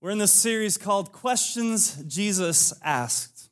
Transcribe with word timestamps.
We're 0.00 0.10
in 0.10 0.18
this 0.18 0.32
series 0.32 0.78
called 0.78 1.10
Questions 1.10 1.96
Jesus 2.06 2.72
Asked. 2.84 3.50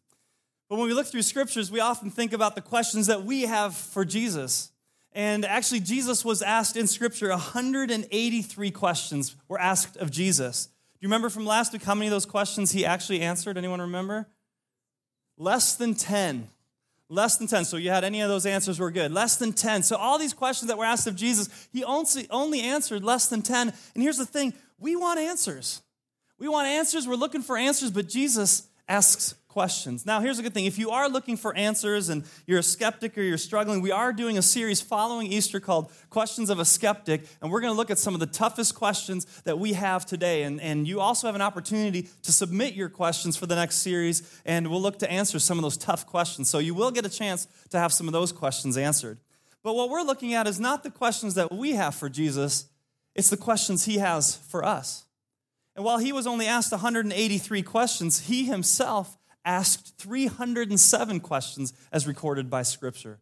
But 0.69 0.77
when 0.77 0.87
we 0.87 0.95
look 0.95 1.09
through 1.09 1.23
scriptures, 1.23 1.73
we 1.73 1.81
often 1.81 2.09
think 2.09 2.33
about 2.33 2.55
the 2.55 2.61
questions 2.61 3.09
that 3.09 3.25
we 3.25 3.43
have 3.43 3.75
for 3.75 4.05
Jesus. 4.05 4.71
And 5.11 5.45
actually, 5.45 5.81
Jesus 5.81 6.25
was 6.25 6.43
asked 6.43 6.77
in 6.77 6.87
scripture 6.87 7.31
183 7.31 8.71
questions 8.71 9.35
were 9.49 9.61
asked 9.61 9.97
of 9.97 10.13
Jesus. 10.13 10.67
Do 10.67 10.73
you 11.01 11.09
remember 11.09 11.31
from 11.31 11.47
last 11.47 11.73
week 11.73 11.83
how 11.83 11.97
many 11.97 12.07
of 12.07 12.13
those 12.13 12.27
questions 12.27 12.71
he 12.71 12.87
actually 12.87 13.23
answered? 13.23 13.59
Anyone 13.59 13.81
remember? 13.81 14.29
Less 15.37 15.75
than 15.75 15.97
10. 15.97 16.49
Less 17.09 17.39
than 17.39 17.49
10. 17.49 17.65
So 17.65 17.77
you 17.77 17.91
had 17.91 18.05
any 18.05 18.21
of 18.21 18.29
those 18.29 18.47
answers 18.47 18.79
were 18.79 18.93
good. 18.93 19.11
Less 19.11 19.37
than 19.37 19.53
10. 19.53 19.83
So 19.83 19.97
all 19.97 20.17
these 20.17 20.33
questions 20.33 20.69
that 20.69 20.79
were 20.79 20.85
asked 20.85 21.09
of 21.09 21.17
Jesus, 21.17 21.69
he 21.73 21.83
only, 21.83 22.61
answered 22.61 23.03
less 23.03 23.27
than 23.27 23.43
10. 23.43 23.73
And 23.95 24.03
here's 24.03 24.19
the 24.19 24.25
thing 24.25 24.55
we 24.79 24.95
want 24.95 25.19
answers. 25.19 25.83
We 26.39 26.49
want 26.49 26.69
answers, 26.69 27.09
we're 27.09 27.15
looking 27.15 27.43
for 27.43 27.57
answers, 27.57 27.91
but 27.91 28.09
Jesus 28.09 28.69
asks 28.89 29.35
questions. 29.49 30.05
Now, 30.05 30.21
here's 30.21 30.39
a 30.39 30.43
good 30.43 30.53
thing. 30.53 30.67
If 30.67 30.79
you 30.79 30.91
are 30.91 31.09
looking 31.09 31.39
for 31.39 31.57
answers 31.57 32.11
and 32.11 32.25
you're 32.47 32.59
a 32.59 32.63
skeptic 32.63 33.17
or 33.17 33.23
you're 33.23 33.39
struggling, 33.39 33.81
we 33.81 33.91
are 33.91 34.13
doing 34.13 34.37
a 34.37 34.43
series 34.43 34.83
following 34.83 35.33
Easter 35.33 35.61
called 35.61 35.91
Questions 36.11 36.51
of 36.51 36.59
a 36.59 36.65
Skeptic, 36.67 37.27
and 37.41 37.51
we're 37.51 37.63
going 37.63 37.73
to 37.73 37.77
look 37.77 37.91
at 37.91 37.99
some 37.99 38.13
of 38.13 38.21
the 38.21 38.27
toughest 38.27 38.75
questions 38.75 39.25
that 39.45 39.59
we 39.59 39.73
have 39.73 40.05
today. 40.05 40.43
And, 40.43 40.61
and 40.61 40.87
you 40.87 41.01
also 41.01 41.27
have 41.27 41.35
an 41.35 41.41
opportunity 41.41 42.11
to 42.25 42.33
submit 42.33 42.75
your 42.75 42.91
questions 42.91 43.35
for 43.35 43.47
the 43.47 43.57
next 43.57 43.77
series, 43.77 44.41
and 44.45 44.69
we'll 44.69 44.83
look 44.83 44.99
to 44.99 45.11
answer 45.11 45.39
some 45.39 45.57
of 45.57 45.63
those 45.63 45.79
tough 45.79 46.05
questions. 46.05 46.51
So 46.51 46.59
you 46.59 46.75
will 46.75 46.91
get 46.91 47.07
a 47.07 47.09
chance 47.09 47.49
to 47.71 47.79
have 47.79 47.95
some 47.95 48.07
of 48.07 48.13
those 48.13 48.33
questions 48.33 48.77
answered. 48.77 49.21
But 49.63 49.75
what 49.75 49.89
we're 49.89 50.03
looking 50.03 50.35
at 50.35 50.47
is 50.47 50.61
not 50.61 50.83
the 50.83 50.91
questions 50.91 51.33
that 51.37 51.51
we 51.51 51.73
have 51.73 51.95
for 51.95 52.11
Jesus, 52.11 52.67
it's 53.15 53.31
the 53.31 53.39
questions 53.39 53.87
he 53.87 53.97
has 53.97 54.37
for 54.37 54.63
us. 54.63 55.06
And 55.77 55.85
while 55.85 55.99
he 55.99 56.13
was 56.13 56.27
only 56.27 56.47
asked 56.47 56.73
183 56.73 57.63
questions, 57.63 58.21
he 58.21 58.47
himself 58.47 59.19
asked 59.45 59.95
307 59.99 61.21
questions 61.21 61.75
as 61.93 62.07
recorded 62.07 62.49
by 62.49 62.63
Scripture. 62.63 63.21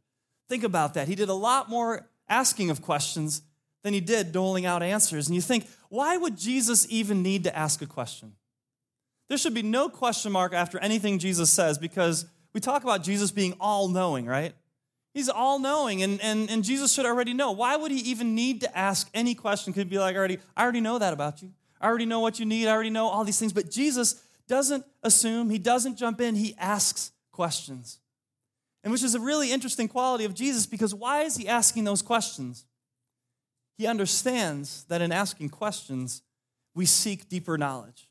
Think 0.49 0.63
about 0.63 0.95
that. 0.95 1.09
He 1.09 1.17
did 1.17 1.29
a 1.29 1.35
lot 1.35 1.69
more 1.69 2.09
asking 2.29 2.71
of 2.71 2.81
questions 2.81 3.43
than 3.83 3.93
he 3.93 4.01
did 4.01 4.33
doling 4.33 4.65
out 4.65 4.83
answers. 4.83 5.27
And 5.27 5.35
you 5.35 5.43
think, 5.43 5.67
why 5.89 6.17
would 6.17 6.39
Jesus 6.39 6.87
even 6.89 7.23
need 7.23 7.45
to 7.45 7.57
ask 7.57 7.83
a 7.83 7.87
question? 7.87 8.35
There 9.29 9.37
should 9.37 9.55
be 9.55 9.63
no 9.63 9.89
question 9.89 10.33
mark 10.33 10.55
after 10.55 10.79
anything 10.79 11.19
Jesus 11.19 11.51
says 11.51 11.77
because 11.77 12.25
we 12.53 12.61
talk 12.61 12.85
about 12.85 13.03
Jesus 13.03 13.33
being 13.33 13.55
all 13.59 13.89
knowing, 13.89 14.27
right? 14.27 14.55
He's 15.13 15.29
all 15.29 15.59
knowing, 15.59 16.03
and, 16.03 16.21
and, 16.21 16.51
and 16.51 16.65
Jesus 16.65 16.93
should 16.93 17.07
already 17.07 17.35
know. 17.35 17.53
Why 17.53 17.77
would 17.77 17.93
he 17.93 18.01
even 18.11 18.35
need 18.35 18.63
to 18.63 18.79
ask 18.79 19.09
any 19.15 19.35
question? 19.35 19.73
Could 19.73 19.89
be 19.89 19.99
like, 19.99 20.17
already, 20.17 20.39
I 20.57 20.63
already 20.63 20.81
know 20.81 20.99
that 20.99 21.13
about 21.13 21.43
you. 21.43 21.53
I 21.85 21.87
already 21.87 22.07
know 22.07 22.21
what 22.21 22.41
you 22.41 22.47
need. 22.47 22.67
I 22.67 22.73
already 22.73 22.89
know 22.89 23.09
all 23.09 23.25
these 23.25 23.39
things. 23.39 23.53
But 23.53 23.71
Jesus 23.71 24.23
doesn't 24.49 24.87
assume, 25.03 25.51
he 25.51 25.59
doesn't 25.59 25.97
jump 25.97 26.19
in, 26.19 26.35
he 26.35 26.55
asks 26.59 27.13
questions. 27.31 27.99
And 28.83 28.91
which 28.91 29.03
is 29.03 29.15
a 29.15 29.21
really 29.21 29.53
interesting 29.53 29.87
quality 29.87 30.25
of 30.25 30.35
Jesus 30.35 30.65
because 30.65 30.95
why 30.95 31.25
is 31.25 31.37
he 31.37 31.47
asking 31.47 31.85
those 31.85 32.01
questions? 32.01 32.65
He 33.77 33.87
understands 33.87 34.85
that 34.85 35.03
in 35.03 35.13
asking 35.13 35.51
questions, 35.51 36.23
we 36.75 36.87
seek 36.87 37.29
deeper 37.29 37.59
knowledge. 37.59 38.09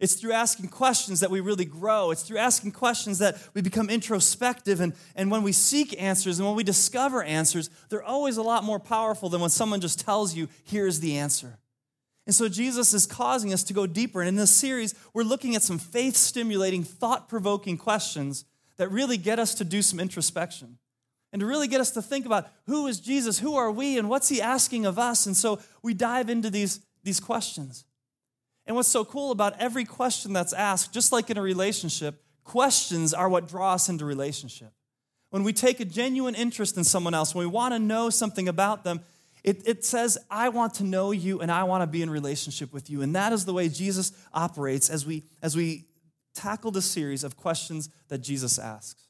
It's 0.00 0.14
through 0.14 0.32
asking 0.32 0.70
questions 0.70 1.20
that 1.20 1.30
we 1.30 1.38
really 1.38 1.64
grow. 1.64 2.10
It's 2.10 2.22
through 2.22 2.38
asking 2.38 2.72
questions 2.72 3.20
that 3.20 3.36
we 3.54 3.62
become 3.62 3.88
introspective. 3.90 4.80
And, 4.80 4.92
and 5.14 5.30
when 5.30 5.44
we 5.44 5.52
seek 5.52 6.00
answers 6.02 6.40
and 6.40 6.48
when 6.48 6.56
we 6.56 6.64
discover 6.64 7.22
answers, 7.22 7.70
they're 7.90 8.02
always 8.02 8.38
a 8.38 8.42
lot 8.42 8.64
more 8.64 8.80
powerful 8.80 9.28
than 9.28 9.40
when 9.40 9.50
someone 9.50 9.80
just 9.80 10.00
tells 10.00 10.34
you, 10.34 10.48
here's 10.64 10.98
the 10.98 11.16
answer. 11.16 11.58
And 12.26 12.34
so 12.34 12.48
Jesus 12.48 12.94
is 12.94 13.06
causing 13.06 13.52
us 13.52 13.62
to 13.64 13.74
go 13.74 13.86
deeper. 13.86 14.20
And 14.20 14.28
in 14.28 14.36
this 14.36 14.50
series, 14.50 14.94
we're 15.12 15.24
looking 15.24 15.54
at 15.54 15.62
some 15.62 15.78
faith 15.78 16.16
stimulating, 16.16 16.82
thought 16.82 17.28
provoking 17.28 17.76
questions 17.76 18.44
that 18.76 18.90
really 18.90 19.16
get 19.16 19.38
us 19.38 19.54
to 19.56 19.64
do 19.64 19.82
some 19.82 20.00
introspection 20.00 20.78
and 21.32 21.40
to 21.40 21.46
really 21.46 21.68
get 21.68 21.80
us 21.80 21.90
to 21.90 22.02
think 22.02 22.26
about 22.26 22.48
who 22.66 22.86
is 22.86 23.00
Jesus, 23.00 23.40
who 23.40 23.56
are 23.56 23.70
we, 23.70 23.98
and 23.98 24.08
what's 24.08 24.28
he 24.28 24.40
asking 24.40 24.86
of 24.86 24.98
us. 24.98 25.26
And 25.26 25.36
so 25.36 25.60
we 25.82 25.92
dive 25.92 26.30
into 26.30 26.48
these, 26.48 26.80
these 27.02 27.20
questions. 27.20 27.84
And 28.66 28.76
what's 28.76 28.88
so 28.88 29.04
cool 29.04 29.30
about 29.30 29.60
every 29.60 29.84
question 29.84 30.32
that's 30.32 30.52
asked, 30.52 30.94
just 30.94 31.12
like 31.12 31.30
in 31.30 31.36
a 31.36 31.42
relationship, 31.42 32.22
questions 32.44 33.12
are 33.12 33.28
what 33.28 33.48
draw 33.48 33.74
us 33.74 33.88
into 33.88 34.04
relationship. 34.04 34.72
When 35.30 35.42
we 35.42 35.52
take 35.52 35.80
a 35.80 35.84
genuine 35.84 36.36
interest 36.36 36.76
in 36.76 36.84
someone 36.84 37.14
else, 37.14 37.34
when 37.34 37.44
we 37.46 37.50
want 37.52 37.74
to 37.74 37.78
know 37.78 38.10
something 38.10 38.48
about 38.48 38.84
them, 38.84 39.00
it, 39.44 39.68
it 39.68 39.84
says, 39.84 40.16
I 40.30 40.48
want 40.48 40.74
to 40.74 40.84
know 40.84 41.10
you 41.10 41.40
and 41.40 41.52
I 41.52 41.64
want 41.64 41.82
to 41.82 41.86
be 41.86 42.00
in 42.02 42.08
relationship 42.08 42.72
with 42.72 42.88
you. 42.88 43.02
And 43.02 43.14
that 43.14 43.32
is 43.32 43.44
the 43.44 43.52
way 43.52 43.68
Jesus 43.68 44.12
operates 44.32 44.88
as 44.88 45.04
we, 45.04 45.24
as 45.42 45.54
we 45.54 45.84
tackle 46.34 46.70
the 46.70 46.82
series 46.82 47.22
of 47.22 47.36
questions 47.36 47.90
that 48.08 48.18
Jesus 48.18 48.58
asks. 48.58 49.06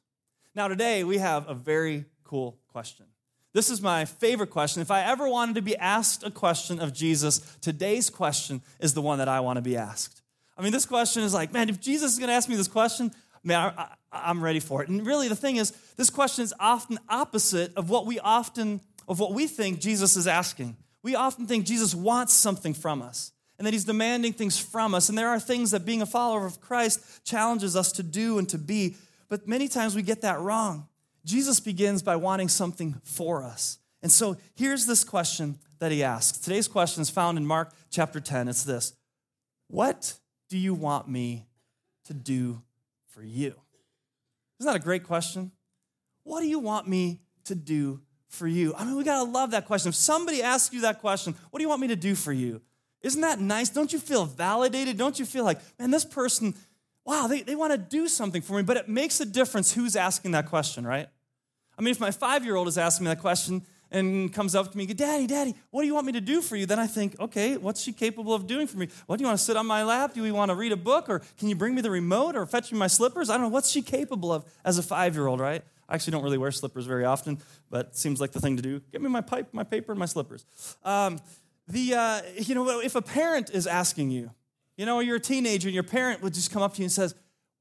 Now, 0.54 0.66
today 0.66 1.04
we 1.04 1.18
have 1.18 1.48
a 1.48 1.54
very 1.54 2.04
cool 2.24 2.58
question. 2.68 3.06
This 3.52 3.70
is 3.70 3.80
my 3.80 4.04
favorite 4.04 4.50
question. 4.50 4.82
If 4.82 4.90
I 4.90 5.02
ever 5.02 5.28
wanted 5.28 5.54
to 5.54 5.62
be 5.62 5.76
asked 5.76 6.24
a 6.24 6.30
question 6.30 6.80
of 6.80 6.92
Jesus, 6.92 7.38
today's 7.60 8.10
question 8.10 8.60
is 8.80 8.92
the 8.92 9.02
one 9.02 9.18
that 9.18 9.28
I 9.28 9.38
want 9.38 9.58
to 9.58 9.62
be 9.62 9.76
asked. 9.76 10.22
I 10.58 10.62
mean, 10.62 10.72
this 10.72 10.86
question 10.86 11.22
is 11.22 11.32
like, 11.32 11.52
man, 11.52 11.68
if 11.68 11.80
Jesus 11.80 12.12
is 12.12 12.18
going 12.18 12.28
to 12.28 12.34
ask 12.34 12.48
me 12.48 12.56
this 12.56 12.66
question, 12.66 13.12
man, 13.44 13.72
I, 13.76 14.30
am 14.30 14.42
ready 14.42 14.58
for 14.58 14.82
it. 14.82 14.88
And 14.88 15.06
really, 15.06 15.28
the 15.28 15.36
thing 15.36 15.56
is, 15.56 15.70
this 15.96 16.10
question 16.10 16.42
is 16.42 16.52
often 16.58 16.98
opposite 17.08 17.72
of 17.76 17.90
what 17.90 18.06
we 18.06 18.18
often 18.18 18.80
of 19.08 19.18
what 19.20 19.32
we 19.32 19.46
think 19.46 19.80
Jesus 19.80 20.16
is 20.16 20.26
asking. 20.26 20.76
We 21.02 21.14
often 21.14 21.46
think 21.46 21.66
Jesus 21.66 21.94
wants 21.94 22.32
something 22.32 22.74
from 22.74 23.02
us 23.02 23.32
and 23.58 23.66
that 23.66 23.72
he's 23.72 23.84
demanding 23.84 24.32
things 24.32 24.58
from 24.58 24.94
us. 24.94 25.08
And 25.08 25.16
there 25.16 25.28
are 25.28 25.38
things 25.38 25.70
that 25.70 25.84
being 25.84 26.02
a 26.02 26.06
follower 26.06 26.46
of 26.46 26.60
Christ 26.60 27.24
challenges 27.24 27.76
us 27.76 27.92
to 27.92 28.02
do 28.02 28.38
and 28.38 28.48
to 28.48 28.58
be. 28.58 28.96
But 29.28 29.46
many 29.46 29.68
times 29.68 29.94
we 29.94 30.02
get 30.02 30.22
that 30.22 30.40
wrong. 30.40 30.88
Jesus 31.24 31.60
begins 31.60 32.02
by 32.02 32.16
wanting 32.16 32.48
something 32.48 33.00
for 33.04 33.42
us. 33.42 33.78
And 34.02 34.12
so 34.12 34.36
here's 34.54 34.86
this 34.86 35.04
question 35.04 35.58
that 35.78 35.92
he 35.92 36.02
asks. 36.02 36.38
Today's 36.38 36.68
question 36.68 37.00
is 37.00 37.10
found 37.10 37.38
in 37.38 37.46
Mark 37.46 37.72
chapter 37.90 38.20
10. 38.20 38.48
It's 38.48 38.64
this 38.64 38.94
What 39.68 40.14
do 40.48 40.58
you 40.58 40.74
want 40.74 41.08
me 41.08 41.46
to 42.06 42.14
do 42.14 42.62
for 43.08 43.22
you? 43.22 43.54
Isn't 44.60 44.72
that 44.72 44.76
a 44.76 44.84
great 44.84 45.04
question? 45.04 45.52
What 46.24 46.40
do 46.40 46.46
you 46.46 46.58
want 46.58 46.88
me 46.88 47.20
to 47.44 47.54
do 47.54 48.00
for 48.34 48.46
you? 48.46 48.74
I 48.76 48.84
mean, 48.84 48.96
we 48.96 49.04
got 49.04 49.24
to 49.24 49.30
love 49.30 49.52
that 49.52 49.66
question. 49.66 49.88
If 49.88 49.94
somebody 49.94 50.42
asks 50.42 50.74
you 50.74 50.82
that 50.82 51.00
question, 51.00 51.34
what 51.50 51.58
do 51.58 51.62
you 51.62 51.68
want 51.68 51.80
me 51.80 51.88
to 51.88 51.96
do 51.96 52.14
for 52.14 52.32
you? 52.32 52.60
Isn't 53.02 53.20
that 53.20 53.40
nice? 53.40 53.68
Don't 53.68 53.92
you 53.92 53.98
feel 53.98 54.24
validated? 54.24 54.96
Don't 54.96 55.18
you 55.18 55.24
feel 55.24 55.44
like, 55.44 55.60
man, 55.78 55.90
this 55.90 56.04
person, 56.04 56.54
wow, 57.04 57.26
they, 57.26 57.42
they 57.42 57.54
want 57.54 57.72
to 57.72 57.78
do 57.78 58.08
something 58.08 58.42
for 58.42 58.56
me? 58.56 58.62
But 58.62 58.76
it 58.76 58.88
makes 58.88 59.20
a 59.20 59.26
difference 59.26 59.72
who's 59.72 59.94
asking 59.94 60.32
that 60.32 60.46
question, 60.46 60.86
right? 60.86 61.08
I 61.78 61.82
mean, 61.82 61.92
if 61.92 62.00
my 62.00 62.10
five 62.10 62.44
year 62.44 62.56
old 62.56 62.68
is 62.68 62.78
asking 62.78 63.04
me 63.04 63.10
that 63.10 63.20
question 63.20 63.62
and 63.90 64.32
comes 64.32 64.54
up 64.54 64.72
to 64.72 64.76
me, 64.78 64.86
Daddy, 64.86 65.26
Daddy, 65.26 65.54
what 65.70 65.82
do 65.82 65.86
you 65.86 65.94
want 65.94 66.06
me 66.06 66.12
to 66.12 66.20
do 66.20 66.40
for 66.40 66.56
you? 66.56 66.66
Then 66.66 66.78
I 66.78 66.86
think, 66.86 67.18
okay, 67.20 67.56
what's 67.56 67.82
she 67.82 67.92
capable 67.92 68.34
of 68.34 68.46
doing 68.46 68.66
for 68.66 68.78
me? 68.78 68.88
What 69.06 69.18
do 69.18 69.22
you 69.22 69.26
want 69.26 69.38
to 69.38 69.44
sit 69.44 69.56
on 69.56 69.66
my 69.66 69.84
lap? 69.84 70.14
Do 70.14 70.22
we 70.22 70.32
want 70.32 70.50
to 70.50 70.54
read 70.54 70.72
a 70.72 70.76
book? 70.76 71.08
Or 71.08 71.20
can 71.38 71.48
you 71.48 71.54
bring 71.54 71.74
me 71.74 71.82
the 71.82 71.90
remote 71.90 72.36
or 72.36 72.46
fetch 72.46 72.72
me 72.72 72.78
my 72.78 72.86
slippers? 72.86 73.28
I 73.28 73.34
don't 73.34 73.42
know. 73.42 73.48
What's 73.48 73.70
she 73.70 73.82
capable 73.82 74.32
of 74.32 74.44
as 74.64 74.78
a 74.78 74.82
five 74.82 75.14
year 75.14 75.26
old, 75.26 75.40
right? 75.40 75.62
I 75.88 75.94
actually 75.94 76.12
don't 76.12 76.22
really 76.22 76.38
wear 76.38 76.50
slippers 76.50 76.86
very 76.86 77.04
often, 77.04 77.38
but 77.70 77.86
it 77.86 77.96
seems 77.96 78.20
like 78.20 78.32
the 78.32 78.40
thing 78.40 78.56
to 78.56 78.62
do. 78.62 78.80
Give 78.92 79.02
me 79.02 79.08
my 79.08 79.20
pipe, 79.20 79.48
my 79.52 79.64
paper, 79.64 79.92
and 79.92 79.98
my 79.98 80.06
slippers. 80.06 80.44
Um, 80.84 81.18
the, 81.68 81.94
uh, 81.94 82.20
you 82.36 82.54
know, 82.54 82.80
if 82.80 82.94
a 82.94 83.02
parent 83.02 83.50
is 83.50 83.66
asking 83.66 84.10
you, 84.10 84.30
you 84.76 84.86
know, 84.86 85.00
you're 85.00 85.16
a 85.16 85.20
teenager 85.20 85.68
and 85.68 85.74
your 85.74 85.84
parent 85.84 86.22
would 86.22 86.34
just 86.34 86.50
come 86.50 86.62
up 86.62 86.74
to 86.74 86.80
you 86.80 86.84
and 86.84 86.92
says, 86.92 87.14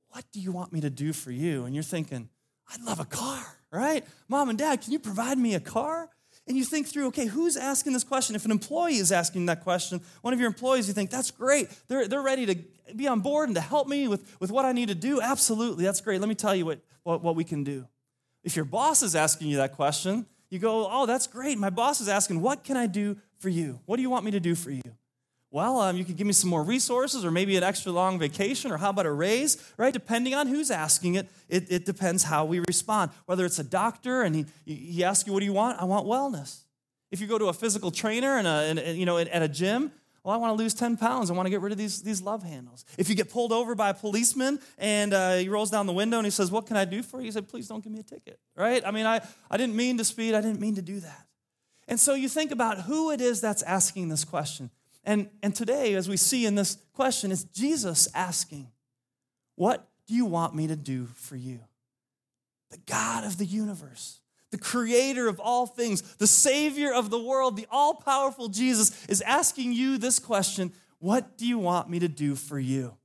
what 0.10 0.26
do 0.32 0.40
you 0.40 0.52
want 0.52 0.72
me 0.74 0.82
to 0.82 0.90
do 0.90 1.14
for 1.14 1.32
you? 1.32 1.66
And 1.66 1.74
you're 1.74 1.84
thinking, 1.84 2.30
I'd 2.72 2.82
love 2.82 3.00
a 3.00 3.06
car, 3.06 3.44
right? 3.72 4.06
Mom 4.28 4.50
and 4.50 4.58
dad, 4.58 4.82
can 4.82 4.92
you 4.92 5.00
provide 5.00 5.38
me 5.38 5.54
a 5.56 5.60
car? 5.60 6.10
And 6.48 6.58
you 6.58 6.66
think 6.66 6.88
through, 6.88 7.08
okay, 7.08 7.26
who's 7.26 7.56
asking 7.56 7.94
this 7.94 8.04
question? 8.04 8.36
If 8.36 8.44
an 8.44 8.52
employee 8.52 8.98
is 8.98 9.12
asking 9.12 9.46
that 9.46 9.64
question, 9.64 10.02
one 10.22 10.34
of 10.34 10.40
your 10.40 10.48
employees, 10.48 10.88
you 10.88 10.94
think, 10.94 11.10
that's 11.10 11.32
great. 11.32 11.70
They're, 11.88 12.08
they're 12.08 12.22
ready 12.22 12.46
to 12.48 12.94
be 12.96 13.08
on 13.08 13.22
board 13.22 13.48
and 13.48 13.56
to 13.56 13.62
help 13.62 13.88
me 13.88 14.08
with, 14.08 14.36
with 14.42 14.52
what 14.52 14.66
I 14.66 14.74
need 14.74 14.90
to 14.90 14.96
do. 14.96 15.22
Absolutely, 15.22 15.86
that's 15.86 16.02
great. 16.02 16.20
Let 16.20 16.28
me 16.28 16.36
tell 16.36 16.54
you 16.54 16.66
what, 16.66 16.80
what, 17.04 17.24
what 17.24 17.36
we 17.36 17.44
can 17.46 17.64
do. 17.64 17.88
If 18.44 18.56
your 18.56 18.66
boss 18.66 19.02
is 19.02 19.16
asking 19.16 19.48
you 19.48 19.58
that 19.58 19.74
question, 19.74 20.26
you 20.50 20.60
go, 20.60 20.88
Oh, 20.90 21.06
that's 21.06 21.28
great. 21.28 21.58
My 21.58 21.70
boss 21.70 22.02
is 22.02 22.08
asking, 22.08 22.42
What 22.42 22.64
can 22.64 22.78
I 22.78 22.88
do 22.88 23.18
for 23.40 23.50
you? 23.50 23.80
What 23.86 23.98
do 23.98 24.02
you 24.02 24.10
want 24.10 24.26
me 24.26 24.32
to 24.32 24.40
do 24.40 24.56
for 24.56 24.72
you? 24.72 24.82
Well, 25.54 25.80
um, 25.82 25.98
you 25.98 26.04
could 26.04 26.18
give 26.18 26.26
me 26.26 26.34
some 26.34 26.50
more 26.50 26.64
resources 26.64 27.24
or 27.24 27.30
maybe 27.30 27.56
an 27.58 27.64
extra 27.64 27.92
long 27.92 28.18
vacation 28.18 28.72
or 28.72 28.78
how 28.78 28.90
about 28.90 29.06
a 29.06 29.12
raise, 29.12 29.58
right? 29.78 29.94
Depending 29.94 30.34
on 30.34 30.48
who's 30.48 30.72
asking 30.72 31.14
it, 31.14 31.30
it, 31.48 31.72
it 31.72 31.86
depends 31.86 32.24
how 32.24 32.44
we 32.44 32.58
respond. 32.68 33.12
Whether 33.28 33.46
it's 33.46 33.60
a 33.60 33.64
doctor 33.64 34.24
and 34.24 34.36
he, 34.36 34.46
he 34.66 35.04
asks 35.04 35.28
you, 35.28 35.34
What 35.34 35.42
do 35.42 35.46
you 35.46 35.54
want? 35.54 35.80
I 35.80 35.86
want 35.86 36.08
wellness. 36.08 36.64
If 37.12 37.22
you 37.22 37.28
go 37.28 37.38
to 37.38 37.46
a 37.46 37.54
physical 37.54 37.92
trainer 37.92 38.38
and, 38.38 38.48
a, 38.48 38.82
and 38.88 38.98
you 38.98 39.06
know, 39.06 39.20
at 39.20 39.44
a 39.44 39.48
gym, 39.48 39.92
well, 40.24 40.34
I 40.34 40.38
want 40.38 40.58
to 40.58 40.64
lose 40.64 40.74
10 40.74 40.96
pounds. 40.96 41.30
I 41.30 41.34
want 41.34 41.48
to 41.48 41.50
get 41.50 41.60
rid 41.60 41.74
of 41.74 41.78
these, 41.78 42.02
these 42.02 42.22
love 42.22 42.44
handles. 42.44 42.86
If 42.98 43.10
you 43.10 43.16
get 43.16 43.30
pulled 43.30 43.52
over 43.52 43.76
by 43.76 43.90
a 43.90 43.94
policeman 43.94 44.60
and 44.78 45.14
uh, 45.14 45.36
he 45.36 45.50
rolls 45.50 45.70
down 45.70 45.86
the 45.86 45.94
window 45.94 46.18
and 46.18 46.26
he 46.26 46.32
says, 46.32 46.50
What 46.50 46.66
can 46.66 46.78
I 46.78 46.86
do 46.86 47.04
for 47.04 47.20
you? 47.20 47.26
You 47.26 47.32
said, 47.34 47.50
Please 47.50 47.68
don't 47.68 47.84
give 47.84 47.92
me 47.92 48.00
a 48.00 48.04
ticket, 48.04 48.40
right? 48.56 48.82
I 48.86 48.92
mean, 48.92 49.06
I, 49.06 49.22
I 49.52 49.58
didn't 49.58 49.76
mean 49.76 49.98
to 49.98 50.06
speed. 50.06 50.34
I 50.34 50.42
didn't 50.42 50.62
mean 50.62 50.76
to 50.76 50.82
do 50.82 51.02
that. 51.02 51.28
And 51.88 52.00
so 52.00 52.14
you 52.14 52.30
think 52.30 52.52
about 52.52 52.82
who 52.82 53.12
it 53.12 53.20
is 53.20 53.42
that's 53.42 53.64
asking 53.64 54.08
this 54.08 54.24
question. 54.24 54.70
And, 55.04 55.30
and 55.42 55.54
today, 55.54 55.96
as 55.96 56.08
we 56.08 56.16
see 56.16 56.46
in 56.46 56.56
this 56.56 56.78
question, 56.94 57.32
it's 57.32 57.44
Jesus 57.44 58.08
asking, 58.16 58.70
What 59.56 59.90
do 60.08 60.16
you 60.16 60.26
want 60.26 60.56
me 60.56 60.68
to 60.68 60.78
do 60.78 61.08
for 61.16 61.36
you? 61.36 61.60
The 62.72 62.80
God 62.86 63.26
of 63.26 63.38
the 63.38 63.46
universe, 63.46 64.22
the 64.54 64.60
creator 64.60 65.28
of 65.28 65.40
all 65.40 65.66
things, 65.66 66.04
the 66.18 66.28
savior 66.28 66.94
of 66.94 67.10
the 67.10 67.20
world, 67.20 67.58
the 67.58 67.66
all 67.72 67.96
powerful 67.96 68.50
Jesus 68.50 69.04
is 69.08 69.20
asking 69.22 69.74
you 69.74 69.98
this 69.98 70.20
question 70.20 70.72
What 71.00 71.40
do 71.40 71.48
you 71.48 71.58
want 71.58 71.90
me 71.90 71.98
to 72.00 72.08
do 72.08 72.36
for 72.36 72.60
you? 72.60 72.96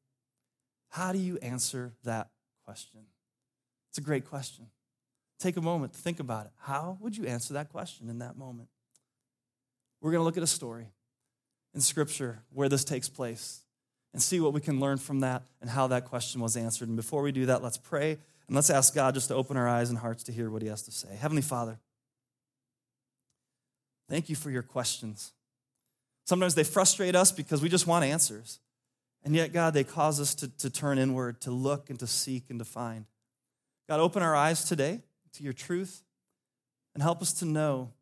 How 0.90 1.10
do 1.10 1.18
you 1.18 1.38
answer 1.38 1.94
that 2.04 2.28
question? 2.66 3.00
It's 3.88 3.96
a 3.96 4.02
great 4.02 4.26
question. 4.26 4.66
Take 5.40 5.56
a 5.56 5.62
moment 5.62 5.94
to 5.94 5.98
think 5.98 6.20
about 6.20 6.44
it. 6.44 6.52
How 6.58 6.98
would 7.00 7.16
you 7.16 7.24
answer 7.24 7.54
that 7.54 7.70
question 7.70 8.10
in 8.10 8.18
that 8.18 8.36
moment? 8.36 8.68
We're 10.02 10.10
going 10.10 10.20
to 10.20 10.24
look 10.24 10.36
at 10.36 10.42
a 10.42 10.46
story 10.46 10.88
in 11.74 11.80
Scripture 11.80 12.42
where 12.52 12.68
this 12.68 12.84
takes 12.84 13.08
place 13.08 13.62
and 14.12 14.22
see 14.22 14.38
what 14.38 14.52
we 14.52 14.60
can 14.60 14.80
learn 14.80 14.98
from 14.98 15.20
that 15.20 15.44
and 15.62 15.70
how 15.70 15.86
that 15.86 16.04
question 16.04 16.42
was 16.42 16.58
answered. 16.58 16.88
And 16.88 16.96
before 16.96 17.22
we 17.22 17.32
do 17.32 17.46
that, 17.46 17.62
let's 17.62 17.78
pray 17.78 18.18
and 18.48 18.54
let's 18.54 18.70
ask 18.70 18.94
God 18.94 19.14
just 19.14 19.28
to 19.28 19.34
open 19.34 19.56
our 19.56 19.68
eyes 19.68 19.90
and 19.90 19.98
hearts 19.98 20.22
to 20.24 20.32
hear 20.32 20.50
what 20.50 20.62
He 20.62 20.68
has 20.68 20.82
to 20.82 20.90
say. 20.90 21.14
Heavenly 21.14 21.42
Father, 21.42 21.78
thank 24.08 24.28
you 24.28 24.36
for 24.36 24.50
your 24.50 24.62
questions. 24.62 25.32
Sometimes 26.24 26.54
they 26.54 26.64
frustrate 26.64 27.14
us 27.14 27.30
because 27.30 27.62
we 27.62 27.68
just 27.68 27.86
want 27.86 28.04
answers. 28.04 28.58
And 29.24 29.34
yet, 29.34 29.52
God, 29.52 29.74
they 29.74 29.84
cause 29.84 30.20
us 30.20 30.34
to, 30.36 30.48
to 30.58 30.70
turn 30.70 30.98
inward, 30.98 31.40
to 31.42 31.50
look 31.50 31.90
and 31.90 31.98
to 31.98 32.06
seek 32.06 32.50
and 32.50 32.58
to 32.58 32.64
find. 32.64 33.04
God, 33.88 34.00
open 34.00 34.22
our 34.22 34.34
eyes 34.34 34.64
today 34.64 35.00
to 35.34 35.42
your 35.42 35.52
truth 35.52 36.02
and 36.94 37.02
help 37.02 37.20
us 37.20 37.32
to 37.34 37.44
know 37.44 37.92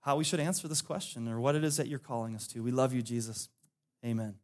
how 0.00 0.16
we 0.16 0.24
should 0.24 0.40
answer 0.40 0.68
this 0.68 0.82
question 0.82 1.28
or 1.28 1.40
what 1.40 1.54
it 1.54 1.64
is 1.64 1.76
that 1.76 1.88
you're 1.88 1.98
calling 1.98 2.34
us 2.34 2.46
to. 2.48 2.60
We 2.62 2.70
love 2.70 2.92
you, 2.92 3.02
Jesus. 3.02 3.48
Amen. 4.04 4.36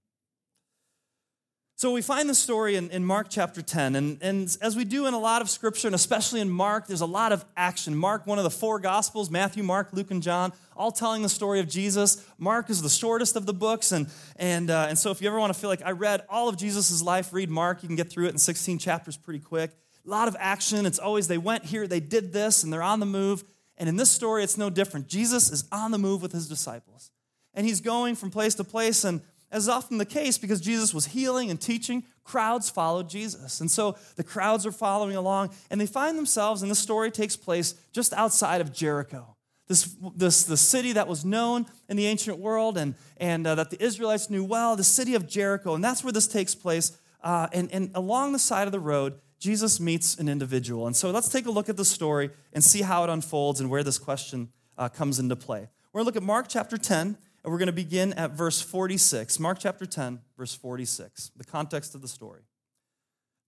So 1.75 1.91
we 1.93 2.03
find 2.03 2.29
the 2.29 2.35
story 2.35 2.77
in, 2.77 2.91
in 2.91 3.05
Mark 3.05 3.27
chapter 3.29 3.61
10. 3.61 3.97
And, 3.97 4.19
and 4.23 4.57
as 4.61 4.77
we 4.77 4.85
do 4.85 5.07
in 5.07 5.15
a 5.15 5.19
lot 5.19 5.43
of 5.43 5.51
scripture, 5.51 5.89
and 5.89 5.95
especially 5.95 6.41
in 6.41 6.49
Mark, 6.49 6.87
there's 6.87 7.01
a 7.01 7.07
lot 7.07 7.33
of 7.33 7.45
action. 7.57 7.97
Mark, 7.97 8.27
one 8.27 8.39
of 8.39 8.45
the 8.45 8.51
four 8.51 8.79
gospels, 8.79 9.31
Matthew, 9.31 9.63
Mark, 9.63 9.89
Luke, 9.93 10.11
and 10.11 10.23
John, 10.23 10.53
all 10.77 10.93
telling 10.93 11.23
the 11.23 11.29
story 11.29 11.61
of 11.61 11.69
Jesus. 11.69 12.25
Mark 12.39 12.71
is 12.71 12.83
the 12.83 12.89
shortest 12.89 13.35
of 13.37 13.47
the 13.47 13.55
books. 13.55 13.91
And, 13.91 14.07
and, 14.37 14.71
uh, 14.71 14.87
and 14.89 14.99
so 14.99 15.11
if 15.11 15.21
you 15.21 15.29
ever 15.29 15.41
want 15.41 15.53
to 15.53 15.59
feel 15.59 15.71
like 15.71 15.83
I 15.83 15.91
read 15.91 16.23
all 16.29 16.49
of 16.49 16.57
Jesus' 16.57 17.03
life, 17.03 17.33
read 17.33 17.51
Mark. 17.51 17.83
You 17.83 17.89
can 17.89 17.97
get 17.97 18.11
through 18.11 18.27
it 18.27 18.33
in 18.33 18.39
16 18.39 18.79
chapters 18.79 19.17
pretty 19.17 19.41
quick. 19.41 19.73
A 20.07 20.11
lot 20.11 20.29
of 20.29 20.37
action. 20.39 20.87
It's 20.87 20.99
always 20.99 21.27
they 21.27 21.39
went 21.39 21.65
here, 21.65 21.87
they 21.87 22.01
did 22.01 22.33
this, 22.33 22.63
and 22.63 22.73
they're 22.73 22.83
on 22.83 23.01
the 23.01 23.07
move. 23.07 23.45
And 23.77 23.89
in 23.89 23.97
this 23.97 24.11
story, 24.11 24.45
it's 24.45 24.59
no 24.59 24.71
different. 24.71 25.09
Jesus 25.09 25.51
is 25.51 25.65
on 25.73 25.91
the 25.91 25.99
move 25.99 26.23
with 26.23 26.33
his 26.33 26.49
disciples. 26.49 27.11
And 27.55 27.67
he's 27.67 27.81
going 27.81 28.15
from 28.15 28.31
place 28.31 28.55
to 28.57 28.65
place. 28.65 29.05
And 29.05 29.21
as 29.53 29.69
often 29.69 29.99
the 29.99 30.07
case, 30.07 30.39
because 30.39 30.61
Jesus 30.61 30.93
was 30.93 31.07
healing 31.07 31.51
and 31.51 31.61
teaching, 31.61 32.05
crowds 32.25 32.71
followed 32.71 33.09
Jesus. 33.09 33.61
And 33.61 33.71
so 33.71 33.97
the 34.17 34.25
crowds 34.25 34.67
are 34.67 34.73
following 34.73 35.15
along, 35.15 35.51
and 35.71 35.81
they 35.81 35.87
find 35.87 36.19
themselves, 36.19 36.63
and 36.63 36.71
the 36.71 36.77
story 36.77 37.11
takes 37.11 37.37
place 37.37 37.75
just 37.93 38.13
outside 38.15 38.61
of 38.61 38.73
Jericho. 38.73 39.37
This, 39.69 39.95
this 40.17 40.43
the 40.43 40.57
city 40.57 40.93
that 40.93 41.07
was 41.07 41.25
known 41.25 41.67
in 41.89 41.97
the 41.97 42.07
ancient 42.07 42.39
world 42.39 42.77
and, 42.77 42.95
and 43.19 43.47
uh, 43.47 43.55
that 43.55 43.71
the 43.71 43.83
Israelites 43.83 44.29
knew 44.29 44.43
well, 44.43 44.75
the 44.75 44.85
city 44.85 45.15
of 45.15 45.29
Jericho. 45.29 45.75
And 45.75 45.85
that's 45.85 46.03
where 46.03 46.13
this 46.13 46.27
takes 46.27 46.55
place. 46.55 46.99
Uh, 47.23 47.47
and, 47.53 47.73
and 47.73 47.91
along 47.95 48.33
the 48.33 48.39
side 48.39 48.67
of 48.67 48.73
the 48.73 48.81
road, 48.81 49.15
Jesus 49.39 49.81
meets 49.81 50.17
an 50.19 50.29
individual. 50.29 50.87
And 50.87 50.97
so 50.97 51.11
let's 51.11 51.29
take 51.29 51.47
a 51.47 51.51
look 51.51 51.69
at 51.69 51.77
the 51.77 51.85
story 51.85 52.31
and 52.53 52.63
see 52.63 52.83
how 52.83 53.05
it 53.05 53.11
unfolds 53.11 53.61
and 53.61 53.71
where 53.71 53.83
this 53.83 53.99
question 53.99 54.51
uh, 54.77 54.89
comes 54.89 55.19
into 55.19 55.37
play. 55.37 55.69
We're 55.93 56.01
going 56.01 56.05
to 56.05 56.07
look 56.07 56.17
at 56.17 56.23
Mark 56.23 56.47
chapter 56.49 56.77
10, 56.77 57.17
and 57.43 57.53
we're 57.53 57.59
going 57.59 57.67
to 57.67 57.73
begin 57.73 58.13
at 58.15 58.33
verse 58.33 58.61
46. 58.61 59.41
Mark 59.41 59.59
chapter 59.61 59.87
10, 59.87 60.21
verse 60.37 60.55
46, 60.55 61.33
the 61.37 61.45
context 61.45 61.95
of 61.95 62.03
the 62.03 62.09
story. 62.09 62.43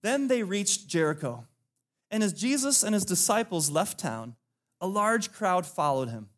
Then 0.03 0.27
they 0.27 0.43
reached 0.43 0.87
Jericho, 0.87 1.45
and 2.11 2.23
as 2.23 2.33
Jesus 2.33 2.83
and 2.83 2.93
his 2.93 3.05
disciples 3.05 3.69
left 3.69 3.97
town, 3.99 4.35
a 4.81 4.87
large 4.87 5.31
crowd 5.31 5.65
followed 5.65 6.09
him. 6.09 6.29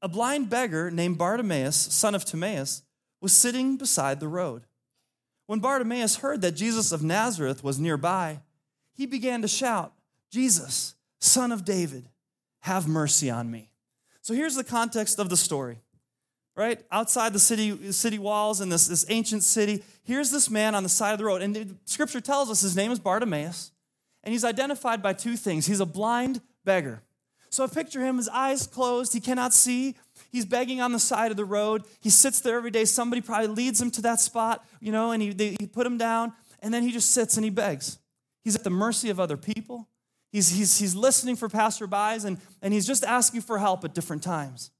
A 0.00 0.08
blind 0.08 0.48
beggar 0.48 0.90
named 0.90 1.18
Bartimaeus, 1.18 1.76
son 1.76 2.14
of 2.14 2.24
Timaeus, 2.24 2.82
was 3.20 3.32
sitting 3.32 3.76
beside 3.76 4.20
the 4.20 4.28
road. 4.28 4.62
When 5.46 5.60
Bartimaeus 5.60 6.16
heard 6.16 6.40
that 6.42 6.52
Jesus 6.52 6.92
of 6.92 7.02
Nazareth 7.02 7.64
was 7.64 7.80
nearby, 7.80 8.40
he 8.94 9.06
began 9.06 9.42
to 9.42 9.48
shout, 9.48 9.92
Jesus, 10.30 10.94
son 11.18 11.52
of 11.52 11.64
David, 11.64 12.08
have 12.60 12.86
mercy 12.86 13.30
on 13.30 13.50
me. 13.50 13.70
So 14.20 14.34
here's 14.34 14.54
the 14.54 14.64
context 14.64 15.18
of 15.18 15.30
the 15.30 15.36
story. 15.36 15.78
Right? 16.58 16.82
Outside 16.90 17.32
the 17.32 17.38
city, 17.38 17.92
city 17.92 18.18
walls 18.18 18.60
in 18.60 18.68
this, 18.68 18.88
this 18.88 19.06
ancient 19.08 19.44
city, 19.44 19.84
here's 20.02 20.32
this 20.32 20.50
man 20.50 20.74
on 20.74 20.82
the 20.82 20.88
side 20.88 21.12
of 21.12 21.18
the 21.18 21.24
road. 21.24 21.40
And 21.40 21.54
the 21.54 21.68
scripture 21.84 22.20
tells 22.20 22.50
us 22.50 22.60
his 22.60 22.74
name 22.74 22.90
is 22.90 22.98
Bartimaeus. 22.98 23.70
And 24.24 24.32
he's 24.32 24.42
identified 24.42 25.00
by 25.00 25.12
two 25.12 25.36
things. 25.36 25.66
He's 25.66 25.78
a 25.78 25.86
blind 25.86 26.40
beggar. 26.64 27.04
So 27.48 27.62
I 27.62 27.68
picture 27.68 28.04
him, 28.04 28.16
his 28.16 28.28
eyes 28.28 28.66
closed, 28.66 29.12
he 29.12 29.20
cannot 29.20 29.54
see. 29.54 29.94
He's 30.32 30.44
begging 30.44 30.80
on 30.80 30.90
the 30.90 30.98
side 30.98 31.30
of 31.30 31.36
the 31.36 31.44
road. 31.44 31.84
He 32.00 32.10
sits 32.10 32.40
there 32.40 32.56
every 32.56 32.72
day. 32.72 32.84
Somebody 32.84 33.22
probably 33.22 33.46
leads 33.46 33.80
him 33.80 33.92
to 33.92 34.02
that 34.02 34.18
spot, 34.18 34.66
you 34.80 34.90
know, 34.90 35.12
and 35.12 35.22
he, 35.22 35.32
they, 35.32 35.56
he 35.60 35.66
put 35.68 35.86
him 35.86 35.96
down, 35.96 36.32
and 36.58 36.74
then 36.74 36.82
he 36.82 36.90
just 36.90 37.12
sits 37.12 37.36
and 37.36 37.44
he 37.44 37.50
begs. 37.50 37.98
He's 38.42 38.56
at 38.56 38.64
the 38.64 38.70
mercy 38.70 39.10
of 39.10 39.20
other 39.20 39.36
people. 39.36 39.86
He's, 40.32 40.48
he's, 40.48 40.76
he's 40.76 40.96
listening 40.96 41.36
for 41.36 41.48
passerbys 41.48 42.24
and, 42.24 42.38
and 42.60 42.74
he's 42.74 42.86
just 42.86 43.04
asking 43.04 43.42
for 43.42 43.58
help 43.58 43.84
at 43.84 43.94
different 43.94 44.24
times. 44.24 44.72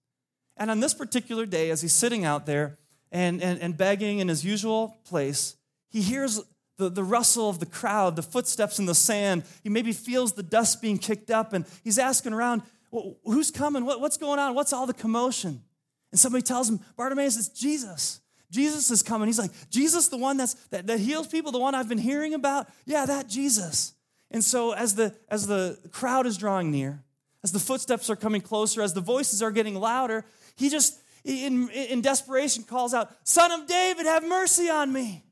And 0.59 0.71
on 0.71 0.81
this 0.81 0.95
particular 0.95 1.47
day, 1.47 1.71
as 1.71 1.81
he's 1.81 1.93
sitting 1.93 2.25
out 2.25 2.47
there 2.47 2.79
and, 3.13 3.43
and, 3.43 3.61
and 3.61 3.77
begging 3.77 4.19
in 4.19 4.29
his 4.29 4.45
usual 4.45 4.97
place, 5.05 5.57
he 5.89 6.03
hears 6.03 6.41
the, 6.77 6.89
the 6.89 7.05
rustle 7.05 7.49
of 7.49 7.59
the 7.59 7.67
crowd, 7.67 8.17
the 8.17 8.23
footsteps 8.23 8.79
in 8.79 8.87
the 8.87 8.95
sand. 8.95 9.45
He 9.63 9.69
maybe 9.69 9.93
feels 9.93 10.33
the 10.33 10.43
dust 10.43 10.83
being 10.83 10.99
kicked 10.99 11.31
up 11.31 11.53
and 11.53 11.65
he's 11.85 11.99
asking 11.99 12.33
around, 12.33 12.63
well, 12.91 13.17
who's 13.25 13.51
coming? 13.51 13.85
What, 13.85 14.01
what's 14.01 14.17
going 14.17 14.39
on? 14.39 14.55
What's 14.55 14.73
all 14.73 14.87
the 14.87 14.95
commotion? 14.95 15.63
And 16.11 16.19
somebody 16.19 16.43
tells 16.43 16.71
him, 16.71 16.81
Bartimaeus, 16.97 17.37
it's 17.37 17.49
Jesus. 17.49 18.21
Jesus 18.51 18.91
is 18.91 19.03
coming. 19.03 19.29
He's 19.29 19.39
like, 19.39 19.51
Jesus, 19.71 20.09
the 20.09 20.17
one 20.17 20.39
that's, 20.39 20.55
that, 20.71 20.87
that 20.87 21.01
heals 21.01 21.27
people, 21.27 21.53
the 21.53 21.59
one 21.59 21.75
I've 21.75 21.89
been 21.89 21.99
hearing 21.99 22.33
about? 22.33 22.69
Yeah, 22.87 23.05
that 23.05 23.29
Jesus. 23.29 23.93
And 24.31 24.43
so 24.43 24.73
as 24.73 24.95
the, 24.95 25.15
as 25.29 25.47
the 25.47 25.79
crowd 25.91 26.27
is 26.27 26.39
drawing 26.39 26.71
near, 26.71 27.03
as 27.45 27.53
the 27.53 27.59
footsteps 27.59 28.09
are 28.09 28.17
coming 28.17 28.41
closer, 28.41 28.83
as 28.83 28.95
the 28.95 29.01
voices 29.01 29.43
are 29.43 29.51
getting 29.51 29.75
louder, 29.75 30.25
he 30.59 30.69
just, 30.69 30.99
in, 31.25 31.71
in 31.71 32.01
desperation, 32.03 32.65
calls 32.65 32.93
out, 32.93 33.11
Son 33.25 33.51
of 33.53 33.67
David, 33.67 34.07
have 34.07 34.27
mercy 34.27 34.69
on 34.69 34.93
me. 34.93 35.25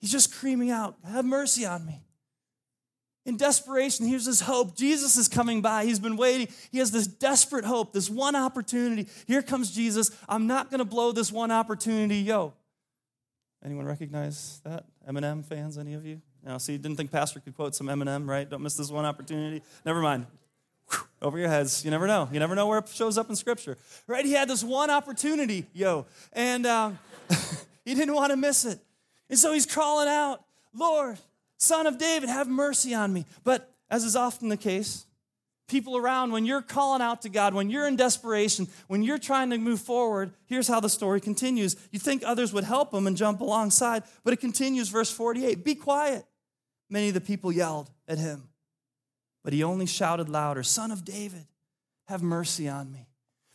He's 0.00 0.12
just 0.12 0.32
screaming 0.34 0.70
out, 0.70 0.96
Have 1.04 1.24
mercy 1.24 1.64
on 1.64 1.86
me. 1.86 2.02
In 3.26 3.38
desperation, 3.38 4.06
here's 4.06 4.26
his 4.26 4.42
hope. 4.42 4.76
Jesus 4.76 5.16
is 5.16 5.28
coming 5.28 5.62
by. 5.62 5.86
He's 5.86 5.98
been 5.98 6.18
waiting. 6.18 6.48
He 6.70 6.78
has 6.78 6.90
this 6.90 7.06
desperate 7.06 7.64
hope, 7.64 7.94
this 7.94 8.10
one 8.10 8.36
opportunity. 8.36 9.08
Here 9.26 9.40
comes 9.40 9.70
Jesus. 9.70 10.10
I'm 10.28 10.46
not 10.46 10.68
going 10.68 10.80
to 10.80 10.84
blow 10.84 11.10
this 11.12 11.32
one 11.32 11.50
opportunity. 11.50 12.18
Yo. 12.18 12.52
Anyone 13.64 13.86
recognize 13.86 14.60
that? 14.64 14.84
Eminem 15.08 15.42
fans, 15.42 15.78
any 15.78 15.94
of 15.94 16.04
you? 16.04 16.20
Now, 16.44 16.58
see, 16.58 16.76
didn't 16.76 16.98
think 16.98 17.10
Pastor 17.10 17.40
could 17.40 17.56
quote 17.56 17.74
some 17.74 17.86
Eminem, 17.86 18.28
right? 18.28 18.48
Don't 18.48 18.62
miss 18.62 18.74
this 18.74 18.90
one 18.90 19.06
opportunity. 19.06 19.62
Never 19.86 20.02
mind. 20.02 20.26
Over 21.24 21.38
your 21.38 21.48
heads. 21.48 21.84
You 21.86 21.90
never 21.90 22.06
know. 22.06 22.28
You 22.30 22.38
never 22.38 22.54
know 22.54 22.66
where 22.66 22.78
it 22.80 22.88
shows 22.88 23.16
up 23.16 23.30
in 23.30 23.36
Scripture, 23.36 23.78
right? 24.06 24.26
He 24.26 24.32
had 24.32 24.46
this 24.46 24.62
one 24.62 24.90
opportunity, 24.90 25.64
yo, 25.72 26.04
and 26.34 26.66
um, 26.66 26.98
he 27.84 27.94
didn't 27.94 28.14
want 28.14 28.30
to 28.30 28.36
miss 28.36 28.66
it. 28.66 28.78
And 29.30 29.38
so 29.38 29.54
he's 29.54 29.64
crawling 29.64 30.08
out, 30.08 30.44
Lord, 30.74 31.16
Son 31.56 31.86
of 31.86 31.96
David, 31.96 32.28
have 32.28 32.46
mercy 32.46 32.94
on 32.94 33.10
me. 33.10 33.24
But 33.42 33.72
as 33.90 34.04
is 34.04 34.16
often 34.16 34.50
the 34.50 34.58
case, 34.58 35.06
people 35.66 35.96
around, 35.96 36.30
when 36.30 36.44
you're 36.44 36.60
calling 36.60 37.00
out 37.00 37.22
to 37.22 37.30
God, 37.30 37.54
when 37.54 37.70
you're 37.70 37.88
in 37.88 37.96
desperation, 37.96 38.68
when 38.88 39.02
you're 39.02 39.16
trying 39.16 39.48
to 39.48 39.56
move 39.56 39.80
forward, 39.80 40.32
here's 40.44 40.68
how 40.68 40.78
the 40.78 40.90
story 40.90 41.22
continues. 41.22 41.74
You 41.90 41.98
think 41.98 42.22
others 42.22 42.52
would 42.52 42.64
help 42.64 42.92
him 42.92 43.06
and 43.06 43.16
jump 43.16 43.40
alongside, 43.40 44.02
but 44.24 44.34
it 44.34 44.40
continues, 44.40 44.90
verse 44.90 45.10
48 45.10 45.64
Be 45.64 45.74
quiet. 45.74 46.26
Many 46.90 47.08
of 47.08 47.14
the 47.14 47.20
people 47.22 47.50
yelled 47.50 47.90
at 48.06 48.18
him, 48.18 48.48
but 49.44 49.52
he 49.52 49.62
only 49.62 49.86
shouted 49.86 50.28
louder, 50.28 50.62
Son 50.62 50.90
of 50.90 51.04
David, 51.04 51.46
have 52.08 52.22
mercy 52.22 52.68
on 52.68 52.90
me. 52.90 53.06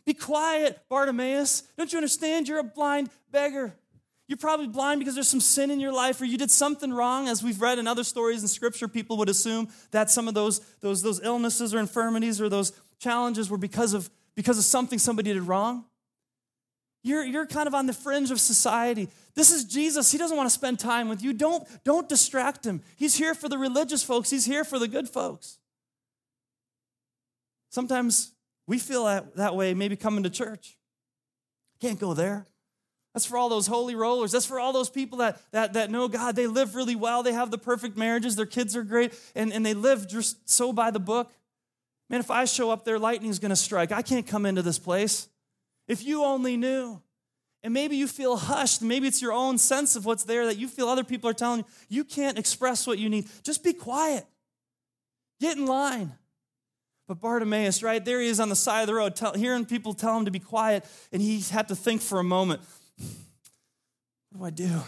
Be 0.05 0.13
quiet, 0.13 0.79
Bartimaeus. 0.87 1.63
Don't 1.77 1.91
you 1.91 1.97
understand? 1.97 2.47
You're 2.47 2.59
a 2.59 2.63
blind 2.63 3.09
beggar. 3.31 3.75
You're 4.27 4.37
probably 4.37 4.67
blind 4.67 4.99
because 4.99 5.15
there's 5.15 5.27
some 5.27 5.41
sin 5.41 5.71
in 5.71 5.79
your 5.79 5.91
life 5.91 6.21
or 6.21 6.25
you 6.25 6.37
did 6.37 6.51
something 6.51 6.93
wrong. 6.93 7.27
As 7.27 7.43
we've 7.43 7.59
read 7.59 7.79
in 7.79 7.87
other 7.87 8.03
stories 8.03 8.43
in 8.43 8.47
Scripture, 8.47 8.87
people 8.87 9.17
would 9.17 9.29
assume 9.29 9.69
that 9.91 10.11
some 10.11 10.27
of 10.27 10.35
those, 10.35 10.59
those, 10.81 11.01
those 11.01 11.19
illnesses 11.23 11.73
or 11.73 11.79
infirmities 11.79 12.39
or 12.39 12.49
those 12.49 12.71
challenges 12.99 13.49
were 13.49 13.57
because 13.57 13.93
of, 13.93 14.09
because 14.35 14.57
of 14.57 14.65
something 14.65 14.99
somebody 14.99 15.31
did 15.31 15.43
wrong. 15.43 15.85
You're, 17.03 17.23
you're 17.23 17.45
kind 17.45 17.67
of 17.67 17.75
on 17.75 17.85
the 17.85 17.93
fringe 17.93 18.31
of 18.31 18.39
society. 18.39 19.09
This 19.35 19.51
is 19.51 19.63
Jesus. 19.63 20.11
He 20.11 20.17
doesn't 20.17 20.35
want 20.35 20.49
to 20.49 20.53
spend 20.53 20.79
time 20.79 21.07
with 21.07 21.23
you. 21.23 21.33
Don't, 21.33 21.67
don't 21.83 22.09
distract 22.09 22.65
him. 22.65 22.81
He's 22.97 23.15
here 23.15 23.35
for 23.35 23.47
the 23.47 23.59
religious 23.59 24.03
folks, 24.03 24.31
he's 24.31 24.45
here 24.45 24.63
for 24.63 24.79
the 24.79 24.87
good 24.87 25.07
folks. 25.07 25.58
Sometimes 27.69 28.33
we 28.67 28.77
feel 28.79 29.05
that, 29.05 29.35
that 29.35 29.55
way, 29.55 29.73
maybe 29.73 29.95
coming 29.95 30.23
to 30.23 30.29
church. 30.29 30.77
Can't 31.81 31.99
go 31.99 32.13
there. 32.13 32.45
That's 33.13 33.25
for 33.25 33.37
all 33.37 33.49
those 33.49 33.67
holy 33.67 33.95
rollers. 33.95 34.31
That's 34.31 34.45
for 34.45 34.59
all 34.59 34.71
those 34.71 34.89
people 34.89 35.19
that, 35.19 35.41
that, 35.51 35.73
that 35.73 35.89
know 35.89 36.07
God. 36.07 36.35
They 36.35 36.47
live 36.47 36.75
really 36.75 36.95
well. 36.95 37.23
They 37.23 37.33
have 37.33 37.49
the 37.49 37.57
perfect 37.57 37.97
marriages. 37.97 38.35
Their 38.35 38.45
kids 38.45 38.75
are 38.75 38.83
great. 38.83 39.13
And, 39.35 39.51
and 39.51 39.65
they 39.65 39.73
live 39.73 40.07
just 40.07 40.49
so 40.49 40.71
by 40.71 40.91
the 40.91 40.99
book. 40.99 41.31
Man, 42.09 42.19
if 42.19 42.29
I 42.29 42.45
show 42.45 42.69
up 42.69 42.85
there, 42.85 42.99
lightning's 42.99 43.39
going 43.39 43.49
to 43.49 43.55
strike. 43.55 43.91
I 43.91 44.01
can't 44.01 44.27
come 44.27 44.45
into 44.45 44.61
this 44.61 44.79
place. 44.79 45.27
If 45.87 46.03
you 46.03 46.23
only 46.23 46.55
knew. 46.55 47.01
And 47.61 47.73
maybe 47.73 47.97
you 47.97 48.07
feel 48.07 48.37
hushed. 48.37 48.81
Maybe 48.81 49.07
it's 49.07 49.21
your 49.21 49.33
own 49.33 49.57
sense 49.57 49.95
of 49.95 50.05
what's 50.05 50.23
there 50.23 50.45
that 50.45 50.57
you 50.57 50.67
feel 50.67 50.87
other 50.87 51.03
people 51.03 51.29
are 51.29 51.33
telling 51.33 51.59
you. 51.59 51.65
You 51.89 52.03
can't 52.05 52.37
express 52.37 52.87
what 52.87 52.99
you 52.99 53.09
need. 53.09 53.27
Just 53.43 53.63
be 53.63 53.73
quiet. 53.73 54.25
Get 55.41 55.57
in 55.57 55.65
line. 55.65 56.13
But 57.09 57.21
Bartimaeus, 57.21 57.81
right 57.81 58.05
there 58.05 58.21
he 58.21 58.27
is 58.27 58.39
on 58.39 58.49
the 58.49 58.55
side 58.55 58.81
of 58.81 58.87
the 58.87 58.93
road, 58.93 59.15
tell, 59.15 59.33
hearing 59.33 59.65
people 59.65 59.95
tell 59.95 60.15
him 60.15 60.25
to 60.25 60.31
be 60.31 60.37
quiet, 60.37 60.85
and 61.11 61.19
he 61.19 61.39
had 61.41 61.67
to 61.69 61.75
think 61.75 62.03
for 62.03 62.19
a 62.19 62.23
moment 62.23 62.61
what 64.31 64.53
do 64.55 64.65
I 64.65 64.67
do? 64.67 64.81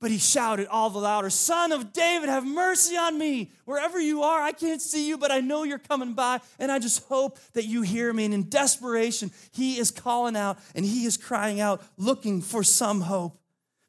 But 0.00 0.10
he 0.10 0.18
shouted 0.18 0.66
all 0.66 0.90
the 0.90 0.98
louder, 0.98 1.30
Son 1.30 1.70
of 1.70 1.92
David, 1.92 2.28
have 2.28 2.44
mercy 2.44 2.96
on 2.96 3.16
me. 3.16 3.52
Wherever 3.64 4.00
you 4.00 4.24
are, 4.24 4.42
I 4.42 4.50
can't 4.50 4.82
see 4.82 5.06
you, 5.06 5.16
but 5.18 5.30
I 5.30 5.38
know 5.38 5.62
you're 5.62 5.78
coming 5.78 6.14
by, 6.14 6.40
and 6.58 6.72
I 6.72 6.80
just 6.80 7.04
hope 7.04 7.38
that 7.52 7.66
you 7.66 7.82
hear 7.82 8.12
me. 8.12 8.24
And 8.24 8.34
in 8.34 8.48
desperation, 8.48 9.30
he 9.52 9.78
is 9.78 9.92
calling 9.92 10.34
out 10.34 10.58
and 10.74 10.84
he 10.84 11.04
is 11.04 11.16
crying 11.16 11.60
out, 11.60 11.80
looking 11.96 12.42
for 12.42 12.64
some 12.64 13.02
hope. 13.02 13.38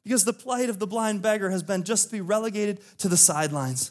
Because 0.04 0.24
the 0.24 0.32
plight 0.32 0.70
of 0.70 0.78
the 0.78 0.86
blind 0.86 1.22
beggar 1.22 1.50
has 1.50 1.64
been 1.64 1.82
just 1.82 2.06
to 2.06 2.12
be 2.12 2.20
relegated 2.20 2.78
to 2.98 3.08
the 3.08 3.16
sidelines. 3.16 3.90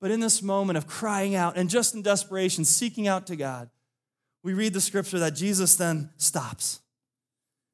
But 0.00 0.10
in 0.10 0.20
this 0.20 0.42
moment 0.42 0.76
of 0.76 0.86
crying 0.86 1.34
out 1.34 1.56
and 1.56 1.70
just 1.70 1.94
in 1.94 2.02
desperation, 2.02 2.64
seeking 2.64 3.08
out 3.08 3.26
to 3.28 3.36
God, 3.36 3.70
we 4.42 4.54
read 4.54 4.72
the 4.72 4.80
scripture 4.80 5.18
that 5.18 5.34
Jesus 5.34 5.74
then 5.76 6.10
stops. 6.16 6.80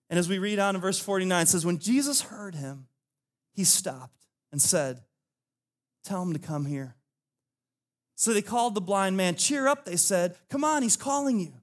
And 0.09 0.19
as 0.19 0.29
we 0.29 0.39
read 0.39 0.59
on 0.59 0.75
in 0.75 0.81
verse 0.81 0.99
49, 0.99 1.43
it 1.43 1.49
says, 1.49 1.67
When 1.67 1.79
Jesus 1.79 2.23
heard 2.23 2.55
him, 2.55 2.87
he 3.53 3.65
stopped 3.65 4.27
and 4.51 4.61
said, 4.61 5.01
Tell 6.05 6.23
him 6.23 6.33
to 6.33 6.39
come 6.39 6.67
here. 6.67 6.97
So 8.15 8.33
they 8.33 8.43
called 8.43 8.75
the 8.75 8.81
blind 8.81 9.17
man. 9.17 9.35
Cheer 9.35 9.67
up, 9.67 9.85
they 9.85 9.97
said. 9.97 10.37
Come 10.49 10.65
on, 10.65 10.83
he's 10.83 10.97
calling 10.97 11.41
you. 11.41 11.55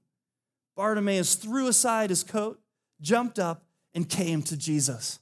Bartimaeus 0.76 1.34
threw 1.34 1.68
aside 1.68 2.10
his 2.10 2.22
coat, 2.22 2.60
jumped 3.00 3.38
up, 3.38 3.64
and 3.94 4.08
came 4.08 4.42
to 4.42 4.56
Jesus. 4.56 5.20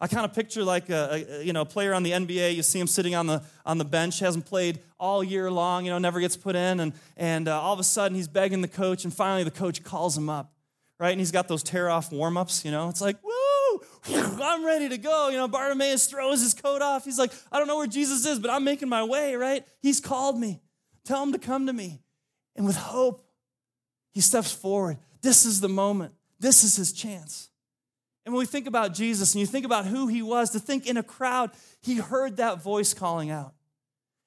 I 0.00 0.08
kind 0.08 0.26
of 0.26 0.34
picture 0.34 0.62
like 0.62 0.90
a, 0.90 1.24
a, 1.28 1.42
you 1.42 1.52
know 1.52 1.62
a 1.62 1.66
player 1.66 1.94
on 1.94 2.02
the 2.02 2.10
NBA. 2.10 2.54
You 2.54 2.62
see 2.62 2.78
him 2.78 2.86
sitting 2.86 3.14
on 3.14 3.26
the 3.26 3.42
on 3.64 3.78
the 3.78 3.84
bench, 3.84 4.18
hasn't 4.18 4.44
played 4.44 4.80
all 5.00 5.24
year 5.24 5.50
long, 5.50 5.84
you 5.84 5.90
know, 5.90 5.98
never 5.98 6.20
gets 6.20 6.36
put 6.36 6.54
in, 6.54 6.80
and 6.80 6.92
and 7.16 7.48
uh, 7.48 7.60
all 7.60 7.72
of 7.72 7.80
a 7.80 7.84
sudden 7.84 8.14
he's 8.14 8.28
begging 8.28 8.60
the 8.60 8.68
coach, 8.68 9.04
and 9.04 9.14
finally 9.14 9.44
the 9.44 9.50
coach 9.50 9.82
calls 9.82 10.16
him 10.16 10.28
up, 10.28 10.52
right? 11.00 11.12
And 11.12 11.20
he's 11.20 11.32
got 11.32 11.48
those 11.48 11.62
tear 11.62 11.88
off 11.88 12.12
warm 12.12 12.36
ups, 12.36 12.64
you 12.64 12.70
know. 12.70 12.90
It's 12.90 13.00
like 13.00 13.16
woo, 13.24 13.80
I'm 14.42 14.66
ready 14.66 14.90
to 14.90 14.98
go. 14.98 15.28
You 15.30 15.38
know, 15.38 15.48
Bartimaeus 15.48 16.06
throws 16.08 16.42
his 16.42 16.52
coat 16.52 16.82
off. 16.82 17.06
He's 17.06 17.18
like, 17.18 17.32
I 17.50 17.58
don't 17.58 17.66
know 17.66 17.78
where 17.78 17.86
Jesus 17.86 18.26
is, 18.26 18.38
but 18.38 18.50
I'm 18.50 18.64
making 18.64 18.90
my 18.90 19.02
way, 19.02 19.34
right? 19.34 19.64
He's 19.80 20.00
called 20.00 20.38
me. 20.38 20.60
Tell 21.06 21.22
him 21.22 21.32
to 21.32 21.38
come 21.38 21.68
to 21.68 21.72
me, 21.72 22.02
and 22.54 22.66
with 22.66 22.76
hope, 22.76 23.26
he 24.12 24.20
steps 24.20 24.52
forward. 24.52 24.98
This 25.22 25.46
is 25.46 25.62
the 25.62 25.68
moment. 25.70 26.12
This 26.38 26.64
is 26.64 26.76
his 26.76 26.92
chance. 26.92 27.48
And 28.26 28.34
when 28.34 28.40
we 28.40 28.46
think 28.46 28.66
about 28.66 28.92
Jesus 28.92 29.34
and 29.34 29.40
you 29.40 29.46
think 29.46 29.64
about 29.64 29.86
who 29.86 30.08
he 30.08 30.20
was, 30.20 30.50
to 30.50 30.58
think 30.58 30.86
in 30.86 30.96
a 30.96 31.02
crowd, 31.04 31.52
he 31.80 31.98
heard 31.98 32.38
that 32.38 32.60
voice 32.60 32.92
calling 32.92 33.30
out. 33.30 33.54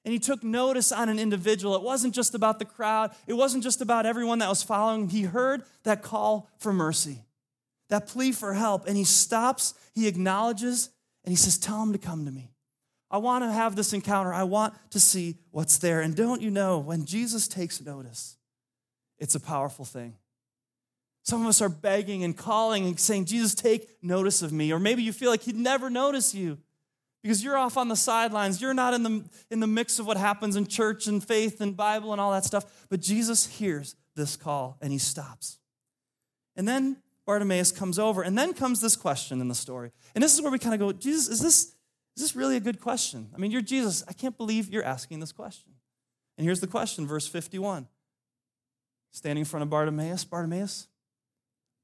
And 0.06 0.12
he 0.12 0.18
took 0.18 0.42
notice 0.42 0.90
on 0.90 1.10
an 1.10 1.18
individual. 1.18 1.76
It 1.76 1.82
wasn't 1.82 2.14
just 2.14 2.34
about 2.34 2.58
the 2.58 2.64
crowd, 2.64 3.14
it 3.26 3.34
wasn't 3.34 3.62
just 3.62 3.82
about 3.82 4.06
everyone 4.06 4.38
that 4.38 4.48
was 4.48 4.62
following. 4.62 5.10
He 5.10 5.22
heard 5.22 5.64
that 5.82 6.02
call 6.02 6.48
for 6.58 6.72
mercy, 6.72 7.26
that 7.90 8.06
plea 8.06 8.32
for 8.32 8.54
help. 8.54 8.88
And 8.88 8.96
he 8.96 9.04
stops, 9.04 9.74
he 9.94 10.08
acknowledges, 10.08 10.88
and 11.22 11.30
he 11.30 11.36
says, 11.36 11.58
Tell 11.58 11.82
him 11.82 11.92
to 11.92 11.98
come 11.98 12.24
to 12.24 12.32
me. 12.32 12.52
I 13.10 13.18
want 13.18 13.44
to 13.44 13.52
have 13.52 13.76
this 13.76 13.92
encounter. 13.92 14.32
I 14.32 14.44
want 14.44 14.72
to 14.92 15.00
see 15.00 15.36
what's 15.50 15.76
there. 15.76 16.00
And 16.00 16.16
don't 16.16 16.40
you 16.40 16.50
know, 16.50 16.78
when 16.78 17.04
Jesus 17.04 17.46
takes 17.48 17.82
notice, 17.82 18.38
it's 19.18 19.34
a 19.34 19.40
powerful 19.40 19.84
thing. 19.84 20.14
Some 21.30 21.42
of 21.42 21.46
us 21.46 21.62
are 21.62 21.68
begging 21.68 22.24
and 22.24 22.36
calling 22.36 22.86
and 22.86 22.98
saying, 22.98 23.26
Jesus, 23.26 23.54
take 23.54 23.88
notice 24.02 24.42
of 24.42 24.52
me. 24.52 24.72
Or 24.72 24.80
maybe 24.80 25.04
you 25.04 25.12
feel 25.12 25.30
like 25.30 25.42
he'd 25.42 25.54
never 25.54 25.88
notice 25.88 26.34
you 26.34 26.58
because 27.22 27.44
you're 27.44 27.56
off 27.56 27.76
on 27.76 27.86
the 27.86 27.94
sidelines. 27.94 28.60
You're 28.60 28.74
not 28.74 28.94
in 28.94 29.04
the, 29.04 29.24
in 29.48 29.60
the 29.60 29.68
mix 29.68 30.00
of 30.00 30.08
what 30.08 30.16
happens 30.16 30.56
in 30.56 30.66
church 30.66 31.06
and 31.06 31.22
faith 31.22 31.60
and 31.60 31.76
Bible 31.76 32.10
and 32.10 32.20
all 32.20 32.32
that 32.32 32.44
stuff. 32.44 32.84
But 32.88 33.00
Jesus 33.00 33.46
hears 33.46 33.94
this 34.16 34.36
call 34.36 34.76
and 34.80 34.90
he 34.90 34.98
stops. 34.98 35.58
And 36.56 36.66
then 36.66 36.96
Bartimaeus 37.26 37.70
comes 37.70 38.00
over, 38.00 38.22
and 38.22 38.36
then 38.36 38.52
comes 38.52 38.80
this 38.80 38.96
question 38.96 39.40
in 39.40 39.46
the 39.46 39.54
story. 39.54 39.92
And 40.16 40.24
this 40.24 40.34
is 40.34 40.42
where 40.42 40.50
we 40.50 40.58
kind 40.58 40.74
of 40.74 40.80
go, 40.80 40.90
Jesus, 40.90 41.28
is 41.28 41.40
this, 41.40 41.58
is 42.16 42.22
this 42.22 42.34
really 42.34 42.56
a 42.56 42.60
good 42.60 42.80
question? 42.80 43.28
I 43.32 43.38
mean, 43.38 43.52
you're 43.52 43.62
Jesus. 43.62 44.02
I 44.08 44.14
can't 44.14 44.36
believe 44.36 44.68
you're 44.68 44.82
asking 44.82 45.20
this 45.20 45.30
question. 45.30 45.74
And 46.36 46.44
here's 46.44 46.58
the 46.58 46.66
question, 46.66 47.06
verse 47.06 47.28
51. 47.28 47.86
Standing 49.12 49.42
in 49.42 49.44
front 49.44 49.62
of 49.62 49.70
Bartimaeus, 49.70 50.24
Bartimaeus, 50.24 50.88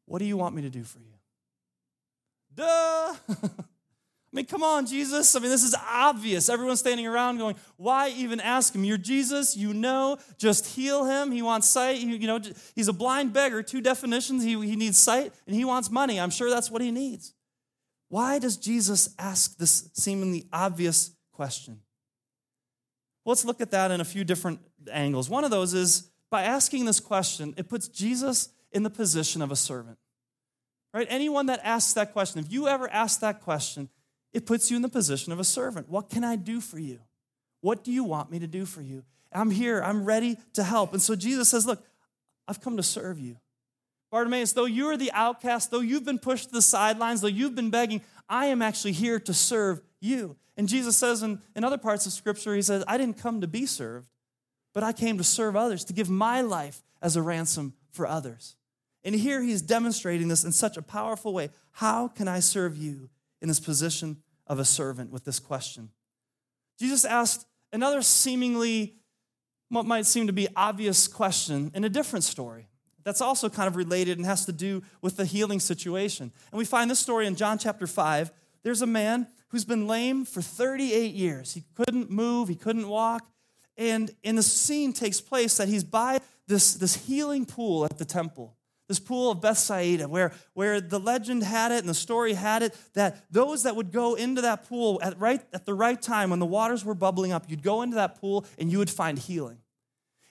what 0.06 0.20
do 0.20 0.24
you 0.24 0.36
want 0.36 0.54
me 0.54 0.62
to 0.62 0.70
do 0.70 0.82
for 0.82 0.98
you? 0.98 1.14
Duh! 2.54 3.14
I 4.36 4.36
mean, 4.36 4.46
come 4.46 4.62
on, 4.62 4.86
Jesus. 4.86 5.34
I 5.34 5.38
mean, 5.38 5.50
this 5.50 5.62
is 5.62 5.74
obvious. 5.88 6.48
Everyone's 6.48 6.80
standing 6.80 7.06
around 7.06 7.38
going, 7.38 7.56
why 7.76 8.10
even 8.10 8.40
ask 8.40 8.74
him? 8.74 8.84
You're 8.84 8.98
Jesus, 8.98 9.56
you 9.56 9.72
know, 9.72 10.18
just 10.36 10.66
heal 10.66 11.04
him. 11.04 11.32
He 11.32 11.42
wants 11.42 11.68
sight. 11.68 12.00
You 12.00 12.18
know, 12.26 12.40
he's 12.74 12.88
a 12.88 12.92
blind 12.92 13.32
beggar, 13.32 13.62
two 13.62 13.80
definitions. 13.80 14.42
He, 14.42 14.52
he 14.66 14.76
needs 14.76 14.98
sight 14.98 15.32
and 15.46 15.56
he 15.56 15.64
wants 15.64 15.90
money. 15.90 16.20
I'm 16.20 16.30
sure 16.30 16.50
that's 16.50 16.70
what 16.70 16.82
he 16.82 16.90
needs. 16.90 17.34
Why 18.08 18.38
does 18.38 18.56
Jesus 18.56 19.14
ask 19.18 19.56
this 19.56 19.90
seemingly 19.94 20.46
obvious 20.52 21.12
question? 21.32 21.80
Let's 23.24 23.44
look 23.44 23.60
at 23.60 23.70
that 23.72 23.90
in 23.90 24.00
a 24.00 24.04
few 24.04 24.22
different 24.22 24.60
angles. 24.90 25.28
One 25.28 25.44
of 25.44 25.50
those 25.50 25.74
is 25.74 26.10
by 26.30 26.42
asking 26.42 26.84
this 26.84 27.00
question, 27.00 27.54
it 27.56 27.68
puts 27.68 27.88
Jesus 27.88 28.50
in 28.76 28.82
the 28.82 28.90
position 28.90 29.40
of 29.40 29.50
a 29.50 29.56
servant. 29.56 29.96
Right? 30.92 31.06
Anyone 31.08 31.46
that 31.46 31.60
asks 31.64 31.94
that 31.94 32.12
question, 32.12 32.40
if 32.40 32.52
you 32.52 32.68
ever 32.68 32.88
ask 32.92 33.20
that 33.20 33.40
question, 33.40 33.88
it 34.34 34.44
puts 34.44 34.70
you 34.70 34.76
in 34.76 34.82
the 34.82 34.88
position 34.90 35.32
of 35.32 35.40
a 35.40 35.44
servant. 35.44 35.88
What 35.88 36.10
can 36.10 36.22
I 36.22 36.36
do 36.36 36.60
for 36.60 36.78
you? 36.78 37.00
What 37.62 37.82
do 37.82 37.90
you 37.90 38.04
want 38.04 38.30
me 38.30 38.38
to 38.38 38.46
do 38.46 38.66
for 38.66 38.82
you? 38.82 39.02
I'm 39.32 39.50
here. 39.50 39.82
I'm 39.82 40.04
ready 40.04 40.36
to 40.52 40.62
help. 40.62 40.92
And 40.92 41.00
so 41.00 41.16
Jesus 41.16 41.48
says, 41.48 41.66
Look, 41.66 41.82
I've 42.46 42.60
come 42.60 42.76
to 42.76 42.82
serve 42.82 43.18
you. 43.18 43.38
Bartimaeus, 44.10 44.52
though 44.52 44.66
you 44.66 44.88
are 44.88 44.96
the 44.98 45.10
outcast, 45.12 45.70
though 45.70 45.80
you've 45.80 46.04
been 46.04 46.18
pushed 46.18 46.48
to 46.48 46.52
the 46.52 46.62
sidelines, 46.62 47.22
though 47.22 47.28
you've 47.28 47.54
been 47.54 47.70
begging, 47.70 48.02
I 48.28 48.46
am 48.46 48.60
actually 48.60 48.92
here 48.92 49.18
to 49.20 49.32
serve 49.32 49.80
you. 50.00 50.36
And 50.56 50.68
Jesus 50.68 50.96
says 50.98 51.22
in, 51.22 51.40
in 51.54 51.64
other 51.64 51.78
parts 51.78 52.04
of 52.04 52.12
Scripture, 52.12 52.54
He 52.54 52.62
says, 52.62 52.84
I 52.86 52.98
didn't 52.98 53.18
come 53.18 53.40
to 53.40 53.48
be 53.48 53.64
served, 53.64 54.08
but 54.74 54.82
I 54.82 54.92
came 54.92 55.16
to 55.16 55.24
serve 55.24 55.56
others, 55.56 55.82
to 55.86 55.94
give 55.94 56.10
my 56.10 56.42
life 56.42 56.82
as 57.00 57.16
a 57.16 57.22
ransom 57.22 57.72
for 57.90 58.06
others. 58.06 58.56
And 59.06 59.14
here 59.14 59.40
he's 59.40 59.62
demonstrating 59.62 60.26
this 60.26 60.42
in 60.42 60.50
such 60.50 60.76
a 60.76 60.82
powerful 60.82 61.32
way. 61.32 61.50
How 61.70 62.08
can 62.08 62.26
I 62.26 62.40
serve 62.40 62.76
you 62.76 63.08
in 63.40 63.46
this 63.46 63.60
position 63.60 64.16
of 64.48 64.58
a 64.58 64.64
servant 64.64 65.12
with 65.12 65.24
this 65.24 65.38
question? 65.38 65.90
Jesus 66.80 67.04
asked 67.04 67.46
another 67.72 68.02
seemingly, 68.02 68.96
what 69.68 69.86
might 69.86 70.06
seem 70.06 70.26
to 70.26 70.32
be 70.32 70.48
obvious 70.56 71.06
question 71.06 71.70
in 71.72 71.84
a 71.84 71.88
different 71.88 72.24
story 72.24 72.66
that's 73.04 73.20
also 73.20 73.48
kind 73.48 73.68
of 73.68 73.76
related 73.76 74.18
and 74.18 74.26
has 74.26 74.44
to 74.46 74.52
do 74.52 74.82
with 75.00 75.16
the 75.16 75.24
healing 75.24 75.60
situation. 75.60 76.32
And 76.50 76.58
we 76.58 76.64
find 76.64 76.90
this 76.90 76.98
story 76.98 77.28
in 77.28 77.36
John 77.36 77.58
chapter 77.58 77.86
5. 77.86 78.32
There's 78.64 78.82
a 78.82 78.86
man 78.86 79.28
who's 79.50 79.64
been 79.64 79.86
lame 79.86 80.24
for 80.24 80.42
38 80.42 81.14
years. 81.14 81.54
He 81.54 81.62
couldn't 81.76 82.10
move, 82.10 82.48
he 82.48 82.56
couldn't 82.56 82.88
walk. 82.88 83.24
And 83.76 84.10
in 84.24 84.34
the 84.34 84.42
scene 84.42 84.92
takes 84.92 85.20
place 85.20 85.58
that 85.58 85.68
he's 85.68 85.84
by 85.84 86.18
this, 86.48 86.74
this 86.74 87.06
healing 87.06 87.46
pool 87.46 87.84
at 87.84 87.98
the 87.98 88.04
temple 88.04 88.56
this 88.88 88.98
pool 88.98 89.32
of 89.32 89.40
Bethsaida, 89.40 90.08
where, 90.08 90.32
where 90.54 90.80
the 90.80 91.00
legend 91.00 91.42
had 91.42 91.72
it 91.72 91.78
and 91.78 91.88
the 91.88 91.94
story 91.94 92.34
had 92.34 92.62
it 92.62 92.76
that 92.94 93.24
those 93.30 93.64
that 93.64 93.74
would 93.74 93.92
go 93.92 94.14
into 94.14 94.42
that 94.42 94.68
pool 94.68 95.00
at, 95.02 95.18
right, 95.18 95.42
at 95.52 95.66
the 95.66 95.74
right 95.74 96.00
time 96.00 96.30
when 96.30 96.38
the 96.38 96.46
waters 96.46 96.84
were 96.84 96.94
bubbling 96.94 97.32
up, 97.32 97.44
you'd 97.48 97.62
go 97.62 97.82
into 97.82 97.96
that 97.96 98.20
pool 98.20 98.46
and 98.58 98.70
you 98.70 98.78
would 98.78 98.90
find 98.90 99.18
healing. 99.18 99.58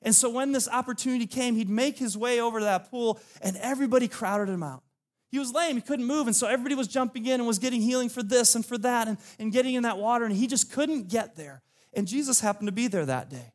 And 0.01 0.13
so 0.13 0.29
when 0.29 0.51
this 0.51 0.69
opportunity 0.69 1.25
came, 1.25 1.55
he'd 1.55 1.69
make 1.69 1.97
his 1.97 2.17
way 2.17 2.39
over 2.39 2.59
to 2.59 2.65
that 2.65 2.89
pool 2.89 3.19
and 3.41 3.57
everybody 3.57 4.07
crowded 4.07 4.49
him 4.49 4.63
out. 4.63 4.83
He 5.29 5.39
was 5.39 5.51
lame, 5.53 5.75
he 5.75 5.81
couldn't 5.81 6.05
move, 6.05 6.27
and 6.27 6.35
so 6.35 6.47
everybody 6.47 6.75
was 6.75 6.87
jumping 6.87 7.25
in 7.25 7.41
and 7.41 7.47
was 7.47 7.59
getting 7.59 7.81
healing 7.81 8.07
for 8.07 8.23
this 8.23 8.55
and 8.55 8.65
for 8.65 8.77
that 8.77 9.09
and, 9.09 9.17
and 9.37 9.51
getting 9.51 9.73
in 9.73 9.83
that 9.83 9.97
water, 9.97 10.23
and 10.23 10.33
he 10.33 10.47
just 10.47 10.71
couldn't 10.71 11.09
get 11.09 11.35
there. 11.35 11.61
And 11.91 12.07
Jesus 12.07 12.39
happened 12.39 12.69
to 12.69 12.71
be 12.71 12.87
there 12.87 13.05
that 13.05 13.29
day. 13.29 13.51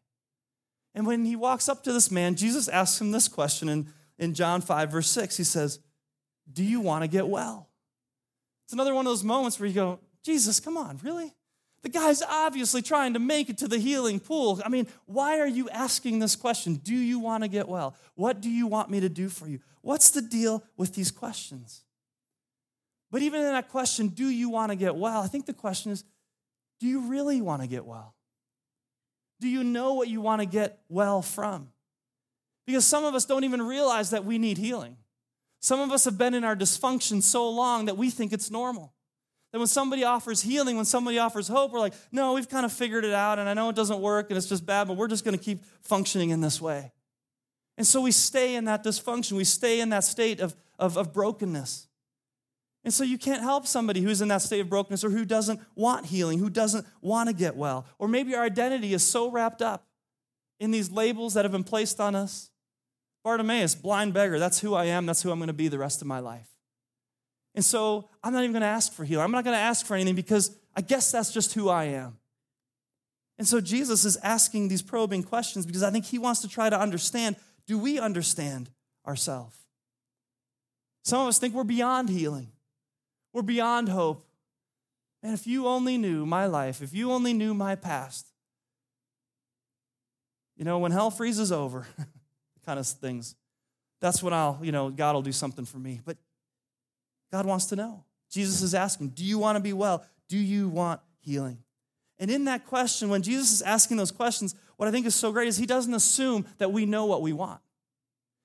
And 0.95 1.07
when 1.07 1.25
he 1.25 1.37
walks 1.37 1.71
up 1.71 1.83
to 1.85 1.93
this 1.93 2.11
man, 2.11 2.35
Jesus 2.35 2.69
asks 2.69 3.01
him 3.01 3.13
this 3.13 3.29
question, 3.29 3.71
and 3.71 3.87
in 4.21 4.35
John 4.35 4.61
5, 4.61 4.91
verse 4.93 5.11
6. 5.11 5.37
He 5.37 5.45
says, 5.45 5.81
Do 6.53 6.63
you 6.63 6.81
want 6.81 7.03
to 7.03 7.09
get 7.09 7.27
well? 7.27 7.69
It's 8.65 8.73
another 8.73 8.95
one 8.95 9.05
of 9.05 9.11
those 9.11 9.25
moments 9.25 9.59
where 9.59 9.67
you 9.67 9.75
go, 9.75 9.99
Jesus, 10.23 10.61
come 10.61 10.77
on, 10.77 11.01
really? 11.03 11.35
The 11.83 11.89
guy's 11.89 12.23
obviously 12.23 12.83
trying 12.83 13.15
to 13.15 13.19
make 13.19 13.49
it 13.49 13.59
to 13.59 13.69
the 13.69 13.79
healing 13.79 14.21
pool. 14.21 14.61
I 14.65 14.69
mean, 14.69 14.87
why 15.07 15.41
are 15.41 15.49
you 15.49 15.69
asking 15.71 16.19
this 16.19 16.37
question? 16.37 16.75
Do 16.75 16.95
you 16.95 17.19
want 17.19 17.43
to 17.43 17.49
get 17.49 17.67
well? 17.69 17.97
What 18.15 18.43
do 18.43 18.51
you 18.51 18.67
want 18.67 18.91
me 18.91 19.01
to 19.01 19.09
do 19.09 19.31
for 19.31 19.49
you? 19.49 19.61
What's 19.81 20.11
the 20.11 20.21
deal 20.21 20.63
with 20.77 20.95
these 20.95 21.11
questions? 21.11 21.83
But 23.11 23.23
even 23.23 23.41
in 23.41 23.47
that 23.49 23.71
question, 23.71 24.09
do 24.09 24.29
you 24.29 24.51
want 24.51 24.71
to 24.71 24.77
get 24.77 24.95
well? 24.95 25.23
I 25.23 25.27
think 25.27 25.47
the 25.47 25.55
question 25.55 25.91
is, 25.91 26.05
do 26.79 26.87
you 26.87 27.09
really 27.09 27.41
want 27.41 27.63
to 27.63 27.69
get 27.69 27.87
well? 27.87 28.15
Do 29.41 29.49
you 29.49 29.65
know 29.65 29.95
what 29.95 30.09
you 30.09 30.21
want 30.21 30.43
to 30.43 30.47
get 30.47 30.81
well 30.91 31.23
from? 31.23 31.69
Because 32.67 32.87
some 32.87 33.05
of 33.05 33.15
us 33.15 33.25
don't 33.25 33.45
even 33.45 33.63
realize 33.63 34.11
that 34.11 34.25
we 34.25 34.39
need 34.39 34.59
healing. 34.59 34.97
Some 35.61 35.81
of 35.81 35.91
us 35.93 36.05
have 36.05 36.17
been 36.17 36.35
in 36.35 36.45
our 36.45 36.57
dysfunction 36.57 37.23
so 37.23 37.49
long 37.49 37.87
that 37.87 37.97
we 37.97 38.11
think 38.11 38.33
it's 38.33 38.51
normal. 38.51 38.95
That 39.53 39.59
when 39.59 39.67
somebody 39.67 40.05
offers 40.05 40.43
healing, 40.43 40.77
when 40.77 40.85
somebody 40.85 41.19
offers 41.19 41.49
hope, 41.49 41.73
we're 41.73 41.81
like, 41.81 41.95
no, 42.13 42.35
we've 42.35 42.49
kind 42.49 42.65
of 42.65 42.73
figured 42.73 43.05
it 43.05 43.13
out, 43.13 43.39
and 43.39 43.49
I 43.49 43.55
know 43.55 43.69
it 43.69 43.77
doesn't 43.77 44.01
work 44.01 44.31
and 44.31 44.39
it's 44.39 44.49
just 44.49 44.65
bad, 44.65 44.87
but 44.87 44.97
we're 44.97 45.09
just 45.09 45.25
going 45.25 45.37
to 45.37 45.43
keep 45.43 45.65
functioning 45.83 46.31
in 46.31 46.41
this 46.41 46.61
way. 46.61 46.93
And 47.77 47.87
so 47.87 48.01
we 48.01 48.13
stay 48.13 48.55
in 48.55 48.67
that 48.67 48.85
dysfunction, 48.85 49.33
we 49.33 49.45
stay 49.45 49.81
in 49.81 49.89
that 49.89 50.05
state 50.05 50.41
of, 50.41 50.55
of, 50.79 50.97
of 50.97 51.13
brokenness. 51.13 51.89
And 52.85 52.95
so 52.95 53.05
you 53.05 53.19
can't 53.19 53.43
help 53.43 53.67
somebody 53.67 54.01
who's 54.01 54.23
in 54.23 54.29
that 54.29 54.43
state 54.43 54.61
of 54.61 54.71
brokenness 54.71 55.05
or 55.05 55.11
who 55.11 55.25
doesn't 55.25 55.61
want 55.75 56.07
healing, 56.07 56.39
who 56.39 56.49
doesn't 56.49 56.87
want 57.03 57.29
to 57.29 57.35
get 57.35 57.57
well. 57.57 57.87
Or 57.99 58.09
maybe 58.09 58.35
our 58.35 58.45
identity 58.45 58.95
is 58.95 59.03
so 59.03 59.31
wrapped 59.31 59.61
up 59.61 59.87
in 60.61 60.71
these 60.71 60.91
labels 60.93 61.35
that 61.35 61.45
have 61.45 61.51
been 61.51 61.65
placed 61.65 61.99
on 61.99 62.15
us. 62.15 62.51
Bartimaeus, 63.25 63.75
blind 63.75 64.15
beggar, 64.15 64.39
that's 64.39 64.61
who 64.61 64.75
I 64.75 64.85
am, 64.85 65.07
that's 65.07 65.23
who 65.23 65.31
I'm 65.31 65.39
going 65.39 65.49
to 65.49 65.53
be 65.53 65.69
the 65.69 65.79
rest 65.79 66.01
of 66.01 66.07
my 66.07 66.21
life. 66.21 66.49
And 67.55 67.65
so 67.65 68.09
I'm 68.23 68.33
not 68.33 68.41
even 68.41 68.53
going 68.53 68.63
to 68.63 68.69
ask 68.69 68.93
for 68.93 69.05
healing. 69.05 69.25
I'm 69.25 69.33
not 69.33 69.45
going 69.45 69.57
to 69.57 69.61
ask 69.61 69.85
for 69.85 69.95
anything 69.95 70.15
because 70.15 70.57
I 70.77 70.83
guess 70.83 71.11
that's 71.11 71.33
just 71.33 71.55
who 71.55 71.69
I 71.69 71.85
am. 71.85 72.19
And 73.39 73.49
so 73.49 73.61
Jesus 73.61 74.05
is 74.05 74.17
asking 74.19 74.69
these 74.69 74.83
probing 74.83 75.23
questions 75.23 75.67
because 75.67 75.83
I 75.83 75.91
think 75.91 76.05
he 76.05 76.19
wants 76.19 76.43
to 76.43 76.49
try 76.49 76.71
to 76.71 76.79
understand 76.79 77.37
do 77.67 77.79
we 77.79 77.99
understand 77.99 78.69
ourselves? 79.07 79.57
Some 81.05 81.23
of 81.23 81.29
us 81.29 81.39
think 81.39 81.55
we're 81.55 81.65
beyond 81.65 82.09
healing, 82.09 82.53
we're 83.33 83.43
beyond 83.43 83.89
hope. 83.89 84.27
And 85.23 85.35
if 85.35 85.47
you 85.47 85.67
only 85.67 85.99
knew 85.99 86.25
my 86.25 86.47
life, 86.47 86.81
if 86.81 86.95
you 86.95 87.13
only 87.13 87.35
knew 87.35 87.53
my 87.53 87.75
past, 87.75 88.27
you 90.61 90.67
know, 90.67 90.79
when 90.79 90.93
hell 90.93 91.11
freezes 91.11 91.51
over, 91.51 91.87
kind 92.67 92.79
of 92.79 92.87
things, 92.87 93.35
that's 94.03 94.23
when 94.23 94.35
I'll, 94.35 94.59
you 94.61 94.73
know, 94.73 94.91
God 94.91 95.15
will 95.15 95.23
do 95.23 95.33
something 95.33 95.65
for 95.65 95.79
me. 95.79 96.03
But 96.05 96.19
God 97.33 97.47
wants 97.47 97.65
to 97.67 97.77
know. 97.77 98.05
Jesus 98.31 98.61
is 98.61 98.75
asking, 98.75 99.09
Do 99.09 99.25
you 99.25 99.39
want 99.39 99.57
to 99.57 99.61
be 99.61 99.73
well? 99.73 100.05
Do 100.29 100.37
you 100.37 100.69
want 100.69 101.01
healing? 101.21 101.63
And 102.19 102.31
in 102.31 102.45
that 102.45 102.67
question, 102.67 103.09
when 103.09 103.23
Jesus 103.23 103.53
is 103.53 103.63
asking 103.63 103.97
those 103.97 104.13
questions, 104.13 104.55
what 104.77 104.87
I 104.87 104.91
think 104.91 105.07
is 105.07 105.15
so 105.15 105.33
great 105.33 105.49
is 105.49 105.57
he 105.57 105.65
doesn't 105.65 105.95
assume 105.95 106.45
that 106.59 106.71
we 106.71 106.85
know 106.85 107.07
what 107.07 107.23
we 107.23 107.33
want. 107.33 107.63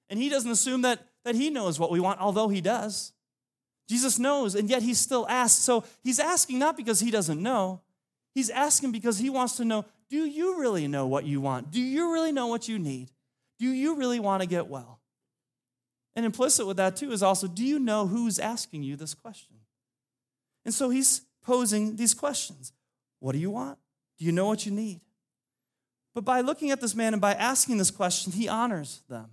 And 0.10 0.18
he 0.18 0.30
doesn't 0.30 0.50
assume 0.50 0.84
that, 0.84 1.06
that 1.26 1.36
he 1.36 1.50
knows 1.50 1.80
what 1.80 1.92
we 1.92 2.00
want, 2.00 2.22
although 2.22 2.48
he 2.48 2.62
does. 2.62 3.12
Jesus 3.90 4.18
knows, 4.18 4.56
and 4.56 4.70
yet 4.70 4.84
he 4.84 4.94
still 4.94 5.28
asks. 5.28 5.62
So 5.62 5.84
he's 6.02 6.22
asking 6.22 6.60
not 6.60 6.78
because 6.78 7.02
he 7.02 7.12
doesn't 7.12 7.44
know, 7.44 7.82
he's 8.34 8.50
asking 8.50 8.94
because 8.94 9.18
he 9.18 9.30
wants 9.30 9.58
to 9.58 9.66
know 9.66 9.84
do 10.10 10.26
you 10.26 10.60
really 10.60 10.88
know 10.88 11.08
what 11.08 11.26
you 11.26 11.42
want? 11.42 11.72
Do 11.72 11.82
you 11.82 12.14
really 12.14 12.32
know 12.32 12.48
what 12.48 12.68
you 12.68 12.78
need? 12.80 13.10
Do 13.60 13.68
you 13.68 13.96
really 13.96 14.20
want 14.20 14.42
to 14.42 14.48
get 14.48 14.68
well? 14.68 15.00
And 16.16 16.26
implicit 16.26 16.66
with 16.66 16.78
that, 16.78 16.96
too, 16.96 17.12
is 17.12 17.24
also 17.24 17.48
do 17.48 17.64
you 17.64 17.80
know 17.80 18.08
who's 18.08 18.40
asking 18.40 18.84
you 18.84 18.96
this 18.96 19.14
question? 19.14 19.58
And 20.64 20.74
so 20.74 20.90
he's 20.90 21.22
posing 21.44 21.96
these 21.96 22.14
questions 22.14 22.72
What 23.20 23.34
do 23.34 23.40
you 23.40 23.52
want? 23.52 23.78
Do 24.18 24.26
you 24.26 24.32
know 24.32 24.48
what 24.48 24.66
you 24.66 24.72
need? 24.72 25.02
But 26.14 26.24
by 26.24 26.40
looking 26.42 26.72
at 26.72 26.80
this 26.80 26.96
man 26.96 27.14
and 27.14 27.22
by 27.22 27.34
asking 27.34 27.78
this 27.78 27.92
question, 27.92 28.32
he 28.32 28.48
honors 28.48 29.02
them. 29.10 29.32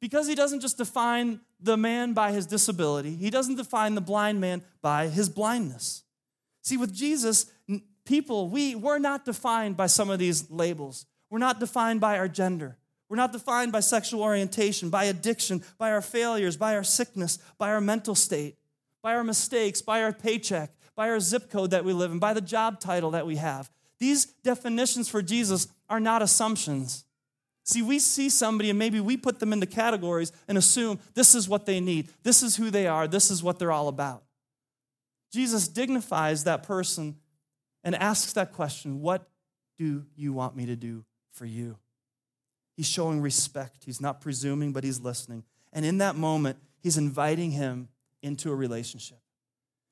Because 0.00 0.26
he 0.26 0.34
doesn't 0.34 0.60
just 0.60 0.78
define 0.78 1.40
the 1.60 1.76
man 1.76 2.14
by 2.14 2.32
his 2.32 2.46
disability, 2.46 3.14
he 3.14 3.28
doesn't 3.28 3.56
define 3.56 3.94
the 3.94 4.00
blind 4.00 4.40
man 4.40 4.62
by 4.80 5.08
his 5.08 5.28
blindness. 5.28 6.04
See, 6.62 6.78
with 6.78 6.94
Jesus, 6.94 7.52
people, 8.10 8.48
we, 8.48 8.74
we're 8.74 8.98
not 8.98 9.24
defined 9.24 9.76
by 9.76 9.86
some 9.86 10.10
of 10.10 10.18
these 10.18 10.50
labels. 10.50 11.06
We're 11.30 11.38
not 11.38 11.60
defined 11.60 12.00
by 12.00 12.18
our 12.18 12.26
gender. 12.26 12.76
We're 13.08 13.16
not 13.16 13.30
defined 13.30 13.70
by 13.70 13.80
sexual 13.80 14.20
orientation, 14.20 14.90
by 14.90 15.04
addiction, 15.04 15.62
by 15.78 15.92
our 15.92 16.02
failures, 16.02 16.56
by 16.56 16.74
our 16.74 16.82
sickness, 16.82 17.38
by 17.56 17.70
our 17.70 17.80
mental 17.80 18.16
state, 18.16 18.56
by 19.00 19.14
our 19.14 19.22
mistakes, 19.22 19.80
by 19.80 20.02
our 20.02 20.12
paycheck, 20.12 20.72
by 20.96 21.08
our 21.08 21.20
zip 21.20 21.50
code 21.50 21.70
that 21.70 21.84
we 21.84 21.92
live 21.92 22.10
in, 22.10 22.18
by 22.18 22.34
the 22.34 22.40
job 22.40 22.80
title 22.80 23.12
that 23.12 23.28
we 23.28 23.36
have. 23.36 23.70
These 24.00 24.24
definitions 24.42 25.08
for 25.08 25.22
Jesus 25.22 25.68
are 25.88 26.00
not 26.00 26.20
assumptions. 26.20 27.04
See, 27.64 27.82
we 27.82 28.00
see 28.00 28.28
somebody 28.28 28.70
and 28.70 28.78
maybe 28.78 28.98
we 28.98 29.16
put 29.16 29.38
them 29.38 29.52
into 29.52 29.66
categories 29.66 30.32
and 30.48 30.58
assume 30.58 30.98
this 31.14 31.36
is 31.36 31.48
what 31.48 31.64
they 31.64 31.78
need, 31.78 32.08
this 32.24 32.42
is 32.42 32.56
who 32.56 32.70
they 32.70 32.88
are, 32.88 33.06
this 33.06 33.30
is 33.30 33.40
what 33.40 33.60
they're 33.60 33.70
all 33.70 33.86
about. 33.86 34.24
Jesus 35.32 35.68
dignifies 35.68 36.42
that 36.42 36.64
person 36.64 37.19
and 37.84 37.94
asks 37.94 38.32
that 38.34 38.52
question 38.52 39.00
What 39.00 39.28
do 39.78 40.04
you 40.16 40.32
want 40.32 40.56
me 40.56 40.66
to 40.66 40.76
do 40.76 41.04
for 41.32 41.44
you? 41.44 41.76
He's 42.76 42.88
showing 42.88 43.20
respect. 43.20 43.84
He's 43.84 44.00
not 44.00 44.20
presuming, 44.20 44.72
but 44.72 44.84
he's 44.84 45.00
listening. 45.00 45.44
And 45.72 45.84
in 45.84 45.98
that 45.98 46.16
moment, 46.16 46.58
he's 46.82 46.96
inviting 46.96 47.50
him 47.50 47.88
into 48.22 48.50
a 48.50 48.54
relationship. 48.54 49.18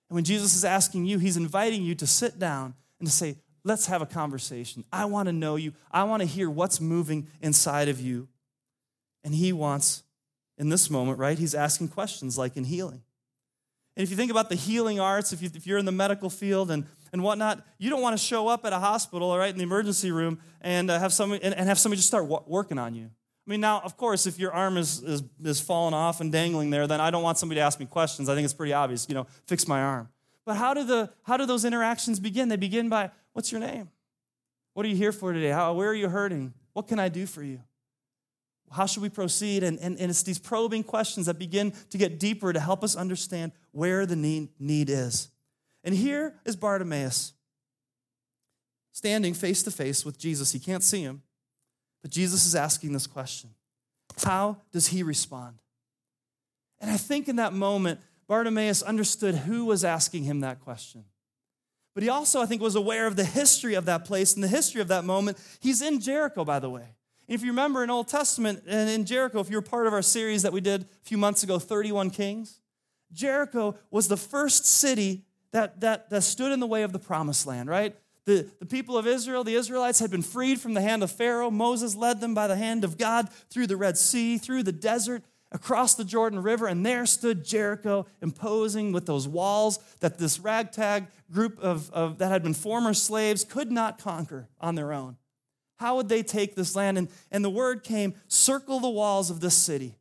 And 0.08 0.14
when 0.14 0.24
Jesus 0.24 0.54
is 0.54 0.64
asking 0.64 1.06
you, 1.06 1.18
he's 1.18 1.36
inviting 1.36 1.82
you 1.82 1.94
to 1.96 2.06
sit 2.06 2.38
down 2.38 2.74
and 2.98 3.08
to 3.08 3.12
say, 3.12 3.36
Let's 3.64 3.86
have 3.86 4.00
a 4.00 4.06
conversation. 4.06 4.84
I 4.92 5.04
want 5.04 5.26
to 5.26 5.32
know 5.32 5.56
you. 5.56 5.74
I 5.90 6.04
want 6.04 6.22
to 6.22 6.26
hear 6.26 6.48
what's 6.48 6.80
moving 6.80 7.28
inside 7.42 7.88
of 7.88 8.00
you. 8.00 8.28
And 9.24 9.34
he 9.34 9.52
wants, 9.52 10.04
in 10.56 10.68
this 10.68 10.88
moment, 10.88 11.18
right? 11.18 11.38
He's 11.38 11.54
asking 11.54 11.88
questions 11.88 12.38
like 12.38 12.56
in 12.56 12.64
healing. 12.64 13.02
And 13.96 14.04
if 14.04 14.10
you 14.10 14.16
think 14.16 14.30
about 14.30 14.48
the 14.48 14.54
healing 14.54 15.00
arts, 15.00 15.32
if, 15.32 15.42
you, 15.42 15.50
if 15.54 15.66
you're 15.66 15.78
in 15.78 15.84
the 15.84 15.92
medical 15.92 16.30
field 16.30 16.70
and 16.70 16.86
and 17.12 17.22
whatnot, 17.22 17.64
you 17.78 17.90
don't 17.90 18.02
want 18.02 18.18
to 18.18 18.22
show 18.22 18.48
up 18.48 18.64
at 18.64 18.72
a 18.72 18.78
hospital, 18.78 19.30
all 19.30 19.38
right, 19.38 19.50
in 19.50 19.56
the 19.56 19.62
emergency 19.62 20.10
room 20.10 20.40
and 20.60 20.90
uh, 20.90 20.98
have 20.98 21.12
somebody 21.12 21.42
and, 21.42 21.54
and, 21.54 21.68
have 21.68 21.78
somebody 21.78 21.98
just 21.98 22.08
start 22.08 22.24
w- 22.24 22.42
working 22.46 22.78
on 22.78 22.94
you. 22.94 23.04
I 23.04 23.50
mean, 23.50 23.60
now, 23.60 23.80
of 23.80 23.96
course, 23.96 24.26
if 24.26 24.38
your 24.38 24.52
arm 24.52 24.76
is, 24.76 25.02
is, 25.02 25.22
is 25.42 25.60
falling 25.60 25.94
off 25.94 26.20
and 26.20 26.30
dangling 26.30 26.70
there, 26.70 26.86
then 26.86 27.00
I 27.00 27.10
don't 27.10 27.22
want 27.22 27.38
somebody 27.38 27.60
to 27.60 27.64
ask 27.64 27.80
me 27.80 27.86
questions. 27.86 28.28
I 28.28 28.34
think 28.34 28.44
it's 28.44 28.52
pretty 28.52 28.74
obvious, 28.74 29.06
you 29.08 29.14
know, 29.14 29.26
fix 29.46 29.66
my 29.66 29.80
arm. 29.80 30.08
But 30.44 30.56
how 30.56 30.74
do, 30.74 30.84
the, 30.84 31.10
how 31.22 31.36
do 31.36 31.46
those 31.46 31.64
interactions 31.64 32.20
begin? 32.20 32.48
They 32.48 32.56
begin 32.56 32.88
by, 32.88 33.10
what's 33.32 33.50
your 33.50 33.60
name? 33.60 33.88
What 34.74 34.84
are 34.86 34.88
you 34.88 34.96
here 34.96 35.12
for 35.12 35.32
today? 35.32 35.48
How, 35.48 35.72
where 35.72 35.88
are 35.88 35.94
you 35.94 36.08
hurting? 36.08 36.52
What 36.72 36.88
can 36.88 36.98
I 36.98 37.08
do 37.08 37.26
for 37.26 37.42
you? 37.42 37.60
How 38.70 38.86
should 38.86 39.02
we 39.02 39.08
proceed? 39.08 39.62
And, 39.62 39.78
and, 39.80 39.98
and 39.98 40.10
it's 40.10 40.22
these 40.22 40.38
probing 40.38 40.84
questions 40.84 41.26
that 41.26 41.38
begin 41.38 41.72
to 41.90 41.98
get 41.98 42.18
deeper 42.18 42.52
to 42.52 42.60
help 42.60 42.84
us 42.84 42.96
understand 42.96 43.52
where 43.72 44.06
the 44.06 44.16
need, 44.16 44.48
need 44.58 44.90
is. 44.90 45.30
And 45.84 45.94
here 45.94 46.34
is 46.44 46.56
Bartimaeus 46.56 47.32
standing 48.92 49.32
face 49.32 49.62
to 49.62 49.70
face 49.70 50.04
with 50.04 50.18
Jesus. 50.18 50.52
He 50.52 50.58
can't 50.58 50.82
see 50.82 51.02
him, 51.02 51.22
but 52.02 52.10
Jesus 52.10 52.46
is 52.46 52.54
asking 52.54 52.92
this 52.92 53.06
question 53.06 53.50
How 54.24 54.58
does 54.72 54.88
he 54.88 55.02
respond? 55.02 55.58
And 56.80 56.90
I 56.90 56.96
think 56.96 57.28
in 57.28 57.36
that 57.36 57.52
moment, 57.52 58.00
Bartimaeus 58.26 58.82
understood 58.82 59.34
who 59.34 59.64
was 59.64 59.84
asking 59.84 60.24
him 60.24 60.40
that 60.40 60.60
question. 60.60 61.04
But 61.94 62.02
he 62.04 62.08
also, 62.08 62.40
I 62.40 62.46
think, 62.46 62.62
was 62.62 62.76
aware 62.76 63.06
of 63.06 63.16
the 63.16 63.24
history 63.24 63.74
of 63.74 63.86
that 63.86 64.04
place 64.04 64.34
and 64.34 64.44
the 64.44 64.48
history 64.48 64.80
of 64.80 64.88
that 64.88 65.04
moment. 65.04 65.38
He's 65.58 65.82
in 65.82 65.98
Jericho, 65.98 66.44
by 66.44 66.60
the 66.60 66.70
way. 66.70 66.94
And 67.26 67.34
if 67.34 67.42
you 67.42 67.48
remember 67.48 67.82
in 67.82 67.90
Old 67.90 68.08
Testament 68.08 68.62
and 68.66 68.88
in 68.88 69.04
Jericho, 69.04 69.40
if 69.40 69.50
you 69.50 69.56
were 69.56 69.62
part 69.62 69.86
of 69.86 69.92
our 69.92 70.02
series 70.02 70.42
that 70.42 70.52
we 70.52 70.60
did 70.60 70.82
a 70.82 70.86
few 71.02 71.18
months 71.18 71.42
ago, 71.42 71.58
31 71.58 72.10
Kings, 72.10 72.60
Jericho 73.12 73.76
was 73.90 74.08
the 74.08 74.16
first 74.16 74.64
city 74.64 75.24
that, 75.52 75.80
that, 75.80 76.10
that 76.10 76.22
stood 76.22 76.52
in 76.52 76.60
the 76.60 76.66
way 76.66 76.82
of 76.82 76.92
the 76.92 76.98
promised 76.98 77.46
land, 77.46 77.68
right? 77.68 77.96
The, 78.26 78.50
the 78.58 78.66
people 78.66 78.98
of 78.98 79.06
Israel, 79.06 79.42
the 79.42 79.54
Israelites, 79.54 80.00
had 80.00 80.10
been 80.10 80.22
freed 80.22 80.60
from 80.60 80.74
the 80.74 80.82
hand 80.82 81.02
of 81.02 81.10
Pharaoh. 81.10 81.50
Moses 81.50 81.96
led 81.96 82.20
them 82.20 82.34
by 82.34 82.46
the 82.46 82.56
hand 82.56 82.84
of 82.84 82.98
God 82.98 83.30
through 83.48 83.66
the 83.66 83.76
Red 83.76 83.96
Sea, 83.96 84.36
through 84.36 84.64
the 84.64 84.72
desert, 84.72 85.22
across 85.50 85.94
the 85.94 86.04
Jordan 86.04 86.42
River, 86.42 86.66
and 86.66 86.84
there 86.84 87.06
stood 87.06 87.42
Jericho, 87.42 88.06
imposing 88.20 88.92
with 88.92 89.06
those 89.06 89.26
walls 89.26 89.78
that 90.00 90.18
this 90.18 90.38
ragtag 90.38 91.06
group 91.30 91.58
of, 91.60 91.90
of, 91.90 92.18
that 92.18 92.30
had 92.30 92.42
been 92.42 92.52
former 92.52 92.92
slaves 92.92 93.44
could 93.44 93.72
not 93.72 93.98
conquer 93.98 94.48
on 94.60 94.74
their 94.74 94.92
own. 94.92 95.16
How 95.78 95.96
would 95.96 96.10
they 96.10 96.22
take 96.22 96.54
this 96.54 96.76
land? 96.76 96.98
And, 96.98 97.08
and 97.30 97.42
the 97.42 97.50
word 97.50 97.82
came 97.82 98.14
circle 98.26 98.78
the 98.80 98.90
walls 98.90 99.30
of 99.30 99.40
this 99.40 99.54
city 99.54 99.96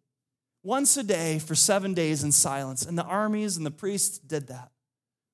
once 0.64 0.98
a 0.98 1.04
day 1.04 1.40
for 1.40 1.56
seven 1.56 1.94
days 1.94 2.24
in 2.24 2.34
silence. 2.34 2.86
And 2.86 2.98
the 2.98 3.06
armies 3.06 3.56
and 3.56 3.66
the 3.66 3.72
priests 3.72 4.18
did 4.18 4.48
that 4.48 4.72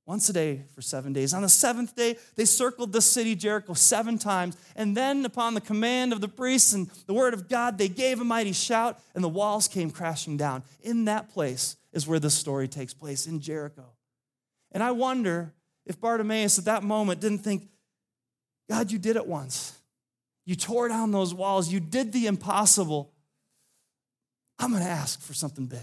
once 0.06 0.28
a 0.28 0.34
day 0.34 0.64
for 0.76 0.82
seven 0.82 1.14
days. 1.14 1.34
On 1.34 1.42
the 1.42 1.50
seventh 1.50 1.96
day, 1.96 2.18
they 2.36 2.46
circled 2.46 2.92
the 2.92 3.02
city 3.02 3.36
Jericho 3.36 3.74
seven 3.74 4.18
times. 4.18 4.58
And 4.76 4.98
then, 4.98 5.24
upon 5.24 5.54
the 5.54 5.62
command 5.62 6.12
of 6.12 6.20
the 6.22 6.28
priests 6.28 6.74
and 6.74 6.90
the 7.08 7.14
word 7.14 7.34
of 7.34 7.48
God, 7.48 7.78
they 7.78 7.88
gave 7.88 8.20
a 8.20 8.26
mighty 8.26 8.52
shout, 8.52 9.00
and 9.16 9.24
the 9.24 9.30
walls 9.30 9.68
came 9.68 9.92
crashing 9.92 10.36
down. 10.36 10.64
In 10.82 11.06
that 11.06 11.30
place 11.30 11.78
is 11.94 12.08
where 12.08 12.20
this 12.20 12.34
story 12.34 12.68
takes 12.68 12.94
place, 12.94 13.28
in 13.28 13.40
Jericho. 13.40 13.86
And 14.72 14.84
I 14.84 14.92
wonder 14.92 15.54
if 15.86 16.00
Bartimaeus 16.00 16.60
at 16.60 16.66
that 16.66 16.84
moment 16.84 17.22
didn't 17.22 17.40
think, 17.40 17.68
God, 18.70 18.92
you 18.92 18.98
did 18.98 19.16
it 19.16 19.28
once. 19.28 19.78
You 20.46 20.56
tore 20.56 20.90
down 20.90 21.12
those 21.12 21.34
walls. 21.34 21.72
You 21.72 21.80
did 21.80 22.12
the 22.12 22.28
impossible. 22.28 23.14
I'm 24.60 24.72
going 24.72 24.84
to 24.84 24.90
ask 24.90 25.22
for 25.22 25.34
something 25.34 25.68
big. 25.68 25.80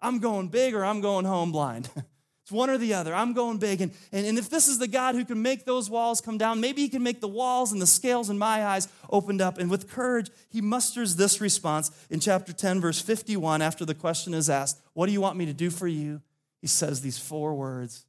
I'm 0.00 0.18
going 0.18 0.48
big 0.48 0.74
or 0.74 0.84
I'm 0.84 1.00
going 1.00 1.24
home 1.24 1.52
blind. 1.52 1.90
It's 2.46 2.52
one 2.52 2.70
or 2.70 2.78
the 2.78 2.94
other. 2.94 3.12
I'm 3.12 3.32
going 3.32 3.58
big. 3.58 3.80
And, 3.80 3.90
and, 4.12 4.24
and 4.24 4.38
if 4.38 4.48
this 4.48 4.68
is 4.68 4.78
the 4.78 4.86
God 4.86 5.16
who 5.16 5.24
can 5.24 5.42
make 5.42 5.64
those 5.64 5.90
walls 5.90 6.20
come 6.20 6.38
down, 6.38 6.60
maybe 6.60 6.80
he 6.80 6.88
can 6.88 7.02
make 7.02 7.20
the 7.20 7.26
walls 7.26 7.72
and 7.72 7.82
the 7.82 7.88
scales 7.88 8.30
in 8.30 8.38
my 8.38 8.64
eyes 8.64 8.86
opened 9.10 9.40
up. 9.40 9.58
And 9.58 9.68
with 9.68 9.90
courage, 9.90 10.30
he 10.48 10.60
musters 10.60 11.16
this 11.16 11.40
response 11.40 11.90
in 12.08 12.20
chapter 12.20 12.52
10, 12.52 12.80
verse 12.80 13.00
51, 13.00 13.62
after 13.62 13.84
the 13.84 13.96
question 13.96 14.32
is 14.32 14.48
asked, 14.48 14.80
What 14.92 15.06
do 15.06 15.12
you 15.12 15.20
want 15.20 15.36
me 15.36 15.46
to 15.46 15.52
do 15.52 15.70
for 15.70 15.88
you? 15.88 16.22
He 16.60 16.68
says 16.68 17.00
these 17.00 17.18
four 17.18 17.52
words 17.52 18.06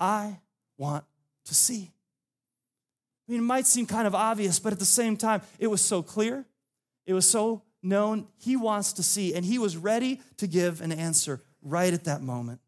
I 0.00 0.40
want 0.76 1.04
to 1.44 1.54
see. 1.54 1.92
I 3.28 3.32
mean, 3.32 3.42
it 3.42 3.44
might 3.44 3.66
seem 3.68 3.86
kind 3.86 4.08
of 4.08 4.14
obvious, 4.16 4.58
but 4.58 4.72
at 4.72 4.80
the 4.80 4.84
same 4.84 5.16
time, 5.16 5.40
it 5.60 5.68
was 5.68 5.80
so 5.80 6.02
clear. 6.02 6.44
It 7.06 7.14
was 7.14 7.30
so 7.30 7.62
known. 7.80 8.26
He 8.38 8.56
wants 8.56 8.94
to 8.94 9.04
see, 9.04 9.34
and 9.34 9.44
he 9.44 9.60
was 9.60 9.76
ready 9.76 10.20
to 10.38 10.48
give 10.48 10.80
an 10.80 10.90
answer 10.90 11.40
right 11.62 11.94
at 11.94 12.06
that 12.06 12.22
moment. 12.22 12.60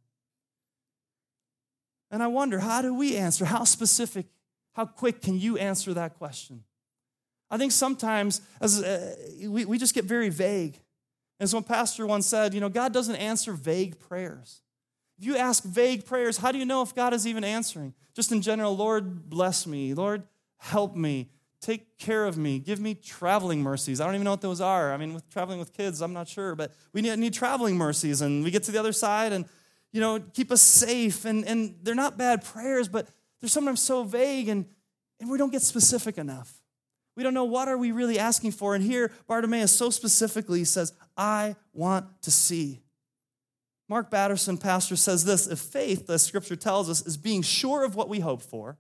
And 2.11 2.23
I 2.23 2.27
wonder, 2.27 2.59
how 2.59 2.83
do 2.83 2.93
we 2.95 3.17
answer? 3.17 3.45
How 3.45 3.65
specific, 3.65 4.27
how 4.75 4.87
quick 4.87 5.23
can 5.23 5.39
you 5.39 5.57
answer 5.59 5.95
that 5.95 6.19
question? 6.19 6.65
I 7.51 7.59
think 7.59 7.73
sometimes 7.73 8.41
as, 8.61 8.83
uh, 8.83 9.15
we, 9.47 9.65
we 9.65 9.79
just 9.79 9.95
get 9.95 10.05
very 10.05 10.29
vague. 10.29 10.81
As 11.39 11.55
one 11.55 11.65
pastor 11.65 12.07
once 12.07 12.27
said, 12.27 12.53
you 12.55 12.61
know, 12.61 12.69
God 12.69 12.93
doesn't 12.93 13.17
answer 13.17 13.53
vague 13.53 13.99
prayers. 13.99 14.63
If 15.19 15.27
you 15.27 15.37
ask 15.37 15.65
vague 15.65 16.05
prayers, 16.05 16.39
how 16.39 16.53
do 16.53 16.59
you 16.59 16.65
know 16.65 16.83
if 16.83 16.95
God 16.95 17.13
is 17.13 17.27
even 17.27 17.45
answering? 17.45 17.95
Just 18.15 18.33
in 18.33 18.43
general, 18.43 18.77
Lord, 18.77 19.29
bless 19.29 19.67
me. 19.67 19.95
Lord, 19.95 20.23
help 20.59 20.97
me. 20.97 21.31
Take 21.61 21.99
care 21.99 22.25
of 22.25 22.39
me. 22.39 22.59
Give 22.59 22.81
me 22.81 22.95
traveling 22.95 23.63
mercies. 23.63 24.01
I 24.01 24.07
don't 24.07 24.15
even 24.15 24.25
know 24.25 24.31
what 24.31 24.41
those 24.41 24.63
are. 24.63 24.95
I 24.95 24.97
mean, 24.97 25.13
with 25.13 25.29
traveling 25.29 25.59
with 25.59 25.75
kids, 25.75 26.01
I'm 26.01 26.15
not 26.15 26.27
sure, 26.27 26.55
but 26.55 26.73
we 26.93 27.03
need, 27.03 27.19
need 27.19 27.35
traveling 27.35 27.77
mercies. 27.77 28.23
And 28.23 28.43
we 28.43 28.51
get 28.51 28.63
to 28.65 28.73
the 28.73 28.79
other 28.79 28.93
side 28.93 29.33
and 29.33 29.45
you 29.93 30.01
know, 30.01 30.21
keep 30.21 30.51
us 30.51 30.63
safe. 30.63 31.25
And, 31.25 31.45
and 31.45 31.75
they're 31.83 31.95
not 31.95 32.17
bad 32.17 32.45
prayers, 32.45 32.89
but 32.89 33.09
they're 33.41 33.49
sometimes 33.49 33.81
so 33.81 34.05
vague 34.05 34.49
and, 34.49 34.67
and 35.21 35.31
we 35.31 35.39
don't 35.39 35.51
get 35.51 35.63
specific 35.63 36.19
enough. 36.19 36.61
We 37.17 37.23
don't 37.23 37.35
know 37.35 37.45
what 37.45 37.69
are 37.69 37.77
we 37.77 37.93
really 37.93 38.19
asking 38.19 38.53
for. 38.53 38.75
And 38.75 38.85
here, 38.85 39.13
Bartimaeus 39.27 39.73
so 39.73 39.91
specifically 39.91 40.65
says, 40.65 40.93
I 41.17 41.57
want 41.73 42.07
to 42.23 42.31
see. 42.31 42.81
Mark 43.89 44.11
Batterson, 44.11 44.57
pastor, 44.57 44.97
says 44.97 45.25
this 45.25 45.47
if 45.49 45.59
faith, 45.59 46.07
the 46.07 46.19
scripture 46.19 46.57
tells 46.57 46.89
us, 46.89 47.05
is 47.05 47.17
being 47.17 47.43
sure 47.43 47.85
of 47.85 47.97
what 47.97 48.09
we 48.09 48.21
hope 48.21 48.41
for, 48.41 48.79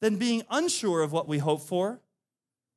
then 0.00 0.16
being 0.16 0.42
unsure 0.48 1.02
of 1.02 1.12
what 1.12 1.26
we 1.26 1.38
hope 1.38 1.62
for 1.62 2.00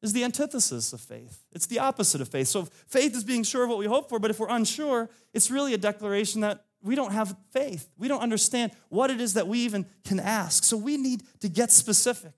is 0.02 0.12
the 0.12 0.24
antithesis 0.24 0.92
of 0.92 1.00
faith. 1.00 1.44
It's 1.54 1.68
the 1.68 1.80
opposite 1.80 2.20
of 2.20 2.28
faith. 2.28 2.48
So 2.48 2.66
faith 2.88 3.16
is 3.16 3.24
being 3.24 3.44
sure 3.44 3.64
of 3.64 3.70
what 3.70 3.78
we 3.78 3.86
hope 3.86 4.10
for, 4.10 4.20
but 4.20 4.32
if 4.32 4.40
we're 4.40 4.50
unsure, 4.50 5.10
it's 5.34 5.50
really 5.50 5.74
a 5.74 5.78
declaration 5.78 6.42
that 6.42 6.66
we 6.84 6.96
don't 6.96 7.14
have 7.14 7.36
faith. 7.52 7.90
We 7.98 8.08
don't 8.08 8.22
understand 8.22 8.74
what 8.90 9.10
it 9.10 9.22
is 9.22 9.36
that 9.36 9.48
we 9.48 9.60
even 9.60 9.86
can 10.04 10.20
ask. 10.20 10.64
So 10.64 10.76
we 10.78 10.98
need 10.98 11.24
to 11.40 11.50
get 11.50 11.72
specific. 11.72 12.34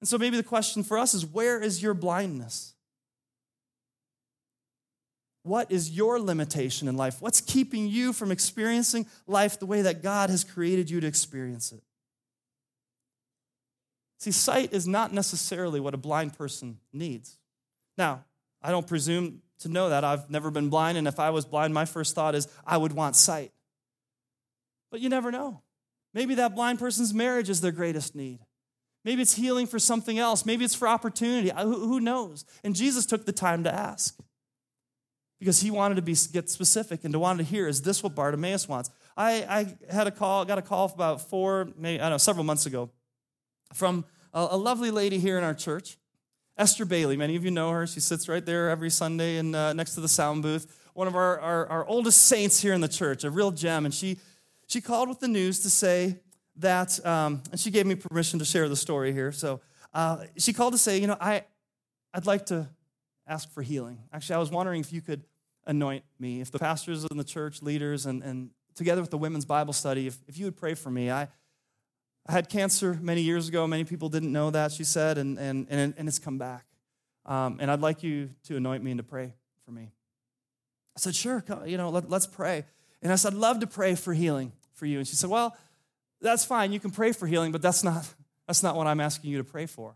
And 0.00 0.08
so 0.08 0.18
maybe 0.18 0.36
the 0.36 0.42
question 0.42 0.82
for 0.82 0.98
us 0.98 1.14
is 1.14 1.24
where 1.24 1.60
is 1.60 1.82
your 1.82 1.94
blindness? 1.94 2.74
What 5.42 5.70
is 5.70 5.90
your 5.90 6.18
limitation 6.18 6.88
in 6.88 6.96
life? 6.96 7.20
What's 7.20 7.40
keeping 7.40 7.86
you 7.86 8.12
from 8.12 8.32
experiencing 8.32 9.06
life 9.26 9.60
the 9.60 9.66
way 9.66 9.82
that 9.82 10.02
God 10.02 10.28
has 10.30 10.42
created 10.42 10.90
you 10.90 11.00
to 11.00 11.06
experience 11.06 11.70
it? 11.72 11.82
See, 14.18 14.32
sight 14.32 14.72
is 14.72 14.88
not 14.88 15.12
necessarily 15.12 15.78
what 15.78 15.94
a 15.94 15.98
blind 15.98 16.36
person 16.36 16.78
needs. 16.92 17.36
Now, 17.96 18.24
I 18.62 18.70
don't 18.70 18.86
presume 18.86 19.42
to 19.60 19.68
know 19.68 19.88
that. 19.88 20.04
I've 20.04 20.30
never 20.30 20.50
been 20.50 20.68
blind, 20.68 20.98
and 20.98 21.08
if 21.08 21.18
I 21.18 21.30
was 21.30 21.44
blind, 21.44 21.74
my 21.74 21.84
first 21.84 22.14
thought 22.14 22.34
is 22.34 22.48
I 22.66 22.76
would 22.76 22.92
want 22.92 23.16
sight. 23.16 23.52
But 24.90 25.00
you 25.00 25.08
never 25.08 25.30
know. 25.30 25.62
Maybe 26.14 26.34
that 26.36 26.54
blind 26.54 26.78
person's 26.78 27.12
marriage 27.12 27.50
is 27.50 27.60
their 27.60 27.72
greatest 27.72 28.14
need. 28.14 28.40
Maybe 29.04 29.22
it's 29.22 29.34
healing 29.34 29.66
for 29.66 29.78
something 29.78 30.18
else. 30.18 30.44
Maybe 30.44 30.64
it's 30.64 30.74
for 30.74 30.88
opportunity. 30.88 31.52
Who 31.56 32.00
knows? 32.00 32.44
And 32.64 32.74
Jesus 32.74 33.06
took 33.06 33.24
the 33.24 33.32
time 33.32 33.64
to 33.64 33.72
ask 33.72 34.18
because 35.38 35.60
he 35.60 35.70
wanted 35.70 35.96
to 35.96 36.02
be, 36.02 36.16
get 36.32 36.50
specific 36.50 37.04
and 37.04 37.12
to 37.12 37.18
want 37.18 37.38
to 37.38 37.44
hear, 37.44 37.68
is 37.68 37.82
this 37.82 38.02
what 38.02 38.14
Bartimaeus 38.14 38.68
wants? 38.68 38.90
I, 39.16 39.46
I 39.88 39.92
had 39.94 40.06
a 40.06 40.10
call, 40.10 40.44
got 40.44 40.58
a 40.58 40.62
call 40.62 40.86
about 40.86 41.20
four, 41.20 41.68
maybe, 41.76 42.00
I 42.00 42.04
don't 42.04 42.12
know, 42.12 42.18
several 42.18 42.44
months 42.44 42.66
ago 42.66 42.90
from 43.72 44.04
a, 44.32 44.48
a 44.50 44.56
lovely 44.56 44.90
lady 44.90 45.18
here 45.18 45.38
in 45.38 45.44
our 45.44 45.54
church 45.54 45.98
Esther 46.58 46.86
Bailey, 46.86 47.18
many 47.18 47.36
of 47.36 47.44
you 47.44 47.50
know 47.50 47.70
her. 47.70 47.86
She 47.86 48.00
sits 48.00 48.28
right 48.28 48.44
there 48.44 48.70
every 48.70 48.88
Sunday 48.88 49.36
and 49.36 49.54
uh, 49.54 49.74
next 49.74 49.94
to 49.94 50.00
the 50.00 50.08
sound 50.08 50.42
booth. 50.42 50.74
One 50.94 51.06
of 51.06 51.14
our, 51.14 51.38
our, 51.38 51.66
our, 51.66 51.86
oldest 51.86 52.22
saints 52.22 52.60
here 52.60 52.72
in 52.72 52.80
the 52.80 52.88
church, 52.88 53.24
a 53.24 53.30
real 53.30 53.50
gem. 53.50 53.84
And 53.84 53.92
she, 53.92 54.16
she 54.66 54.80
called 54.80 55.10
with 55.10 55.20
the 55.20 55.28
news 55.28 55.60
to 55.60 55.70
say 55.70 56.20
that, 56.56 57.04
um, 57.04 57.42
and 57.50 57.60
she 57.60 57.70
gave 57.70 57.84
me 57.84 57.94
permission 57.94 58.38
to 58.38 58.46
share 58.46 58.70
the 58.70 58.76
story 58.76 59.12
here. 59.12 59.32
So 59.32 59.60
uh, 59.92 60.24
she 60.38 60.54
called 60.54 60.72
to 60.72 60.78
say, 60.78 60.98
you 60.98 61.06
know, 61.06 61.18
I, 61.20 61.44
I'd 62.14 62.24
like 62.24 62.46
to 62.46 62.70
ask 63.26 63.52
for 63.52 63.60
healing. 63.60 63.98
Actually, 64.10 64.36
I 64.36 64.38
was 64.38 64.50
wondering 64.50 64.80
if 64.80 64.94
you 64.94 65.02
could 65.02 65.24
anoint 65.66 66.04
me, 66.18 66.40
if 66.40 66.50
the 66.50 66.58
pastors 66.58 67.04
in 67.10 67.18
the 67.18 67.24
church, 67.24 67.60
leaders, 67.60 68.06
and, 68.06 68.22
and 68.22 68.50
together 68.74 69.02
with 69.02 69.10
the 69.10 69.18
women's 69.18 69.44
Bible 69.44 69.74
study, 69.74 70.06
if, 70.06 70.16
if 70.26 70.38
you 70.38 70.46
would 70.46 70.56
pray 70.56 70.72
for 70.72 70.90
me. 70.90 71.10
I, 71.10 71.28
I 72.28 72.32
had 72.32 72.48
cancer 72.48 72.98
many 73.00 73.22
years 73.22 73.48
ago. 73.48 73.66
Many 73.66 73.84
people 73.84 74.08
didn't 74.08 74.32
know 74.32 74.50
that, 74.50 74.72
she 74.72 74.84
said, 74.84 75.16
and, 75.16 75.38
and, 75.38 75.66
and, 75.70 75.94
and 75.96 76.08
it's 76.08 76.18
come 76.18 76.38
back. 76.38 76.64
Um, 77.24 77.58
and 77.60 77.70
I'd 77.70 77.80
like 77.80 78.02
you 78.02 78.30
to 78.44 78.56
anoint 78.56 78.82
me 78.82 78.92
and 78.92 78.98
to 78.98 79.04
pray 79.04 79.34
for 79.64 79.70
me. 79.70 79.92
I 80.96 81.00
said, 81.00 81.14
sure, 81.14 81.44
you 81.66 81.76
know, 81.76 81.90
let, 81.90 82.08
let's 82.08 82.26
pray. 82.26 82.64
And 83.02 83.12
I 83.12 83.16
said, 83.16 83.34
I'd 83.34 83.38
love 83.38 83.60
to 83.60 83.66
pray 83.66 83.94
for 83.94 84.12
healing 84.14 84.52
for 84.74 84.86
you. 84.86 84.98
And 84.98 85.06
she 85.06 85.14
said, 85.14 85.30
well, 85.30 85.56
that's 86.20 86.44
fine. 86.44 86.72
You 86.72 86.80
can 86.80 86.90
pray 86.90 87.12
for 87.12 87.26
healing, 87.26 87.52
but 87.52 87.62
that's 87.62 87.84
not, 87.84 88.08
that's 88.46 88.62
not 88.62 88.76
what 88.76 88.86
I'm 88.86 89.00
asking 89.00 89.30
you 89.30 89.38
to 89.38 89.44
pray 89.44 89.66
for. 89.66 89.94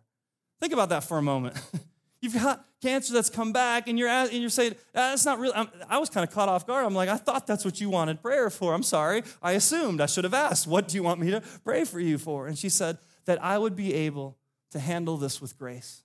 Think 0.61 0.73
about 0.73 0.91
that 0.91 1.05
for 1.05 1.19
a 1.19 1.23
moment. 1.23 1.57
You've 2.21 2.35
got 2.35 2.67
cancer 2.83 3.15
that's 3.15 3.31
come 3.31 3.53
back, 3.53 3.89
and 3.89 3.99
you're, 3.99 4.09
and 4.09 4.33
you're 4.33 4.51
saying, 4.51 4.75
that's 4.93 5.25
not 5.25 5.39
real. 5.39 5.53
I 5.89 5.99
was 5.99 6.11
kind 6.11 6.27
of 6.27 6.35
caught 6.35 6.49
off 6.49 6.67
guard. 6.67 6.85
I'm 6.85 6.95
like, 6.95 7.09
I 7.09 7.17
thought 7.17 7.47
that's 7.47 7.65
what 7.65 7.81
you 7.81 7.89
wanted 7.89 8.21
prayer 8.21 8.51
for. 8.51 8.75
I'm 8.75 8.83
sorry. 8.83 9.23
I 9.43 9.53
assumed. 9.53 10.01
I 10.01 10.07
should 10.07 10.25
have 10.25 10.35
asked, 10.35 10.67
What 10.67 10.89
do 10.89 10.97
you 10.97 11.03
want 11.03 11.21
me 11.21 11.31
to 11.31 11.41
pray 11.65 11.85
for 11.85 11.99
you 11.99 12.19
for? 12.19 12.47
And 12.47 12.59
she 12.59 12.69
said, 12.69 12.99
That 13.25 13.43
I 13.43 13.57
would 13.57 13.75
be 13.75 13.95
able 13.95 14.37
to 14.73 14.79
handle 14.79 15.17
this 15.17 15.41
with 15.41 15.59
grace. 15.59 16.03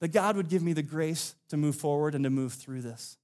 That 0.00 0.08
God 0.08 0.36
would 0.36 0.48
give 0.48 0.62
me 0.62 0.72
the 0.72 0.82
grace 0.82 1.34
to 1.50 1.56
move 1.56 1.76
forward 1.76 2.14
and 2.14 2.24
to 2.24 2.30
move 2.30 2.54
through 2.54 2.82
this. 2.82 3.18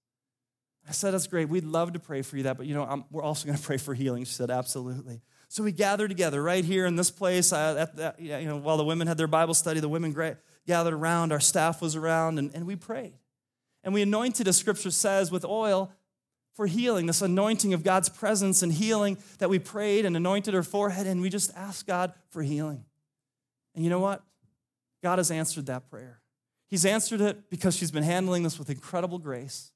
I 0.87 0.93
said, 0.93 1.15
That's 1.15 1.27
great. 1.27 1.49
We'd 1.49 1.65
love 1.65 1.95
to 1.95 1.99
pray 1.99 2.21
for 2.21 2.37
you 2.37 2.43
that, 2.43 2.59
but 2.59 2.67
you 2.67 2.75
know, 2.75 2.85
I'm, 2.85 3.05
we're 3.11 3.23
also 3.23 3.47
going 3.47 3.57
to 3.59 3.65
pray 3.65 3.79
for 3.79 3.95
healing. 3.95 4.25
She 4.25 4.35
said, 4.35 4.51
Absolutely. 4.51 5.23
So 5.49 5.63
we 5.63 5.73
gathered 5.73 6.09
together 6.09 6.43
right 6.43 6.65
here 6.65 6.85
in 6.85 6.97
this 6.97 7.11
place. 7.11 7.53
Uh, 7.53 7.77
at 7.79 7.97
the, 7.97 8.15
you 8.19 8.49
know, 8.49 8.57
while 8.57 8.77
the 8.77 8.85
women 8.85 9.07
had 9.07 9.17
their 9.17 9.29
Bible 9.29 9.55
study, 9.55 9.79
the 9.79 9.89
women 9.89 10.13
gathered 10.67 10.95
around, 10.95 11.33
our 11.33 11.41
staff 11.41 11.81
was 11.83 11.97
around, 11.97 12.39
and, 12.39 12.55
and 12.55 12.67
we 12.67 12.77
prayed. 12.77 13.15
And 13.83 13.93
we 13.93 14.03
anointed, 14.03 14.49
as 14.49 14.57
scripture 14.57 14.91
says, 14.91 15.31
with 15.31 15.45
oil 15.45 15.93
for 16.55 16.67
healing, 16.67 17.07
this 17.07 17.21
anointing 17.21 17.75
of 17.75 17.83
God's 17.83 18.09
presence 18.09 18.63
and 18.63 18.73
healing 18.73 19.19
that 19.39 19.51
we 19.51 19.59
prayed 19.59 20.05
and 20.07 20.17
anointed 20.17 20.55
her 20.55 20.63
forehead, 20.63 21.07
and 21.07 21.21
we 21.21 21.29
just 21.29 21.55
asked 21.57 21.87
God 21.87 22.13
for 22.31 22.43
healing. 22.43 22.85
And 23.75 23.85
you 23.85 23.91
know 23.91 23.99
what? 23.99 24.23
God 25.03 25.19
has 25.19 25.31
answered 25.31 25.67
that 25.67 25.91
prayer. 25.91 26.21
He's 26.69 26.87
answered 26.87 27.21
it 27.21 27.51
because 27.51 27.77
she's 27.77 27.91
been 27.91 28.05
handling 28.05 28.43
this 28.43 28.59
with 28.59 28.71
incredible 28.71 29.19
grace, 29.19 29.73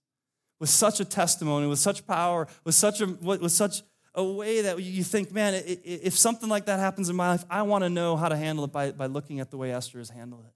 with 0.59 0.70
such 0.70 1.01
a 1.01 1.05
testimony, 1.05 1.66
with 1.66 1.79
such 1.79 2.07
power, 2.07 2.48
with 2.64 2.74
such 2.74 3.01
a, 3.01 3.07
with 3.07 3.53
such 3.53 3.83
a 4.14 4.24
way 4.24 4.62
that 4.62 4.83
you 4.83 5.05
think, 5.05 5.33
man, 5.33 5.62
if 5.64 6.16
something 6.16 6.48
like 6.48 6.66
that 6.66 6.79
happens 6.79 7.09
in 7.09 7.16
my 7.16 7.29
life, 7.29 7.44
I 7.51 7.62
want 7.62 7.85
to 7.85 7.90
know 7.90 8.16
how 8.16 8.29
to 8.29 8.37
handle 8.37 8.64
it 8.64 8.72
by, 8.72 8.92
by 8.92 9.07
looking 9.07 9.38
at 9.40 9.51
the 9.51 9.57
way 9.57 9.72
Esther 9.72 9.98
has 9.98 10.11
handled 10.11 10.44
it. 10.46 10.53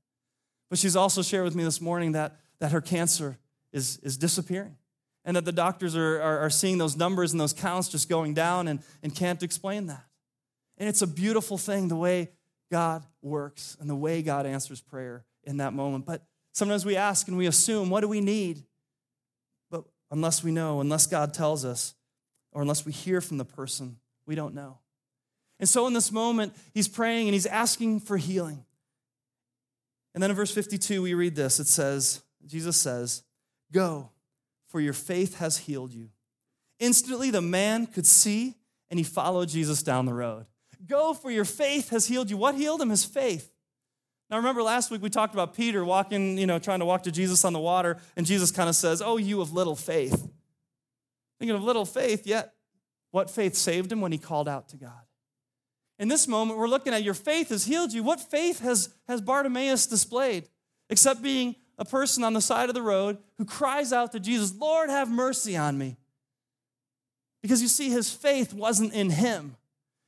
But 0.72 0.78
she's 0.78 0.96
also 0.96 1.20
shared 1.20 1.44
with 1.44 1.54
me 1.54 1.64
this 1.64 1.82
morning 1.82 2.12
that, 2.12 2.34
that 2.60 2.72
her 2.72 2.80
cancer 2.80 3.36
is, 3.74 3.98
is 3.98 4.16
disappearing 4.16 4.78
and 5.22 5.36
that 5.36 5.44
the 5.44 5.52
doctors 5.52 5.94
are, 5.94 6.18
are, 6.22 6.38
are 6.38 6.48
seeing 6.48 6.78
those 6.78 6.96
numbers 6.96 7.32
and 7.32 7.38
those 7.38 7.52
counts 7.52 7.90
just 7.90 8.08
going 8.08 8.32
down 8.32 8.68
and, 8.68 8.80
and 9.02 9.14
can't 9.14 9.42
explain 9.42 9.88
that. 9.88 10.02
And 10.78 10.88
it's 10.88 11.02
a 11.02 11.06
beautiful 11.06 11.58
thing 11.58 11.88
the 11.88 11.96
way 11.96 12.30
God 12.70 13.04
works 13.20 13.76
and 13.80 13.90
the 13.90 13.94
way 13.94 14.22
God 14.22 14.46
answers 14.46 14.80
prayer 14.80 15.26
in 15.44 15.58
that 15.58 15.74
moment. 15.74 16.06
But 16.06 16.22
sometimes 16.54 16.86
we 16.86 16.96
ask 16.96 17.28
and 17.28 17.36
we 17.36 17.46
assume, 17.46 17.90
what 17.90 18.00
do 18.00 18.08
we 18.08 18.22
need? 18.22 18.64
But 19.70 19.84
unless 20.10 20.42
we 20.42 20.52
know, 20.52 20.80
unless 20.80 21.06
God 21.06 21.34
tells 21.34 21.66
us, 21.66 21.92
or 22.50 22.62
unless 22.62 22.86
we 22.86 22.92
hear 22.92 23.20
from 23.20 23.36
the 23.36 23.44
person, 23.44 23.98
we 24.24 24.36
don't 24.36 24.54
know. 24.54 24.78
And 25.60 25.68
so 25.68 25.86
in 25.86 25.92
this 25.92 26.10
moment, 26.10 26.56
he's 26.72 26.88
praying 26.88 27.28
and 27.28 27.34
he's 27.34 27.44
asking 27.44 28.00
for 28.00 28.16
healing. 28.16 28.64
And 30.14 30.22
then 30.22 30.30
in 30.30 30.36
verse 30.36 30.52
52, 30.52 31.02
we 31.02 31.14
read 31.14 31.34
this. 31.34 31.58
It 31.58 31.66
says, 31.66 32.22
Jesus 32.46 32.76
says, 32.76 33.22
Go, 33.72 34.10
for 34.68 34.80
your 34.80 34.92
faith 34.92 35.38
has 35.38 35.58
healed 35.58 35.92
you. 35.92 36.10
Instantly, 36.78 37.30
the 37.30 37.40
man 37.40 37.86
could 37.86 38.06
see 38.06 38.56
and 38.90 38.98
he 38.98 39.04
followed 39.04 39.48
Jesus 39.48 39.82
down 39.82 40.04
the 40.04 40.12
road. 40.12 40.44
Go, 40.86 41.14
for 41.14 41.30
your 41.30 41.44
faith 41.44 41.90
has 41.90 42.06
healed 42.06 42.28
you. 42.28 42.36
What 42.36 42.54
healed 42.54 42.82
him? 42.82 42.90
His 42.90 43.04
faith. 43.04 43.50
Now, 44.28 44.36
remember 44.38 44.62
last 44.62 44.90
week 44.90 45.02
we 45.02 45.10
talked 45.10 45.34
about 45.34 45.54
Peter 45.54 45.84
walking, 45.84 46.36
you 46.36 46.46
know, 46.46 46.58
trying 46.58 46.80
to 46.80 46.84
walk 46.84 47.04
to 47.04 47.12
Jesus 47.12 47.44
on 47.44 47.52
the 47.52 47.60
water, 47.60 47.98
and 48.16 48.26
Jesus 48.26 48.50
kind 48.50 48.68
of 48.68 48.74
says, 48.74 49.00
Oh, 49.00 49.16
you 49.16 49.40
of 49.40 49.52
little 49.52 49.76
faith. 49.76 50.28
Thinking 51.38 51.56
of 51.56 51.62
little 51.62 51.84
faith, 51.84 52.26
yet 52.26 52.52
what 53.10 53.30
faith 53.30 53.54
saved 53.54 53.92
him 53.92 54.00
when 54.00 54.12
he 54.12 54.18
called 54.18 54.48
out 54.48 54.68
to 54.70 54.76
God? 54.76 55.02
In 56.02 56.08
this 56.08 56.26
moment, 56.26 56.58
we're 56.58 56.66
looking 56.66 56.92
at 56.92 57.04
your 57.04 57.14
faith 57.14 57.50
has 57.50 57.64
healed 57.64 57.92
you. 57.92 58.02
What 58.02 58.18
faith 58.18 58.58
has, 58.58 58.88
has 59.06 59.20
Bartimaeus 59.20 59.86
displayed? 59.86 60.48
Except 60.90 61.22
being 61.22 61.54
a 61.78 61.84
person 61.84 62.24
on 62.24 62.32
the 62.32 62.40
side 62.40 62.68
of 62.68 62.74
the 62.74 62.82
road 62.82 63.18
who 63.38 63.44
cries 63.44 63.92
out 63.92 64.10
to 64.10 64.18
Jesus, 64.18 64.52
Lord, 64.52 64.90
have 64.90 65.08
mercy 65.08 65.56
on 65.56 65.78
me. 65.78 65.96
Because 67.40 67.62
you 67.62 67.68
see, 67.68 67.88
his 67.88 68.10
faith 68.10 68.52
wasn't 68.52 68.92
in 68.92 69.10
him. 69.10 69.54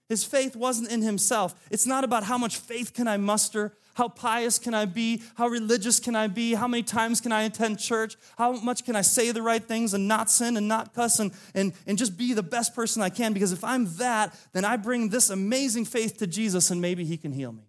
His 0.09 0.25
faith 0.25 0.57
wasn't 0.57 0.91
in 0.91 1.03
himself. 1.03 1.55
It's 1.71 1.87
not 1.87 2.03
about 2.03 2.25
how 2.25 2.39
much 2.39 2.57
faith 2.57 2.93
can 2.93 3.07
I 3.07 3.17
muster, 3.17 3.77
how 3.95 4.09
pious 4.09 4.59
can 4.59 4.75
I 4.75 4.85
be, 4.85 5.23
how 5.37 5.49
religious 5.49 5.99
can 5.99 6.15
I 6.15 6.27
be, 6.27 6.55
how 6.55 6.69
many 6.69 6.83
times 6.83 7.21
can 7.21 7.33
I 7.33 7.43
attend 7.43 7.79
church, 7.79 8.17
how 8.37 8.53
much 8.53 8.85
can 8.85 8.97
I 8.97 9.03
say 9.03 9.31
the 9.31 9.43
right 9.43 9.63
things 9.63 9.95
and 9.95 10.07
not 10.07 10.31
sin 10.31 10.57
and 10.57 10.69
not 10.69 10.95
cuss 10.95 11.19
and, 11.19 11.33
and, 11.55 11.73
and 11.87 11.97
just 11.97 12.17
be 12.17 12.35
the 12.35 12.43
best 12.43 12.75
person 12.75 13.03
I 13.03 13.09
can. 13.09 13.33
Because 13.33 13.53
if 13.53 13.65
I'm 13.65 13.87
that, 13.97 14.35
then 14.53 14.65
I 14.65 14.77
bring 14.77 15.09
this 15.09 15.31
amazing 15.31 15.85
faith 15.85 16.19
to 16.19 16.27
Jesus 16.27 16.71
and 16.71 16.81
maybe 16.81 17.05
he 17.05 17.17
can 17.17 17.33
heal 17.33 17.53
me. 17.53 17.65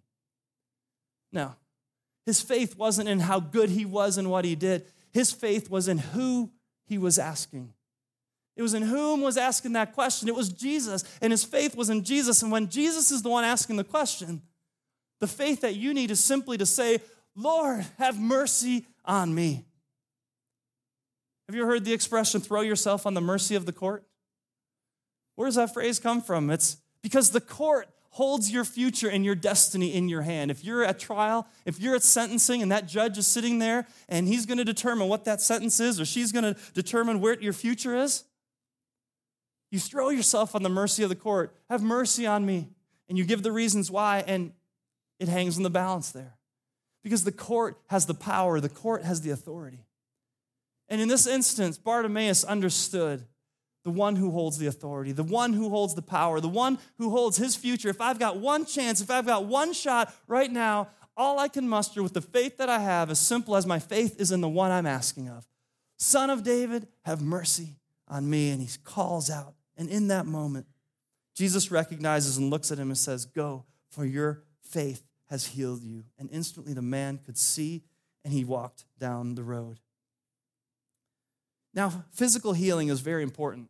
No, 1.32 1.54
his 2.24 2.40
faith 2.40 2.76
wasn't 2.76 3.08
in 3.08 3.20
how 3.20 3.40
good 3.40 3.70
he 3.70 3.84
was 3.84 4.18
and 4.18 4.30
what 4.30 4.44
he 4.44 4.54
did, 4.54 4.84
his 5.12 5.32
faith 5.32 5.70
was 5.70 5.88
in 5.88 5.98
who 5.98 6.50
he 6.86 6.98
was 6.98 7.18
asking. 7.18 7.72
It 8.56 8.62
was 8.62 8.74
in 8.74 8.82
whom 8.82 9.20
was 9.20 9.36
asking 9.36 9.74
that 9.74 9.92
question. 9.92 10.28
It 10.28 10.34
was 10.34 10.48
Jesus, 10.48 11.04
and 11.20 11.30
his 11.30 11.44
faith 11.44 11.76
was 11.76 11.90
in 11.90 12.04
Jesus. 12.04 12.42
And 12.42 12.50
when 12.50 12.68
Jesus 12.68 13.10
is 13.10 13.22
the 13.22 13.28
one 13.28 13.44
asking 13.44 13.76
the 13.76 13.84
question, 13.84 14.40
the 15.20 15.26
faith 15.26 15.62
that 15.62 15.74
you 15.76 15.94
need 15.94 16.10
is 16.10 16.22
simply 16.22 16.58
to 16.58 16.66
say, 16.66 17.00
Lord, 17.34 17.84
have 17.98 18.18
mercy 18.18 18.86
on 19.04 19.34
me. 19.34 19.64
Have 21.48 21.54
you 21.54 21.64
heard 21.64 21.84
the 21.84 21.92
expression, 21.92 22.40
throw 22.40 22.60
yourself 22.60 23.06
on 23.06 23.14
the 23.14 23.20
mercy 23.20 23.54
of 23.54 23.66
the 23.66 23.72
court? 23.72 24.04
Where 25.36 25.46
does 25.46 25.54
that 25.54 25.72
phrase 25.72 25.98
come 25.98 26.22
from? 26.22 26.50
It's 26.50 26.78
because 27.02 27.30
the 27.30 27.40
court 27.40 27.88
holds 28.10 28.50
your 28.50 28.64
future 28.64 29.10
and 29.10 29.24
your 29.24 29.34
destiny 29.34 29.94
in 29.94 30.08
your 30.08 30.22
hand. 30.22 30.50
If 30.50 30.64
you're 30.64 30.82
at 30.82 30.98
trial, 30.98 31.46
if 31.66 31.78
you're 31.78 31.94
at 31.94 32.02
sentencing 32.02 32.62
and 32.62 32.72
that 32.72 32.88
judge 32.88 33.18
is 33.18 33.26
sitting 33.26 33.58
there 33.58 33.86
and 34.08 34.26
he's 34.26 34.46
going 34.46 34.58
to 34.58 34.64
determine 34.64 35.08
what 35.08 35.26
that 35.26 35.42
sentence 35.42 35.78
is 35.80 36.00
or 36.00 36.06
she's 36.06 36.32
going 36.32 36.54
to 36.54 36.60
determine 36.72 37.20
where 37.20 37.38
your 37.38 37.52
future 37.52 37.94
is, 37.94 38.24
you 39.70 39.78
throw 39.78 40.08
yourself 40.08 40.54
on 40.54 40.62
the 40.62 40.70
mercy 40.70 41.02
of 41.02 41.10
the 41.10 41.14
court. 41.14 41.54
Have 41.68 41.82
mercy 41.82 42.26
on 42.26 42.46
me. 42.46 42.70
And 43.08 43.18
you 43.18 43.24
give 43.24 43.42
the 43.42 43.52
reasons 43.52 43.90
why, 43.90 44.24
and 44.26 44.52
it 45.18 45.28
hangs 45.28 45.56
in 45.56 45.62
the 45.62 45.70
balance 45.70 46.10
there. 46.10 46.34
Because 47.02 47.24
the 47.24 47.32
court 47.32 47.78
has 47.86 48.06
the 48.06 48.14
power, 48.14 48.60
the 48.60 48.68
court 48.68 49.04
has 49.04 49.20
the 49.20 49.30
authority. 49.30 49.86
And 50.88 51.00
in 51.00 51.08
this 51.08 51.26
instance, 51.26 51.78
Bartimaeus 51.78 52.44
understood 52.44 53.24
the 53.84 53.90
one 53.90 54.16
who 54.16 54.32
holds 54.32 54.58
the 54.58 54.66
authority, 54.66 55.12
the 55.12 55.22
one 55.22 55.52
who 55.52 55.68
holds 55.68 55.94
the 55.94 56.02
power, 56.02 56.40
the 56.40 56.48
one 56.48 56.78
who 56.98 57.10
holds 57.10 57.36
his 57.36 57.54
future. 57.54 57.88
If 57.88 58.00
I've 58.00 58.18
got 58.18 58.38
one 58.38 58.66
chance, 58.66 59.00
if 59.00 59.10
I've 59.10 59.26
got 59.26 59.44
one 59.44 59.72
shot 59.72 60.12
right 60.26 60.50
now, 60.50 60.88
all 61.16 61.38
I 61.38 61.48
can 61.48 61.68
muster 61.68 62.02
with 62.02 62.12
the 62.12 62.20
faith 62.20 62.58
that 62.58 62.68
I 62.68 62.80
have, 62.80 63.10
as 63.10 63.20
simple 63.20 63.56
as 63.56 63.66
my 63.66 63.78
faith 63.78 64.20
is 64.20 64.32
in 64.32 64.40
the 64.40 64.48
one 64.48 64.70
I'm 64.70 64.86
asking 64.86 65.28
of. 65.28 65.46
Son 65.98 66.30
of 66.30 66.42
David, 66.42 66.88
have 67.04 67.22
mercy 67.22 67.76
on 68.08 68.28
me. 68.28 68.50
And 68.50 68.60
he 68.60 68.68
calls 68.84 69.30
out. 69.30 69.54
And 69.76 69.88
in 69.88 70.08
that 70.08 70.26
moment, 70.26 70.66
Jesus 71.34 71.70
recognizes 71.70 72.36
and 72.36 72.50
looks 72.50 72.70
at 72.70 72.78
him 72.78 72.88
and 72.88 72.98
says, 72.98 73.24
Go, 73.24 73.64
for 73.90 74.04
your 74.04 74.42
faith 74.66 75.02
has 75.30 75.46
healed 75.46 75.82
you. 75.82 76.04
And 76.18 76.28
instantly 76.32 76.72
the 76.72 76.82
man 76.82 77.18
could 77.18 77.38
see 77.38 77.82
and 78.24 78.32
he 78.32 78.44
walked 78.44 78.84
down 78.98 79.34
the 79.34 79.44
road. 79.44 79.78
Now, 81.74 82.04
physical 82.12 82.54
healing 82.54 82.88
is 82.88 83.00
very 83.00 83.22
important. 83.22 83.68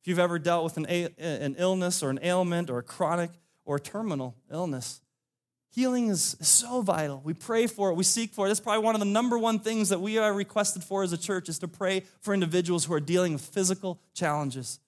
If 0.00 0.08
you've 0.08 0.18
ever 0.18 0.38
dealt 0.38 0.64
with 0.64 0.76
an, 0.78 0.86
an 0.86 1.56
illness 1.58 2.02
or 2.02 2.10
an 2.10 2.20
ailment 2.22 2.70
or 2.70 2.78
a 2.78 2.82
chronic 2.82 3.30
or 3.64 3.76
a 3.76 3.80
terminal 3.80 4.36
illness, 4.50 5.00
healing 5.70 6.08
is 6.08 6.36
so 6.40 6.80
vital. 6.80 7.20
We 7.22 7.34
pray 7.34 7.66
for 7.66 7.90
it, 7.90 7.94
we 7.94 8.04
seek 8.04 8.32
for 8.32 8.46
it. 8.46 8.48
That's 8.48 8.60
probably 8.60 8.84
one 8.84 8.94
of 8.94 9.00
the 9.00 9.06
number 9.06 9.38
one 9.38 9.58
things 9.58 9.90
that 9.90 10.00
we 10.00 10.18
are 10.18 10.32
requested 10.32 10.82
for 10.82 11.02
as 11.02 11.12
a 11.12 11.18
church 11.18 11.48
is 11.48 11.58
to 11.58 11.68
pray 11.68 12.04
for 12.20 12.32
individuals 12.32 12.84
who 12.84 12.94
are 12.94 13.00
dealing 13.00 13.32
with 13.34 13.42
physical 13.42 14.00
challenges. 14.14 14.78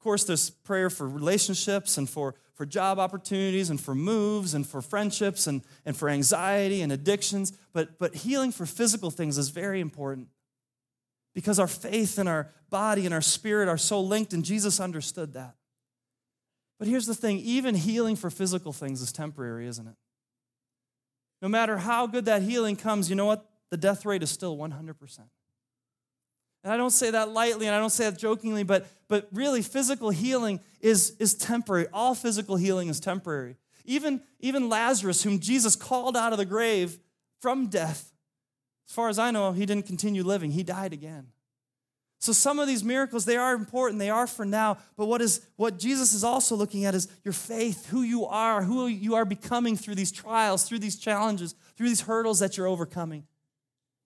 Of 0.00 0.04
course, 0.04 0.24
there's 0.24 0.48
prayer 0.48 0.88
for 0.88 1.06
relationships 1.06 1.98
and 1.98 2.08
for, 2.08 2.34
for 2.54 2.64
job 2.64 2.98
opportunities 2.98 3.68
and 3.68 3.78
for 3.78 3.94
moves 3.94 4.54
and 4.54 4.66
for 4.66 4.80
friendships 4.80 5.46
and, 5.46 5.60
and 5.84 5.94
for 5.94 6.08
anxiety 6.08 6.80
and 6.80 6.90
addictions. 6.90 7.52
But, 7.74 7.98
but 7.98 8.14
healing 8.14 8.50
for 8.50 8.64
physical 8.64 9.10
things 9.10 9.36
is 9.36 9.50
very 9.50 9.78
important 9.78 10.28
because 11.34 11.58
our 11.58 11.66
faith 11.66 12.16
and 12.16 12.30
our 12.30 12.48
body 12.70 13.04
and 13.04 13.12
our 13.12 13.20
spirit 13.20 13.68
are 13.68 13.76
so 13.76 14.00
linked, 14.00 14.32
and 14.32 14.42
Jesus 14.42 14.80
understood 14.80 15.34
that. 15.34 15.54
But 16.78 16.88
here's 16.88 17.04
the 17.04 17.14
thing 17.14 17.36
even 17.40 17.74
healing 17.74 18.16
for 18.16 18.30
physical 18.30 18.72
things 18.72 19.02
is 19.02 19.12
temporary, 19.12 19.66
isn't 19.66 19.86
it? 19.86 19.96
No 21.42 21.48
matter 21.48 21.76
how 21.76 22.06
good 22.06 22.24
that 22.24 22.40
healing 22.40 22.76
comes, 22.76 23.10
you 23.10 23.16
know 23.16 23.26
what? 23.26 23.44
The 23.68 23.76
death 23.76 24.06
rate 24.06 24.22
is 24.22 24.30
still 24.30 24.56
100%. 24.56 25.18
And 26.62 26.72
I 26.72 26.76
don't 26.76 26.90
say 26.90 27.10
that 27.10 27.30
lightly 27.30 27.66
and 27.66 27.74
I 27.74 27.78
don't 27.78 27.90
say 27.90 28.04
that 28.04 28.18
jokingly, 28.18 28.62
but, 28.62 28.86
but 29.08 29.28
really, 29.32 29.62
physical 29.62 30.10
healing 30.10 30.60
is, 30.80 31.16
is 31.18 31.34
temporary. 31.34 31.86
All 31.92 32.14
physical 32.14 32.56
healing 32.56 32.88
is 32.88 33.00
temporary. 33.00 33.56
Even, 33.84 34.20
even 34.40 34.68
Lazarus, 34.68 35.22
whom 35.22 35.38
Jesus 35.38 35.74
called 35.74 36.16
out 36.16 36.32
of 36.32 36.38
the 36.38 36.44
grave 36.44 36.98
from 37.40 37.68
death, 37.68 38.12
as 38.86 38.94
far 38.94 39.08
as 39.08 39.18
I 39.18 39.30
know, 39.30 39.52
he 39.52 39.64
didn't 39.66 39.86
continue 39.86 40.22
living, 40.22 40.50
he 40.50 40.62
died 40.62 40.92
again. 40.92 41.28
So 42.18 42.32
some 42.32 42.58
of 42.58 42.68
these 42.68 42.84
miracles, 42.84 43.24
they 43.24 43.38
are 43.38 43.54
important, 43.54 43.98
they 43.98 44.10
are 44.10 44.26
for 44.26 44.44
now, 44.44 44.76
but 44.98 45.06
what 45.06 45.22
is 45.22 45.40
what 45.56 45.78
Jesus 45.78 46.12
is 46.12 46.22
also 46.22 46.54
looking 46.54 46.84
at 46.84 46.94
is 46.94 47.08
your 47.24 47.32
faith, 47.32 47.86
who 47.86 48.02
you 48.02 48.26
are, 48.26 48.62
who 48.62 48.88
you 48.88 49.14
are 49.14 49.24
becoming 49.24 49.74
through 49.74 49.94
these 49.94 50.12
trials, 50.12 50.64
through 50.64 50.80
these 50.80 50.96
challenges, 50.96 51.54
through 51.78 51.88
these 51.88 52.02
hurdles 52.02 52.40
that 52.40 52.58
you're 52.58 52.66
overcoming. 52.66 53.24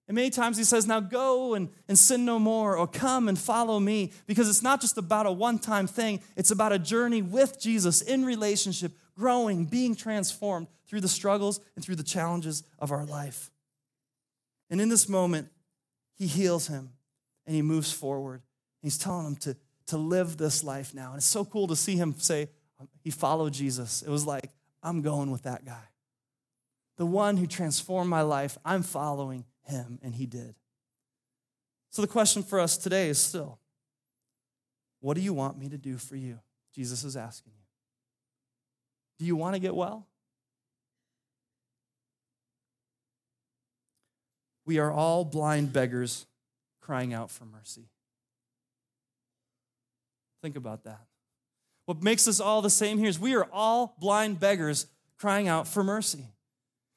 And 0.07 0.15
many 0.15 0.29
times 0.29 0.57
he 0.57 0.63
says, 0.63 0.85
Now 0.85 0.99
go 0.99 1.55
and, 1.55 1.69
and 1.87 1.97
sin 1.97 2.25
no 2.25 2.37
more, 2.37 2.77
or 2.77 2.87
come 2.87 3.27
and 3.27 3.37
follow 3.37 3.79
me, 3.79 4.13
because 4.27 4.49
it's 4.49 4.61
not 4.61 4.81
just 4.81 4.97
about 4.97 5.25
a 5.25 5.31
one 5.31 5.57
time 5.59 5.87
thing, 5.87 6.21
it's 6.35 6.51
about 6.51 6.71
a 6.71 6.79
journey 6.79 7.21
with 7.21 7.59
Jesus 7.59 8.01
in 8.01 8.25
relationship, 8.25 8.91
growing, 9.15 9.65
being 9.65 9.95
transformed 9.95 10.67
through 10.87 11.01
the 11.01 11.07
struggles 11.07 11.59
and 11.75 11.83
through 11.83 11.95
the 11.95 12.03
challenges 12.03 12.63
of 12.77 12.91
our 12.91 13.05
life. 13.05 13.49
And 14.69 14.79
in 14.79 14.89
this 14.89 15.09
moment, 15.09 15.49
he 16.15 16.27
heals 16.27 16.67
him 16.67 16.91
and 17.45 17.55
he 17.55 17.61
moves 17.61 17.91
forward. 17.91 18.41
He's 18.81 18.97
telling 18.97 19.25
him 19.25 19.35
to, 19.37 19.55
to 19.87 19.97
live 19.97 20.37
this 20.37 20.63
life 20.63 20.93
now. 20.93 21.09
And 21.09 21.17
it's 21.17 21.25
so 21.25 21.45
cool 21.45 21.67
to 21.67 21.75
see 21.75 21.95
him 21.95 22.13
say, 22.17 22.49
um, 22.79 22.87
He 23.01 23.09
followed 23.09 23.53
Jesus. 23.53 24.01
It 24.01 24.09
was 24.09 24.25
like, 24.25 24.51
I'm 24.83 25.01
going 25.01 25.31
with 25.31 25.43
that 25.43 25.65
guy. 25.65 25.83
The 26.97 27.05
one 27.05 27.37
who 27.37 27.47
transformed 27.47 28.09
my 28.09 28.21
life, 28.21 28.57
I'm 28.63 28.83
following 28.83 29.45
him, 29.65 29.99
and 30.01 30.15
he 30.15 30.25
did. 30.25 30.55
So 31.91 32.01
the 32.01 32.07
question 32.07 32.43
for 32.43 32.59
us 32.59 32.77
today 32.77 33.09
is 33.09 33.19
still 33.19 33.59
what 34.99 35.15
do 35.15 35.21
you 35.21 35.33
want 35.33 35.57
me 35.57 35.69
to 35.69 35.77
do 35.77 35.97
for 35.97 36.15
you? 36.15 36.39
Jesus 36.73 37.03
is 37.03 37.15
asking 37.15 37.53
you. 37.55 37.63
Do 39.19 39.25
you 39.25 39.35
want 39.35 39.53
to 39.55 39.59
get 39.59 39.75
well? 39.75 40.07
We 44.65 44.79
are 44.79 44.91
all 44.91 45.23
blind 45.23 45.71
beggars 45.71 46.25
crying 46.81 47.13
out 47.13 47.29
for 47.29 47.45
mercy. 47.45 47.87
Think 50.41 50.55
about 50.55 50.83
that. 50.83 51.01
What 51.85 52.03
makes 52.03 52.27
us 52.27 52.39
all 52.39 52.61
the 52.61 52.69
same 52.69 52.97
here 52.97 53.07
is 53.07 53.19
we 53.19 53.35
are 53.35 53.47
all 53.53 53.95
blind 53.99 54.39
beggars 54.39 54.87
crying 55.17 55.47
out 55.47 55.67
for 55.67 55.83
mercy. 55.83 56.25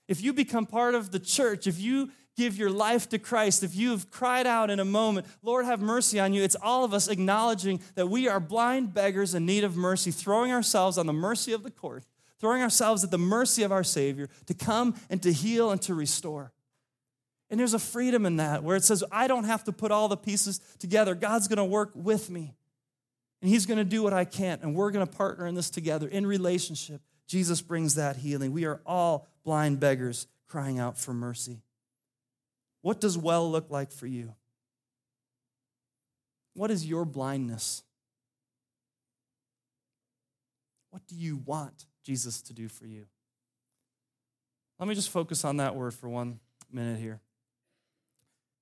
If 0.09 0.23
you 0.23 0.33
become 0.33 0.65
part 0.65 0.95
of 0.95 1.11
the 1.11 1.21
church, 1.21 1.67
if 1.67 1.79
you 1.79 2.11
give 2.39 2.57
your 2.57 2.71
life 2.71 3.09
to 3.09 3.19
Christ, 3.19 3.65
if 3.65 3.75
you 3.75 3.91
have 3.91 4.11
cried 4.11 4.47
out 4.47 4.71
in 4.71 4.79
a 4.79 4.85
moment, 4.85 5.27
Lord, 5.43 5.67
have 5.67 5.81
mercy 5.81 6.21
on 6.21 6.33
you, 6.33 6.43
it's 6.43 6.57
all 6.63 6.85
of 6.85 6.95
us 6.95 7.09
acknowledging 7.09 7.81
that 7.97 8.07
we 8.07 8.29
are 8.29 8.39
blind 8.39 8.95
beggars 8.95 9.35
in 9.35 9.45
need 9.45 9.65
of 9.65 9.77
mercy, 9.77 10.13
throwing 10.13 10.53
ourselves 10.53 10.97
on 10.97 11.07
the 11.07 11.13
mercy 11.13 11.53
of 11.53 11.65
the 11.65 11.71
court, 11.71 12.05
throwing 12.39 12.63
ourselves 12.63 13.03
at 13.03 13.11
the 13.11 13.19
mercy 13.19 13.65
of 13.65 13.73
our 13.73 13.83
Savior 13.83 14.29
to 14.47 14.55
come 14.55 14.95
and 15.11 15.21
to 15.23 15.33
heal 15.33 15.73
and 15.73 15.83
to 15.83 15.95
restore. 15.95 16.53
And 17.51 17.59
there's 17.59 17.75
a 17.75 17.79
freedom 17.79 18.25
in 18.25 18.37
that 18.37 18.63
where 18.63 18.77
it 18.77 18.85
says, 18.85 19.03
I 19.11 19.27
don't 19.27 19.45
have 19.45 19.65
to 19.65 19.73
put 19.73 19.91
all 19.91 20.07
the 20.07 20.17
pieces 20.17 20.61
together. 20.79 21.17
God's 21.17 21.49
going 21.49 21.57
to 21.57 21.65
work 21.65 21.91
with 21.95 22.31
me. 22.31 22.55
And 23.43 23.51
He's 23.51 23.67
going 23.67 23.79
to 23.79 23.85
do 23.85 24.03
what 24.03 24.13
I 24.13 24.25
can't. 24.25 24.63
And 24.63 24.75
we're 24.75 24.93
going 24.93 25.07
to 25.07 25.13
partner 25.13 25.47
in 25.47 25.55
this 25.55 25.71
together 25.71 26.07
in 26.07 26.27
relationship. 26.27 27.01
Jesus 27.27 27.61
brings 27.61 27.97
that 27.97 28.17
healing. 28.17 28.53
We 28.53 28.65
are 28.65 28.81
all 28.87 29.27
blind 29.45 29.81
beggars 29.81 30.29
crying 30.47 30.79
out 30.79 30.97
for 30.97 31.13
mercy. 31.13 31.63
What 32.83 33.01
does 33.01 33.19
well 33.19 33.51
look 33.51 33.71
like 33.71 33.93
for 33.93 34.07
you? 34.07 34.35
What 36.55 36.71
is 36.71 36.87
your 36.87 37.05
blindness? 37.05 37.83
What, 40.91 41.07
do 41.07 41.15
you 41.15 41.37
want 41.45 41.87
Jesus 42.05 42.43
to 42.43 42.53
do 42.53 42.69
for 42.69 42.87
you? 42.87 43.07
Let 44.79 44.89
me 44.89 44.95
just 44.95 45.11
focus 45.11 45.45
on 45.45 45.59
that 45.59 45.75
word 45.75 45.95
for 45.95 46.09
one 46.09 46.41
minute 46.73 46.99
here. 46.99 47.21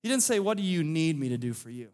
He 0.03 0.09
didn't 0.09 0.23
say, 0.23 0.39
What 0.39 0.57
do 0.57 0.63
you 0.63 0.83
need 0.83 1.19
me 1.19 1.29
to 1.29 1.37
do 1.37 1.53
for 1.53 1.69
you? 1.69 1.89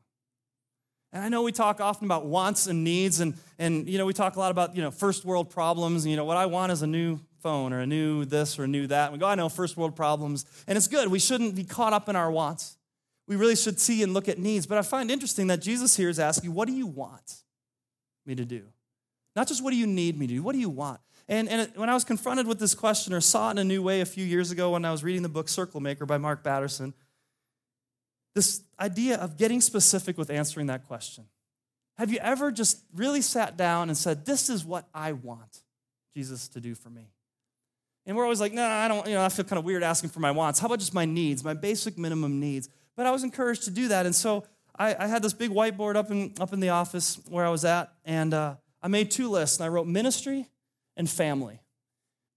And 1.12 1.24
I 1.24 1.30
know 1.30 1.44
we 1.44 1.52
talk 1.52 1.80
often 1.80 2.06
about 2.06 2.26
wants 2.26 2.68
and 2.68 2.84
needs, 2.84 3.20
and, 3.20 3.36
and 3.60 3.88
you 3.88 3.98
know, 3.98 4.06
we 4.06 4.14
talk 4.14 4.36
a 4.36 4.40
lot 4.40 4.50
about, 4.50 4.76
you 4.76 4.82
know, 4.82 4.92
first 4.92 5.24
world 5.24 5.50
problems. 5.52 6.04
And, 6.04 6.12
you 6.12 6.18
know, 6.18 6.26
what 6.26 6.38
I 6.38 6.48
want 6.48 6.72
is 6.72 6.82
a 6.82 6.88
new 6.88 7.20
phone 7.44 7.74
or 7.74 7.82
a 7.82 7.86
new 7.86 8.26
this 8.26 8.58
or 8.58 8.64
a 8.64 8.68
new 8.68 8.88
that. 8.88 9.06
And 9.06 9.14
we 9.14 9.20
go, 9.20 9.28
I 9.28 9.36
know, 9.36 9.50
first 9.50 9.78
world 9.78 9.96
problems. 9.96 10.46
And 10.66 10.78
it's 10.78 10.88
good. 10.88 11.10
We 11.10 11.20
shouldn't 11.20 11.56
be 11.56 11.64
caught 11.64 11.94
up 11.94 12.10
in 12.10 12.16
our 12.16 12.32
wants. 12.32 12.78
We 13.28 13.36
really 13.36 13.56
should 13.56 13.80
see 13.80 14.02
and 14.02 14.14
look 14.14 14.28
at 14.28 14.40
needs. 14.40 14.66
But 14.66 14.78
I 14.78 14.82
find 14.82 15.12
interesting 15.12 15.48
that 15.48 15.62
Jesus 15.62 15.96
here 15.96 16.10
is 16.10 16.20
asking, 16.20 16.54
What 16.54 16.68
do 16.68 16.74
you 16.74 16.88
want 16.88 17.44
me 18.26 18.34
to 18.36 18.46
do? 18.46 18.64
Not 19.36 19.48
just 19.48 19.64
what 19.64 19.72
do 19.72 19.78
you 19.78 19.88
need 19.88 20.18
me 20.18 20.28
to 20.28 20.34
do, 20.36 20.44
what 20.44 20.54
do 20.54 20.60
you 20.60 20.70
want? 20.70 21.00
And, 21.28 21.48
and 21.50 21.72
when 21.76 21.90
I 21.90 21.94
was 21.94 22.04
confronted 22.04 22.48
with 22.48 22.60
this 22.60 22.76
question 22.76 23.14
or 23.14 23.22
saw 23.22 23.50
it 23.50 23.52
in 23.52 23.58
a 23.60 23.64
new 23.64 23.82
way 23.82 24.02
a 24.02 24.06
few 24.06 24.26
years 24.26 24.52
ago 24.52 24.72
when 24.72 24.84
I 24.84 24.92
was 24.92 25.04
reading 25.04 25.22
the 25.22 25.30
book 25.30 25.48
Circle 25.48 25.80
Maker 25.80 26.06
by 26.06 26.18
Mark 26.18 26.44
Batterson, 26.44 26.94
this 28.36 28.62
idea 28.80 29.18
of 29.18 29.38
getting 29.38 29.62
specific 29.62 30.18
with 30.18 30.30
answering 30.30 30.68
that 30.68 30.86
question. 30.86 31.26
Have 31.98 32.12
you 32.12 32.18
ever 32.20 32.52
just 32.52 32.80
really 32.94 33.22
sat 33.22 33.56
down 33.56 33.90
and 33.90 33.98
said, 33.98 34.26
This 34.26 34.50
is 34.50 34.66
what 34.66 34.88
I 34.94 35.14
want 35.14 35.62
Jesus 36.16 36.48
to 36.50 36.60
do 36.60 36.76
for 36.76 36.90
me? 36.90 37.10
And 38.06 38.18
we're 38.18 38.24
always 38.24 38.42
like, 38.42 38.54
No, 38.54 38.66
I 38.66 38.88
don't, 38.88 39.08
you 39.08 39.14
know, 39.14 39.24
I 39.24 39.30
feel 39.30 39.46
kind 39.46 39.60
of 39.60 39.66
weird 39.66 39.84
asking 39.84 40.10
for 40.10 40.20
my 40.20 40.32
wants. 40.32 40.60
How 40.60 40.68
about 40.68 40.80
just 40.80 40.94
my 40.94 41.06
needs, 41.06 41.44
my 41.44 41.54
basic 41.54 41.98
minimum 41.98 42.40
needs? 42.40 42.70
But 42.96 43.06
I 43.06 43.12
was 43.12 43.24
encouraged 43.24 43.64
to 43.64 43.72
do 43.72 43.88
that. 43.90 44.06
And 44.06 44.14
so 44.16 44.46
I, 44.78 44.96
I 44.98 45.08
had 45.08 45.22
this 45.22 45.34
big 45.34 45.52
whiteboard 45.52 45.96
up 45.96 46.12
in, 46.12 46.34
up 46.40 46.54
in 46.54 46.60
the 46.60 46.70
office 46.70 47.20
where 47.30 47.46
I 47.46 47.50
was 47.50 47.66
at, 47.66 47.94
and 48.06 48.34
uh, 48.34 48.56
I 48.82 48.88
made 48.88 49.12
two 49.12 49.30
lists. 49.30 49.58
And 49.58 49.66
I 49.66 49.70
wrote 49.70 49.88
ministry 49.88 50.48
and 50.98 51.10
family. 51.10 51.60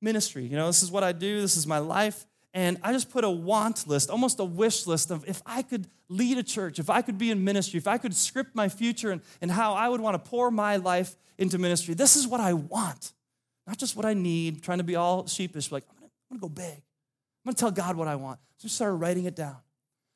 Ministry, 0.00 0.44
you 0.44 0.57
know, 0.57 0.66
this 0.66 0.83
is 0.83 0.90
what 0.90 1.02
I 1.02 1.12
do, 1.12 1.40
this 1.40 1.57
is 1.57 1.66
my 1.66 1.79
life. 1.79 2.26
And 2.52 2.79
I 2.83 2.92
just 2.92 3.11
put 3.11 3.24
a 3.24 3.31
want 3.31 3.87
list, 3.87 4.09
almost 4.09 4.40
a 4.40 4.44
wish 4.44 4.87
list 4.87 5.11
of 5.11 5.29
if 5.29 5.42
I 5.44 5.62
could 5.62 5.88
lead 6.09 6.38
a 6.38 6.42
church, 6.42 6.79
if 6.79 6.88
I 6.88 7.02
could 7.02 7.18
be 7.18 7.31
in 7.31 7.44
ministry, 7.44 7.79
if 7.79 7.87
I 7.87 7.98
could 7.98 8.14
script 8.14 8.55
my 8.55 8.68
future 8.68 9.11
and, 9.11 9.20
and 9.42 9.50
how 9.50 9.74
I 9.74 9.88
would 9.88 10.00
want 10.00 10.22
to 10.22 10.31
pour 10.31 10.50
my 10.50 10.76
life 10.76 11.16
into 11.37 11.59
ministry. 11.59 11.94
This 11.94 12.16
is 12.16 12.26
what 12.26 12.40
I 12.40 12.55
want, 12.55 13.12
not 13.66 13.79
just 13.79 13.96
what 13.96 14.07
I 14.07 14.14
need, 14.14 14.62
trying 14.62 14.79
to 14.79 14.85
be 14.85 14.96
all 14.96 15.26
sheepish, 15.26 15.72
like, 15.72 15.85
I'm 16.00 16.09
gonna, 16.38 16.40
go 16.40 16.48
big. 16.48 16.74
I'm 16.74 17.46
gonna 17.46 17.57
tell 17.57 17.70
God 17.70 17.96
what 17.96 18.09
I 18.09 18.16
want. 18.16 18.38
So 18.59 18.66
I 18.66 18.68
started 18.68 18.94
writing 18.96 19.24
it 19.24 19.37
down. 19.37 19.57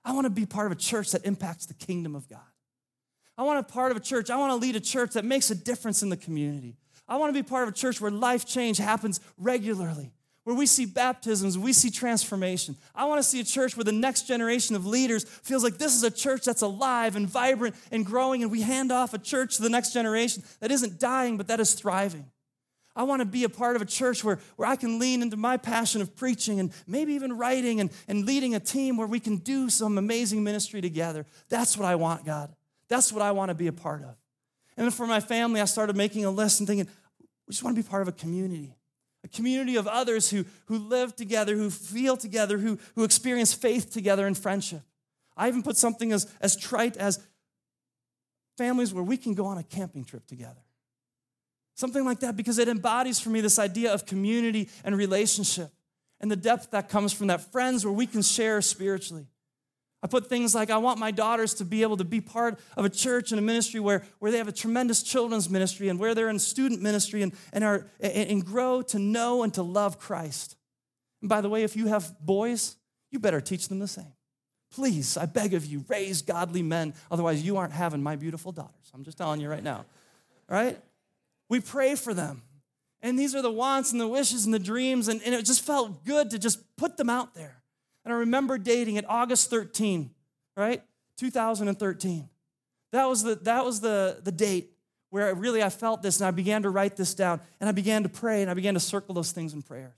I 0.04 0.12
wanna 0.12 0.30
be 0.30 0.46
part 0.46 0.66
of 0.66 0.72
a 0.72 0.80
church 0.80 1.10
that 1.12 1.24
impacts 1.24 1.66
the 1.66 1.74
kingdom 1.74 2.14
of 2.14 2.28
God. 2.28 2.40
I 3.36 3.42
wanna 3.42 3.62
be 3.62 3.72
part 3.72 3.90
of 3.90 3.96
a 3.96 4.00
church, 4.00 4.30
I 4.30 4.36
wanna 4.36 4.56
lead 4.56 4.76
a 4.76 4.80
church 4.80 5.12
that 5.12 5.24
makes 5.24 5.50
a 5.50 5.54
difference 5.54 6.02
in 6.02 6.08
the 6.08 6.16
community. 6.16 6.76
I 7.08 7.16
wanna 7.16 7.32
be 7.32 7.42
part 7.42 7.64
of 7.64 7.68
a 7.70 7.76
church 7.76 8.00
where 8.00 8.10
life 8.10 8.46
change 8.46 8.78
happens 8.78 9.20
regularly 9.36 10.12
where 10.44 10.56
we 10.56 10.66
see 10.66 10.86
baptisms, 10.86 11.58
we 11.58 11.72
see 11.72 11.90
transformation. 11.90 12.76
I 12.94 13.04
want 13.04 13.20
to 13.20 13.22
see 13.22 13.40
a 13.40 13.44
church 13.44 13.76
where 13.76 13.84
the 13.84 13.92
next 13.92 14.22
generation 14.22 14.74
of 14.74 14.86
leaders 14.86 15.24
feels 15.24 15.62
like 15.62 15.78
this 15.78 15.94
is 15.94 16.02
a 16.02 16.10
church 16.10 16.44
that's 16.44 16.62
alive 16.62 17.14
and 17.14 17.28
vibrant 17.28 17.74
and 17.92 18.06
growing, 18.06 18.42
and 18.42 18.50
we 18.50 18.62
hand 18.62 18.90
off 18.90 19.12
a 19.12 19.18
church 19.18 19.56
to 19.56 19.62
the 19.62 19.68
next 19.68 19.92
generation 19.92 20.42
that 20.60 20.70
isn't 20.70 20.98
dying, 20.98 21.36
but 21.36 21.48
that 21.48 21.60
is 21.60 21.74
thriving. 21.74 22.24
I 22.96 23.04
want 23.04 23.20
to 23.20 23.26
be 23.26 23.44
a 23.44 23.48
part 23.48 23.76
of 23.76 23.82
a 23.82 23.86
church 23.86 24.24
where, 24.24 24.38
where 24.56 24.68
I 24.68 24.76
can 24.76 24.98
lean 24.98 25.22
into 25.22 25.36
my 25.36 25.56
passion 25.56 26.02
of 26.02 26.16
preaching 26.16 26.58
and 26.58 26.72
maybe 26.86 27.14
even 27.14 27.36
writing 27.36 27.80
and, 27.80 27.90
and 28.08 28.26
leading 28.26 28.54
a 28.54 28.60
team 28.60 28.96
where 28.96 29.06
we 29.06 29.20
can 29.20 29.36
do 29.36 29.70
some 29.70 29.96
amazing 29.96 30.42
ministry 30.42 30.80
together. 30.80 31.24
That's 31.48 31.76
what 31.76 31.86
I 31.86 31.94
want, 31.94 32.24
God. 32.24 32.52
That's 32.88 33.12
what 33.12 33.22
I 33.22 33.30
want 33.30 33.50
to 33.50 33.54
be 33.54 33.68
a 33.68 33.72
part 33.72 34.02
of. 34.02 34.16
And 34.76 34.84
then 34.84 34.90
for 34.90 35.06
my 35.06 35.20
family, 35.20 35.60
I 35.60 35.66
started 35.66 35.96
making 35.96 36.24
a 36.24 36.30
list 36.30 36.60
and 36.60 36.66
thinking, 36.66 36.88
we 37.46 37.52
just 37.52 37.62
want 37.62 37.76
to 37.76 37.82
be 37.82 37.88
part 37.88 38.02
of 38.02 38.08
a 38.08 38.12
community 38.12 38.74
a 39.24 39.28
community 39.28 39.76
of 39.76 39.86
others 39.86 40.30
who, 40.30 40.44
who 40.66 40.78
live 40.78 41.14
together, 41.14 41.54
who 41.54 41.70
feel 41.70 42.16
together, 42.16 42.58
who, 42.58 42.78
who 42.94 43.04
experience 43.04 43.52
faith 43.52 43.90
together 43.90 44.26
in 44.26 44.34
friendship. 44.34 44.82
I 45.36 45.48
even 45.48 45.62
put 45.62 45.76
something 45.76 46.12
as, 46.12 46.32
as 46.40 46.56
trite 46.56 46.96
as 46.96 47.20
families 48.56 48.92
where 48.92 49.04
we 49.04 49.16
can 49.16 49.34
go 49.34 49.46
on 49.46 49.58
a 49.58 49.62
camping 49.62 50.04
trip 50.04 50.26
together. 50.26 50.60
Something 51.74 52.04
like 52.04 52.20
that, 52.20 52.36
because 52.36 52.58
it 52.58 52.68
embodies 52.68 53.20
for 53.20 53.30
me 53.30 53.40
this 53.40 53.58
idea 53.58 53.92
of 53.92 54.06
community 54.06 54.68
and 54.84 54.96
relationship 54.96 55.70
and 56.20 56.30
the 56.30 56.36
depth 56.36 56.70
that 56.72 56.88
comes 56.88 57.12
from 57.12 57.28
that. 57.28 57.40
Friends 57.52 57.84
where 57.84 57.92
we 57.92 58.06
can 58.06 58.22
share 58.22 58.60
spiritually. 58.60 59.26
I 60.02 60.06
put 60.06 60.28
things 60.28 60.54
like 60.54 60.70
I 60.70 60.78
want 60.78 60.98
my 60.98 61.10
daughters 61.10 61.54
to 61.54 61.64
be 61.64 61.82
able 61.82 61.98
to 61.98 62.04
be 62.04 62.20
part 62.22 62.58
of 62.76 62.84
a 62.84 62.88
church 62.88 63.32
and 63.32 63.38
a 63.38 63.42
ministry 63.42 63.80
where, 63.80 64.02
where 64.18 64.30
they 64.30 64.38
have 64.38 64.48
a 64.48 64.52
tremendous 64.52 65.02
children's 65.02 65.50
ministry 65.50 65.88
and 65.88 65.98
where 65.98 66.14
they're 66.14 66.30
in 66.30 66.38
student 66.38 66.80
ministry 66.80 67.22
and, 67.22 67.32
and, 67.52 67.64
are, 67.64 67.86
and, 68.00 68.44
grow 68.44 68.80
to 68.80 68.98
know 68.98 69.42
and 69.42 69.52
to 69.54 69.62
love 69.62 69.98
Christ. 69.98 70.56
And 71.20 71.28
by 71.28 71.42
the 71.42 71.50
way, 71.50 71.64
if 71.64 71.76
you 71.76 71.88
have 71.88 72.14
boys, 72.18 72.76
you 73.10 73.18
better 73.18 73.42
teach 73.42 73.68
them 73.68 73.78
the 73.78 73.88
same. 73.88 74.12
Please, 74.72 75.18
I 75.18 75.26
beg 75.26 75.52
of 75.52 75.66
you, 75.66 75.84
raise 75.88 76.22
godly 76.22 76.62
men. 76.62 76.94
Otherwise, 77.10 77.42
you 77.42 77.58
aren't 77.58 77.72
having 77.72 78.02
my 78.02 78.16
beautiful 78.16 78.52
daughters. 78.52 78.90
I'm 78.94 79.04
just 79.04 79.18
telling 79.18 79.40
you 79.40 79.50
right 79.50 79.62
now. 79.62 79.84
All 80.48 80.56
right? 80.56 80.80
We 81.50 81.60
pray 81.60 81.96
for 81.96 82.14
them. 82.14 82.42
And 83.02 83.18
these 83.18 83.34
are 83.34 83.42
the 83.42 83.50
wants 83.50 83.92
and 83.92 84.00
the 84.00 84.08
wishes 84.08 84.46
and 84.46 84.54
the 84.54 84.58
dreams. 84.58 85.08
And, 85.08 85.20
and 85.22 85.34
it 85.34 85.44
just 85.44 85.62
felt 85.62 86.04
good 86.04 86.30
to 86.30 86.38
just 86.38 86.76
put 86.76 86.96
them 86.96 87.10
out 87.10 87.34
there. 87.34 87.62
And 88.04 88.14
I 88.14 88.18
remember 88.18 88.56
dating 88.56 88.96
at 88.96 89.04
August 89.08 89.50
13, 89.50 90.10
right? 90.56 90.82
2013. 91.18 92.28
That 92.92 93.08
was 93.08 93.22
the, 93.22 93.34
that 93.36 93.64
was 93.64 93.80
the, 93.80 94.20
the 94.22 94.32
date 94.32 94.72
where 95.10 95.34
really 95.34 95.62
I 95.62 95.70
felt 95.70 96.02
this 96.02 96.20
and 96.20 96.26
I 96.26 96.30
began 96.30 96.62
to 96.62 96.70
write 96.70 96.96
this 96.96 97.14
down 97.14 97.40
and 97.58 97.68
I 97.68 97.72
began 97.72 98.04
to 98.04 98.08
pray 98.08 98.42
and 98.42 98.50
I 98.50 98.54
began 98.54 98.74
to 98.74 98.80
circle 98.80 99.14
those 99.14 99.32
things 99.32 99.52
in 99.52 99.62
prayers. 99.62 99.92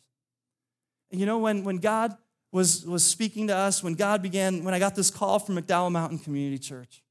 And 1.11 1.21
you 1.21 1.27
know, 1.27 1.39
when, 1.39 1.65
when 1.65 1.79
God 1.79 2.17
was, 2.51 2.87
was 2.87 3.05
speaking 3.05 3.49
to 3.49 3.57
us, 3.57 3.83
when 3.83 3.95
God 3.95 4.23
began, 4.23 4.65
when 4.65 4.75
I 4.75 4.79
got 4.79 4.95
this 4.95 5.11
call 5.11 5.39
from 5.39 5.57
McDowell 5.57 5.93
Mountain 5.93 6.21
Community 6.21 6.59
Church, 6.59 7.03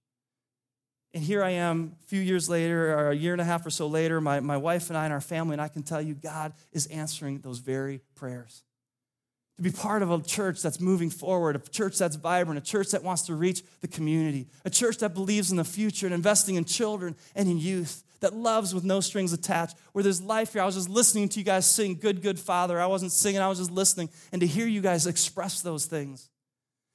and 1.13 1.23
here 1.23 1.43
I 1.43 1.51
am 1.51 1.97
a 2.01 2.07
few 2.07 2.21
years 2.21 2.49
later, 2.49 2.93
or 2.93 3.09
a 3.09 3.15
year 3.15 3.33
and 3.33 3.41
a 3.41 3.45
half 3.45 3.65
or 3.65 3.69
so 3.69 3.87
later, 3.87 4.21
my, 4.21 4.39
my 4.39 4.57
wife 4.57 4.89
and 4.89 4.97
I 4.97 5.05
and 5.05 5.13
our 5.13 5.21
family, 5.21 5.53
and 5.53 5.61
I 5.61 5.67
can 5.67 5.83
tell 5.83 6.01
you 6.01 6.13
God 6.13 6.53
is 6.71 6.87
answering 6.87 7.39
those 7.39 7.59
very 7.59 8.01
prayers 8.15 8.63
to 9.61 9.69
be 9.69 9.71
part 9.71 10.01
of 10.01 10.09
a 10.09 10.19
church 10.21 10.61
that's 10.61 10.79
moving 10.79 11.11
forward, 11.11 11.55
a 11.55 11.59
church 11.59 11.97
that's 11.97 12.15
vibrant, 12.15 12.57
a 12.57 12.63
church 12.63 12.89
that 12.91 13.03
wants 13.03 13.23
to 13.23 13.35
reach 13.35 13.61
the 13.81 13.87
community, 13.87 14.47
a 14.65 14.71
church 14.71 14.97
that 14.97 15.13
believes 15.13 15.51
in 15.51 15.57
the 15.57 15.63
future 15.63 16.07
and 16.07 16.15
investing 16.15 16.55
in 16.55 16.65
children 16.65 17.15
and 17.35 17.47
in 17.47 17.59
youth, 17.59 18.03
that 18.21 18.33
loves 18.33 18.73
with 18.73 18.83
no 18.83 18.99
strings 18.99 19.33
attached, 19.33 19.75
where 19.93 20.03
there's 20.03 20.21
life 20.21 20.53
here. 20.53 20.63
I 20.63 20.65
was 20.65 20.75
just 20.75 20.89
listening 20.89 21.29
to 21.29 21.39
you 21.39 21.45
guys 21.45 21.65
sing 21.65 21.95
Good, 21.95 22.23
Good 22.23 22.39
Father. 22.39 22.79
I 22.79 22.87
wasn't 22.87 23.11
singing, 23.11 23.39
I 23.39 23.49
was 23.49 23.59
just 23.59 23.71
listening. 23.71 24.09
And 24.31 24.41
to 24.41 24.47
hear 24.47 24.65
you 24.65 24.81
guys 24.81 25.05
express 25.05 25.61
those 25.61 25.85
things. 25.85 26.30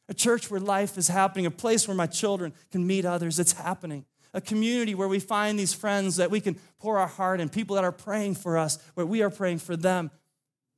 A 0.09 0.15
church 0.15 0.51
where 0.51 0.61
life 0.61 0.97
is 0.97 1.09
happening, 1.09 1.47
a 1.47 1.51
place 1.51 1.89
where 1.89 1.97
my 1.97 2.07
children 2.07 2.53
can 2.71 2.87
meet 2.87 3.05
others. 3.05 3.39
It's 3.39 3.53
happening. 3.53 4.05
A 4.35 4.41
community 4.41 4.95
where 4.95 5.09
we 5.09 5.19
find 5.19 5.59
these 5.59 5.73
friends 5.75 6.17
that 6.17 6.31
we 6.31 6.41
can 6.41 6.57
pour 6.79 6.99
our 6.99 7.07
heart 7.07 7.41
in, 7.41 7.49
people 7.49 7.75
that 7.77 7.85
are 7.85 7.93
praying 7.93 8.35
for 8.37 8.59
us, 8.59 8.79
where 8.95 9.07
we 9.07 9.23
are 9.23 9.31
praying 9.31 9.59
for 9.59 9.77
them, 9.77 10.11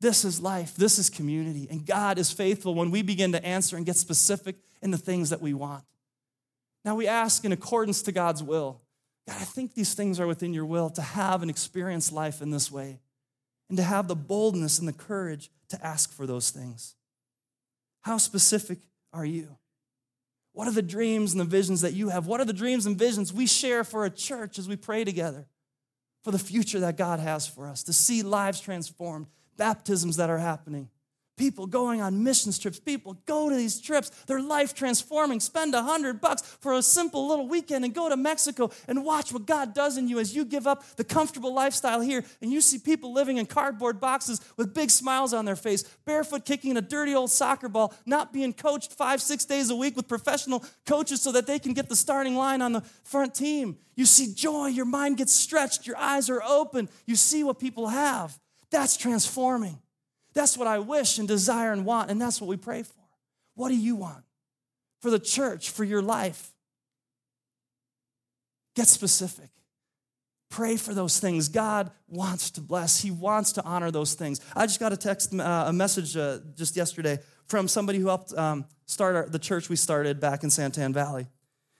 this 0.01 0.25
is 0.25 0.41
life. 0.41 0.77
This 0.77 0.99
is 0.99 1.11
community. 1.11 1.67
And 1.71 1.85
God 1.85 2.19
is 2.19 2.31
faithful 2.31 2.75
when 2.75 2.91
we 2.91 3.03
begin 3.03 3.33
to 3.33 3.45
answer 3.45 3.77
and 3.77 3.85
get 3.85 3.97
specific 3.97 4.57
in 4.81 4.91
the 4.91 4.99
things 4.99 5.31
that 5.31 5.43
we 5.43 5.55
want. 5.55 5.85
Now 6.85 6.95
we 6.95 7.09
ask 7.09 7.45
in 7.45 7.53
accordance 7.53 8.03
to 8.03 8.13
God's 8.13 8.43
will. 8.43 8.81
God, 9.27 9.37
I 9.41 9.45
think 9.45 9.75
these 9.75 9.95
things 9.95 10.21
are 10.21 10.27
within 10.27 10.55
your 10.55 10.65
will 10.65 10.89
to 10.91 11.03
have 11.03 11.43
and 11.43 11.51
experience 11.51 12.13
life 12.13 12.41
in 12.41 12.51
this 12.51 12.71
way 12.71 13.01
and 13.69 13.77
to 13.77 13.85
have 13.85 14.09
the 14.09 14.17
boldness 14.17 14.79
and 14.79 14.89
the 14.89 14.93
courage 14.93 15.51
to 15.69 15.85
ask 15.85 16.13
for 16.13 16.27
those 16.27 16.51
things. 16.51 16.95
How 18.03 18.17
specific 18.19 18.79
are 19.13 19.25
you? 19.25 19.57
What 20.53 20.69
are 20.69 20.73
the 20.73 20.83
dreams 20.83 21.33
and 21.33 21.41
the 21.41 21.45
visions 21.45 21.83
that 21.83 21.95
you 21.95 22.09
have? 22.09 22.27
What 22.27 22.41
are 22.41 22.45
the 22.45 22.53
dreams 22.53 22.87
and 22.87 22.99
visions 22.99 23.33
we 23.33 23.47
share 23.47 23.85
for 23.85 24.05
a 24.05 24.11
church 24.11 24.59
as 24.59 24.69
we 24.69 24.77
pray 24.77 25.05
together 25.05 25.47
for 26.23 26.33
the 26.33 26.39
future 26.39 26.81
that 26.81 26.97
God 26.97 27.21
has 27.21 27.47
for 27.47 27.67
us, 27.67 27.83
to 27.85 27.93
see 27.93 28.23
lives 28.23 28.61
transformed, 28.61 29.29
baptisms 29.57 30.17
that 30.17 30.31
are 30.31 30.39
happening. 30.39 30.91
People 31.39 31.67
going 31.67 32.03
on 32.03 32.25
missions 32.25 32.59
trips. 32.59 32.81
People 32.81 33.17
go 33.25 33.49
to 33.49 33.55
these 33.55 33.81
trips. 33.81 34.11
They're 34.27 34.43
life 34.43 34.75
transforming. 34.75 35.39
Spend 35.39 35.73
a 35.75 35.83
hundred 35.83 36.21
bucks 36.21 36.43
for 36.61 36.75
a 36.75 36.83
simple 36.83 37.29
little 37.29 37.49
weekend 37.49 37.85
and 37.85 37.95
go 37.95 38.09
to 38.09 38.17
Mexico 38.17 38.71
and 38.89 39.05
watch 39.05 39.33
what 39.33 39.47
God 39.47 39.73
does 39.73 39.97
in 39.97 40.09
you 40.09 40.19
as 40.19 40.35
you 40.35 40.45
give 40.45 40.67
up 40.67 40.85
the 40.97 41.05
comfortable 41.05 41.55
lifestyle 41.55 42.01
here 42.01 42.25
and 42.43 42.53
you 42.53 42.61
see 42.61 42.79
people 42.79 43.13
living 43.13 43.39
in 43.39 43.47
cardboard 43.47 44.01
boxes 44.01 44.41
with 44.57 44.75
big 44.75 44.91
smiles 44.91 45.33
on 45.33 45.45
their 45.45 45.57
face, 45.57 45.85
barefoot 46.05 46.45
kicking 46.45 46.77
a 46.77 46.83
dirty 46.83 47.15
old 47.15 47.31
soccer 47.31 47.69
ball, 47.69 47.95
not 48.05 48.33
being 48.33 48.53
coached 48.53 48.93
five, 48.93 49.23
six 49.23 49.45
days 49.45 49.71
a 49.71 49.77
week 49.77 49.97
with 49.97 50.09
professional 50.09 50.65
coaches 50.85 51.23
so 51.23 51.31
that 51.33 51.47
they 51.47 51.61
can 51.61 51.73
get 51.73 51.89
the 51.89 51.97
starting 51.97 52.35
line 52.35 52.61
on 52.61 52.73
the 52.73 52.81
front 53.05 53.35
team. 53.35 53.79
You 53.95 54.07
see 54.07 54.35
joy. 54.35 54.67
Your 54.67 54.85
mind 54.85 55.17
gets 55.17 55.33
stretched. 55.33 55.87
Your 55.87 55.97
eyes 55.97 56.29
are 56.29 56.43
open. 56.43 56.89
You 57.07 57.17
see 57.17 57.45
what 57.45 57.59
people 57.59 57.89
have. 57.89 58.39
That's 58.71 58.97
transforming. 58.97 59.79
That's 60.39 60.57
what 60.57 60.69
I 60.69 60.79
wish 60.79 61.19
and 61.19 61.27
desire 61.27 61.73
and 61.73 61.85
want, 61.85 62.13
and 62.13 62.21
that's 62.21 62.41
what 62.41 62.47
we 62.47 62.57
pray 62.57 62.85
for. 62.85 62.95
What 63.57 63.71
do 63.71 63.77
you 63.77 63.97
want 63.97 64.23
for 65.03 65.11
the 65.11 65.19
church, 65.19 65.71
for 65.71 65.83
your 65.83 66.01
life? 66.01 66.53
Get 68.77 68.87
specific. 68.87 69.51
Pray 70.49 70.77
for 70.77 70.95
those 70.95 71.19
things. 71.19 71.49
God 71.49 71.91
wants 72.07 72.53
to 72.53 72.61
bless, 72.61 73.01
He 73.01 73.11
wants 73.11 73.51
to 73.55 73.65
honor 73.65 73.91
those 73.91 74.15
things. 74.15 74.41
I 74.55 74.67
just 74.67 74.79
got 74.79 74.93
a 74.93 74.97
text, 74.97 75.35
uh, 75.35 75.65
a 75.67 75.73
message 75.73 76.17
uh, 76.17 76.39
just 76.55 76.77
yesterday 76.77 77.19
from 77.49 77.67
somebody 77.67 77.99
who 77.99 78.07
helped 78.07 78.33
um, 78.35 78.65
start 78.87 79.17
our, 79.17 79.29
the 79.29 79.41
church 79.41 79.69
we 79.69 79.75
started 79.75 80.21
back 80.21 80.45
in 80.45 80.51
Santan 80.51 80.95
Valley. 80.95 81.27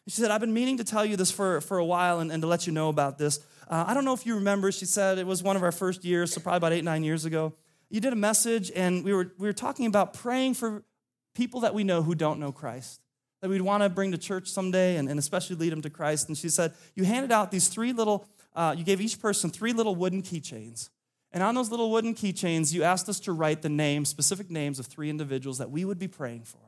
She 0.09 0.21
said, 0.21 0.33
I've 0.33 0.41
been 0.41 0.53
meaning 0.53 0.79
to 0.79 0.85
tell 0.85 1.05
you 1.05 1.17
this 1.17 1.31
for, 1.31 1.61
for 1.61 1.79
a 1.79 1.85
while 1.85 2.19
and, 2.19 2.33
and 2.33 2.43
to 2.43 2.49
let 2.49 2.67
you 2.67 2.73
know 2.73 2.89
about 2.89 3.19
this. 3.19 3.39
Uh, 3.69 3.85
I 3.87 3.95
don't 3.95 4.05
know 4.05 4.15
if 4.15 4.27
you 4.27 4.35
remember, 4.35 4.73
she 4.73 4.85
said 4.85 5.19
it 5.19 5.29
was 5.29 5.45
one 5.45 5.55
of 5.55 5.63
our 5.63 5.71
first 5.71 6.05
years, 6.05 6.33
so 6.33 6.41
probably 6.41 6.57
about 6.57 6.73
eight, 6.73 6.83
nine 6.83 7.05
years 7.05 7.25
ago. 7.25 7.55
You 7.91 8.01
did 8.01 8.13
a 8.13 8.17
message, 8.17 8.71
and 8.75 9.03
we 9.03 9.13
were, 9.13 9.33
we 9.39 9.47
were 9.47 9.53
talking 9.53 9.87
about 9.87 10.13
praying 10.13 10.55
for 10.55 10.83
people 11.35 11.61
that 11.61 11.75
we 11.75 11.85
know 11.85 12.03
who 12.03 12.15
don't 12.15 12.39
know 12.39 12.53
Christ, 12.53 13.01
that 13.41 13.49
we'd 13.49 13.63
want 13.63 13.83
to 13.83 13.89
bring 13.89 14.13
to 14.13 14.19
church 14.19 14.49
someday 14.49 14.97
and, 14.97 15.09
and 15.09 15.19
especially 15.19 15.57
lead 15.57 15.73
them 15.73 15.83
to 15.83 15.91
Christ. 15.91 16.29
And 16.29 16.37
she 16.37 16.49
said, 16.49 16.75
You 16.95 17.05
handed 17.05 17.33
out 17.33 17.51
these 17.51 17.69
three 17.69 17.93
little, 17.93 18.27
uh, 18.55 18.75
you 18.77 18.85
gave 18.85 19.01
each 19.01 19.21
person 19.21 19.51
three 19.51 19.73
little 19.73 19.95
wooden 19.95 20.23
keychains. 20.23 20.91
And 21.33 21.43
on 21.43 21.55
those 21.55 21.71
little 21.71 21.91
wooden 21.91 22.15
keychains, 22.15 22.73
you 22.73 22.83
asked 22.83 23.09
us 23.09 23.21
to 23.21 23.33
write 23.33 23.63
the 23.63 23.69
names, 23.69 24.09
specific 24.09 24.51
names 24.51 24.79
of 24.79 24.87
three 24.87 25.11
individuals 25.11 25.59
that 25.59 25.71
we 25.71 25.85
would 25.85 25.99
be 25.99 26.09
praying 26.09 26.45
for. 26.45 26.59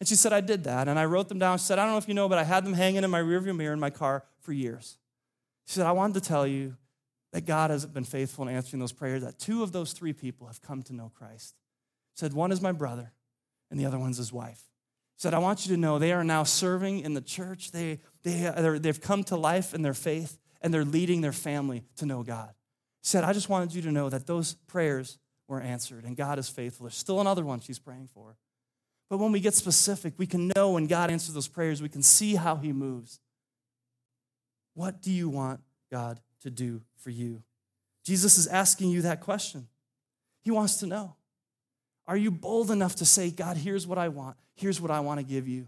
And 0.00 0.08
she 0.08 0.16
said, 0.16 0.32
I 0.32 0.40
did 0.40 0.64
that. 0.64 0.88
And 0.88 0.98
I 0.98 1.04
wrote 1.04 1.28
them 1.28 1.38
down. 1.38 1.58
She 1.58 1.64
said, 1.64 1.78
I 1.78 1.84
don't 1.84 1.92
know 1.92 1.98
if 1.98 2.08
you 2.08 2.14
know, 2.14 2.28
but 2.28 2.38
I 2.38 2.44
had 2.44 2.64
them 2.64 2.72
hanging 2.74 3.04
in 3.04 3.10
my 3.10 3.20
rearview 3.20 3.56
mirror 3.56 3.72
in 3.72 3.80
my 3.80 3.90
car 3.90 4.24
for 4.40 4.52
years. 4.52 4.96
She 5.66 5.74
said, 5.74 5.86
I 5.86 5.92
wanted 5.92 6.14
to 6.14 6.28
tell 6.28 6.46
you 6.46 6.76
that 7.34 7.46
God 7.46 7.70
hasn't 7.70 7.92
been 7.92 8.04
faithful 8.04 8.46
in 8.46 8.54
answering 8.54 8.78
those 8.78 8.92
prayers, 8.92 9.24
that 9.24 9.40
two 9.40 9.64
of 9.64 9.72
those 9.72 9.92
three 9.92 10.12
people 10.12 10.46
have 10.46 10.62
come 10.62 10.84
to 10.84 10.94
know 10.94 11.10
Christ. 11.18 11.56
Said, 12.14 12.32
one 12.32 12.52
is 12.52 12.62
my 12.62 12.70
brother, 12.70 13.10
and 13.72 13.80
the 13.80 13.86
other 13.86 13.98
one's 13.98 14.18
his 14.18 14.32
wife. 14.32 14.62
Said, 15.16 15.34
I 15.34 15.38
want 15.38 15.66
you 15.66 15.74
to 15.74 15.80
know 15.80 15.98
they 15.98 16.12
are 16.12 16.22
now 16.22 16.44
serving 16.44 17.00
in 17.00 17.14
the 17.14 17.20
church. 17.20 17.72
They, 17.72 17.98
they, 18.22 18.78
they've 18.78 19.00
come 19.00 19.24
to 19.24 19.36
life 19.36 19.74
in 19.74 19.82
their 19.82 19.94
faith, 19.94 20.38
and 20.62 20.72
they're 20.72 20.84
leading 20.84 21.22
their 21.22 21.32
family 21.32 21.82
to 21.96 22.06
know 22.06 22.22
God. 22.22 22.54
Said, 23.02 23.24
I 23.24 23.32
just 23.32 23.48
wanted 23.48 23.74
you 23.74 23.82
to 23.82 23.90
know 23.90 24.08
that 24.08 24.28
those 24.28 24.54
prayers 24.68 25.18
were 25.48 25.60
answered, 25.60 26.04
and 26.04 26.16
God 26.16 26.38
is 26.38 26.48
faithful. 26.48 26.84
There's 26.84 26.94
still 26.94 27.20
another 27.20 27.44
one 27.44 27.58
she's 27.58 27.80
praying 27.80 28.10
for. 28.14 28.36
But 29.10 29.18
when 29.18 29.32
we 29.32 29.40
get 29.40 29.54
specific, 29.54 30.14
we 30.18 30.28
can 30.28 30.52
know 30.54 30.70
when 30.70 30.86
God 30.86 31.10
answers 31.10 31.34
those 31.34 31.48
prayers, 31.48 31.82
we 31.82 31.88
can 31.88 32.02
see 32.02 32.36
how 32.36 32.54
He 32.54 32.72
moves. 32.72 33.18
What 34.74 35.02
do 35.02 35.10
you 35.10 35.28
want 35.28 35.62
God 35.90 36.20
to 36.44 36.50
do 36.50 36.80
for 36.96 37.10
you? 37.10 37.42
Jesus 38.04 38.38
is 38.38 38.46
asking 38.46 38.90
you 38.90 39.02
that 39.02 39.20
question. 39.20 39.66
He 40.40 40.50
wants 40.50 40.76
to 40.76 40.86
know 40.86 41.16
Are 42.06 42.16
you 42.16 42.30
bold 42.30 42.70
enough 42.70 42.96
to 42.96 43.04
say, 43.04 43.30
God, 43.30 43.56
here's 43.56 43.86
what 43.86 43.98
I 43.98 44.08
want, 44.08 44.36
here's 44.54 44.80
what 44.80 44.90
I 44.90 45.00
want 45.00 45.20
to 45.20 45.26
give 45.26 45.48
you? 45.48 45.66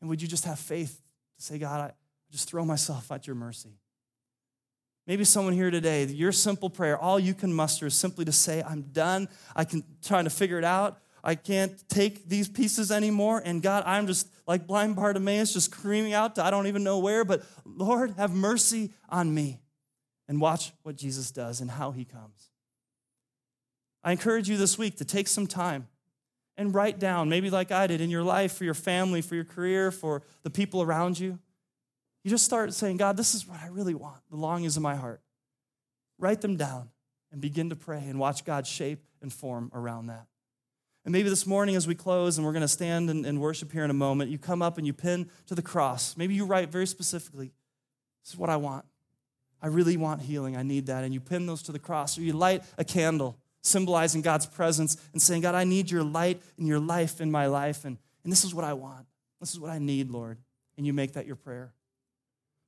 And 0.00 0.08
would 0.10 0.22
you 0.22 0.28
just 0.28 0.44
have 0.44 0.58
faith 0.58 1.00
to 1.36 1.42
say, 1.42 1.58
God, 1.58 1.80
I 1.80 1.92
just 2.30 2.48
throw 2.48 2.64
myself 2.64 3.10
at 3.12 3.26
your 3.26 3.36
mercy? 3.36 3.78
Maybe 5.06 5.24
someone 5.24 5.52
here 5.52 5.70
today, 5.70 6.04
your 6.04 6.32
simple 6.32 6.70
prayer, 6.70 6.96
all 6.96 7.18
you 7.18 7.34
can 7.34 7.52
muster 7.52 7.86
is 7.86 7.94
simply 7.94 8.24
to 8.24 8.32
say, 8.32 8.62
I'm 8.62 8.82
done. 8.82 9.28
I 9.54 9.64
can 9.64 9.84
trying 10.02 10.24
to 10.24 10.30
figure 10.30 10.58
it 10.58 10.64
out. 10.64 10.98
I 11.22 11.34
can't 11.34 11.72
take 11.88 12.28
these 12.28 12.48
pieces 12.48 12.90
anymore. 12.90 13.42
And 13.44 13.62
God, 13.62 13.82
I'm 13.86 14.06
just 14.06 14.28
like 14.46 14.66
blind 14.66 14.96
Bartimaeus, 14.96 15.54
just 15.54 15.72
screaming 15.72 16.12
out 16.12 16.34
to 16.36 16.44
I 16.44 16.50
don't 16.50 16.66
even 16.66 16.84
know 16.84 16.98
where, 16.98 17.24
but 17.24 17.42
Lord, 17.64 18.12
have 18.18 18.34
mercy 18.34 18.92
on 19.08 19.34
me. 19.34 19.60
And 20.26 20.40
watch 20.40 20.72
what 20.82 20.96
Jesus 20.96 21.30
does 21.30 21.60
and 21.60 21.70
how 21.70 21.90
he 21.90 22.04
comes. 22.04 22.50
I 24.02 24.12
encourage 24.12 24.48
you 24.48 24.56
this 24.56 24.78
week 24.78 24.96
to 24.96 25.04
take 25.04 25.28
some 25.28 25.46
time 25.46 25.88
and 26.56 26.74
write 26.74 26.98
down, 26.98 27.28
maybe 27.28 27.50
like 27.50 27.72
I 27.72 27.86
did, 27.86 28.00
in 28.00 28.10
your 28.10 28.22
life, 28.22 28.52
for 28.52 28.64
your 28.64 28.74
family, 28.74 29.20
for 29.20 29.34
your 29.34 29.44
career, 29.44 29.90
for 29.90 30.22
the 30.42 30.50
people 30.50 30.82
around 30.82 31.18
you. 31.18 31.38
You 32.22 32.30
just 32.30 32.44
start 32.44 32.72
saying, 32.72 32.96
God, 32.96 33.16
this 33.16 33.34
is 33.34 33.46
what 33.46 33.60
I 33.60 33.68
really 33.68 33.94
want, 33.94 34.20
the 34.30 34.36
longings 34.36 34.76
of 34.76 34.82
my 34.82 34.94
heart. 34.94 35.20
Write 36.18 36.40
them 36.40 36.56
down 36.56 36.90
and 37.32 37.40
begin 37.40 37.70
to 37.70 37.76
pray 37.76 38.04
and 38.06 38.18
watch 38.18 38.44
God 38.44 38.66
shape 38.66 39.04
and 39.20 39.32
form 39.32 39.70
around 39.74 40.06
that. 40.06 40.26
And 41.04 41.12
maybe 41.12 41.28
this 41.28 41.46
morning, 41.46 41.76
as 41.76 41.86
we 41.86 41.94
close 41.94 42.38
and 42.38 42.46
we're 42.46 42.52
going 42.52 42.62
to 42.62 42.68
stand 42.68 43.10
and, 43.10 43.26
and, 43.26 43.38
worship 43.40 43.72
here 43.72 43.84
in 43.84 43.90
a 43.90 43.94
moment, 43.94 44.30
you 44.30 44.38
come 44.38 44.62
up 44.62 44.78
and 44.78 44.86
you 44.86 44.94
pin 44.94 45.28
to 45.46 45.54
the 45.54 45.60
cross. 45.60 46.16
Maybe 46.16 46.34
you 46.34 46.46
write 46.46 46.70
very 46.70 46.86
specifically, 46.86 47.52
This 48.22 48.32
is 48.32 48.38
what 48.38 48.48
I 48.48 48.56
want. 48.56 48.86
I 49.64 49.68
really 49.68 49.96
want 49.96 50.20
healing. 50.20 50.58
I 50.58 50.62
need 50.62 50.86
that. 50.86 51.04
And 51.04 51.14
you 51.14 51.20
pin 51.20 51.46
those 51.46 51.62
to 51.62 51.72
the 51.72 51.78
cross. 51.78 52.18
Or 52.18 52.20
you 52.20 52.34
light 52.34 52.62
a 52.76 52.84
candle, 52.84 53.38
symbolizing 53.62 54.20
God's 54.20 54.44
presence 54.44 54.98
and 55.14 55.22
saying, 55.22 55.40
God, 55.40 55.54
I 55.54 55.64
need 55.64 55.90
your 55.90 56.02
light 56.02 56.42
and 56.58 56.68
your 56.68 56.78
life 56.78 57.18
in 57.18 57.30
my 57.30 57.46
life. 57.46 57.86
And, 57.86 57.96
and 58.24 58.30
this 58.30 58.44
is 58.44 58.54
what 58.54 58.66
I 58.66 58.74
want. 58.74 59.06
This 59.40 59.52
is 59.52 59.58
what 59.58 59.70
I 59.70 59.78
need, 59.78 60.10
Lord. 60.10 60.36
And 60.76 60.86
you 60.86 60.92
make 60.92 61.14
that 61.14 61.24
your 61.24 61.36
prayer. 61.36 61.72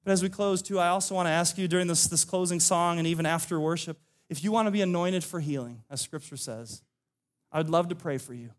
But 0.04 0.12
as 0.12 0.22
we 0.22 0.30
close, 0.30 0.62
too, 0.62 0.78
I 0.78 0.88
also 0.88 1.14
want 1.14 1.26
to 1.26 1.32
ask 1.32 1.58
you 1.58 1.68
during 1.68 1.86
this, 1.86 2.06
this 2.06 2.24
closing 2.24 2.60
song 2.60 2.96
and 2.96 3.06
even 3.06 3.26
after 3.26 3.60
worship, 3.60 3.98
if 4.30 4.42
you 4.42 4.50
want 4.50 4.66
to 4.66 4.72
be 4.72 4.80
anointed 4.80 5.22
for 5.22 5.38
healing, 5.38 5.82
as 5.90 6.00
scripture 6.00 6.38
says, 6.38 6.80
I 7.52 7.58
would 7.58 7.68
love 7.68 7.88
to 7.88 7.94
pray 7.94 8.16
for 8.16 8.32
you. 8.32 8.52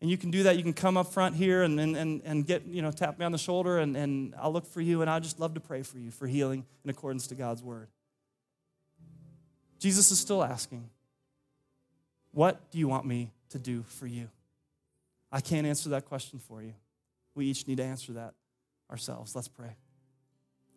And 0.00 0.10
you 0.10 0.18
can 0.18 0.30
do 0.30 0.42
that. 0.42 0.56
You 0.56 0.62
can 0.62 0.74
come 0.74 0.96
up 0.96 1.12
front 1.12 1.34
here 1.34 1.62
and, 1.62 1.80
and, 1.80 2.22
and 2.24 2.46
get, 2.46 2.66
you 2.66 2.82
know, 2.82 2.90
tap 2.90 3.18
me 3.18 3.24
on 3.24 3.32
the 3.32 3.38
shoulder 3.38 3.78
and, 3.78 3.96
and 3.96 4.34
I'll 4.38 4.52
look 4.52 4.66
for 4.66 4.80
you 4.80 5.00
and 5.00 5.08
I'd 5.08 5.22
just 5.22 5.40
love 5.40 5.54
to 5.54 5.60
pray 5.60 5.82
for 5.82 5.98
you 5.98 6.10
for 6.10 6.26
healing 6.26 6.66
in 6.84 6.90
accordance 6.90 7.26
to 7.28 7.34
God's 7.34 7.62
word. 7.62 7.88
Jesus 9.78 10.10
is 10.10 10.18
still 10.18 10.42
asking, 10.42 10.88
What 12.32 12.70
do 12.70 12.78
you 12.78 12.88
want 12.88 13.06
me 13.06 13.32
to 13.50 13.58
do 13.58 13.84
for 13.86 14.06
you? 14.06 14.28
I 15.30 15.40
can't 15.40 15.66
answer 15.66 15.88
that 15.90 16.04
question 16.04 16.38
for 16.38 16.62
you. 16.62 16.74
We 17.34 17.46
each 17.46 17.66
need 17.66 17.78
to 17.78 17.84
answer 17.84 18.12
that 18.14 18.34
ourselves. 18.90 19.34
Let's 19.34 19.48
pray. 19.48 19.76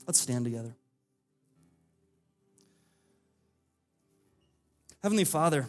Let's 0.05 0.19
stand 0.19 0.45
together. 0.45 0.75
Heavenly 5.03 5.25
Father, 5.25 5.67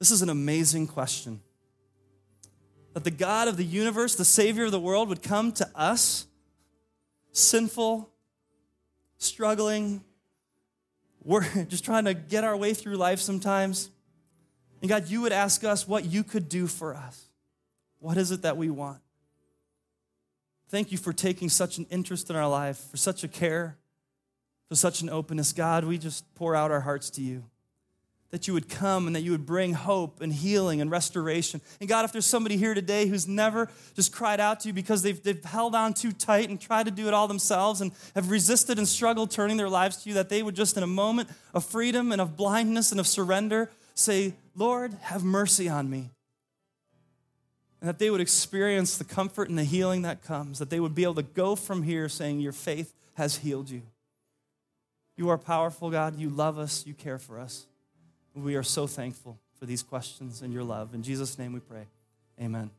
This 0.00 0.10
is 0.10 0.22
an 0.22 0.30
amazing 0.30 0.86
question. 0.88 1.40
That 2.94 3.04
the 3.04 3.10
God 3.10 3.46
of 3.46 3.56
the 3.58 3.64
universe, 3.64 4.16
the 4.16 4.24
Savior 4.24 4.64
of 4.64 4.72
the 4.72 4.80
world, 4.80 5.10
would 5.10 5.22
come 5.22 5.52
to 5.52 5.70
us, 5.76 6.26
sinful, 7.32 8.10
struggling, 9.18 10.02
we're 11.22 11.44
just 11.68 11.84
trying 11.84 12.06
to 12.06 12.14
get 12.14 12.44
our 12.44 12.56
way 12.56 12.72
through 12.72 12.96
life 12.96 13.20
sometimes. 13.20 13.90
And 14.80 14.88
God, 14.88 15.08
you 15.08 15.20
would 15.20 15.32
ask 15.32 15.62
us 15.62 15.86
what 15.86 16.06
you 16.06 16.24
could 16.24 16.48
do 16.48 16.66
for 16.66 16.94
us. 16.94 17.28
What 17.98 18.16
is 18.16 18.30
it 18.30 18.42
that 18.42 18.56
we 18.56 18.70
want? 18.70 19.00
Thank 20.70 20.90
you 20.90 20.96
for 20.96 21.12
taking 21.12 21.50
such 21.50 21.76
an 21.76 21.86
interest 21.90 22.30
in 22.30 22.36
our 22.36 22.48
life, 22.48 22.78
for 22.90 22.96
such 22.96 23.22
a 23.22 23.28
care, 23.28 23.76
for 24.70 24.76
such 24.76 25.02
an 25.02 25.10
openness. 25.10 25.52
God, 25.52 25.84
we 25.84 25.98
just 25.98 26.34
pour 26.34 26.56
out 26.56 26.70
our 26.70 26.80
hearts 26.80 27.10
to 27.10 27.20
you 27.20 27.44
that 28.30 28.46
you 28.46 28.54
would 28.54 28.68
come 28.68 29.06
and 29.06 29.16
that 29.16 29.22
you 29.22 29.32
would 29.32 29.44
bring 29.44 29.72
hope 29.72 30.20
and 30.20 30.32
healing 30.32 30.80
and 30.80 30.90
restoration. 30.90 31.60
And 31.80 31.88
God, 31.88 32.04
if 32.04 32.12
there's 32.12 32.26
somebody 32.26 32.56
here 32.56 32.74
today 32.74 33.06
who's 33.06 33.26
never 33.26 33.68
just 33.96 34.12
cried 34.12 34.38
out 34.38 34.60
to 34.60 34.68
you 34.68 34.72
because 34.72 35.02
they've, 35.02 35.20
they've 35.22 35.44
held 35.44 35.74
on 35.74 35.94
too 35.94 36.12
tight 36.12 36.48
and 36.48 36.60
tried 36.60 36.84
to 36.84 36.92
do 36.92 37.08
it 37.08 37.14
all 37.14 37.26
themselves 37.26 37.80
and 37.80 37.90
have 38.14 38.30
resisted 38.30 38.78
and 38.78 38.86
struggled 38.86 39.30
turning 39.30 39.56
their 39.56 39.68
lives 39.68 39.96
to 39.98 40.08
you, 40.08 40.14
that 40.14 40.28
they 40.28 40.42
would 40.42 40.54
just 40.54 40.76
in 40.76 40.82
a 40.82 40.88
moment 40.88 41.28
of 41.54 41.64
freedom 41.64 42.12
and 42.12 42.20
of 42.20 42.36
blindness 42.36 42.92
and 42.92 43.00
of 43.00 43.06
surrender 43.06 43.70
say, 43.94 44.34
Lord, 44.54 44.94
have 45.02 45.24
mercy 45.24 45.68
on 45.68 45.90
me. 45.90 46.10
And 47.80 47.88
that 47.88 47.98
they 47.98 48.10
would 48.10 48.20
experience 48.20 48.96
the 48.96 49.04
comfort 49.04 49.48
and 49.48 49.58
the 49.58 49.64
healing 49.64 50.02
that 50.02 50.22
comes, 50.22 50.58
that 50.58 50.70
they 50.70 50.80
would 50.80 50.94
be 50.94 51.02
able 51.02 51.14
to 51.14 51.22
go 51.22 51.56
from 51.56 51.82
here 51.82 52.08
saying, 52.08 52.40
Your 52.40 52.52
faith 52.52 52.94
has 53.14 53.38
healed 53.38 53.70
you. 53.70 53.82
You 55.16 55.30
are 55.30 55.38
powerful, 55.38 55.90
God. 55.90 56.18
You 56.18 56.28
love 56.28 56.58
us. 56.58 56.86
You 56.86 56.94
care 56.94 57.18
for 57.18 57.40
us. 57.40 57.66
We 58.42 58.56
are 58.56 58.62
so 58.62 58.86
thankful 58.86 59.38
for 59.58 59.66
these 59.66 59.82
questions 59.82 60.40
and 60.40 60.52
your 60.52 60.64
love. 60.64 60.94
In 60.94 61.02
Jesus' 61.02 61.38
name 61.38 61.52
we 61.52 61.60
pray. 61.60 61.86
Amen. 62.40 62.70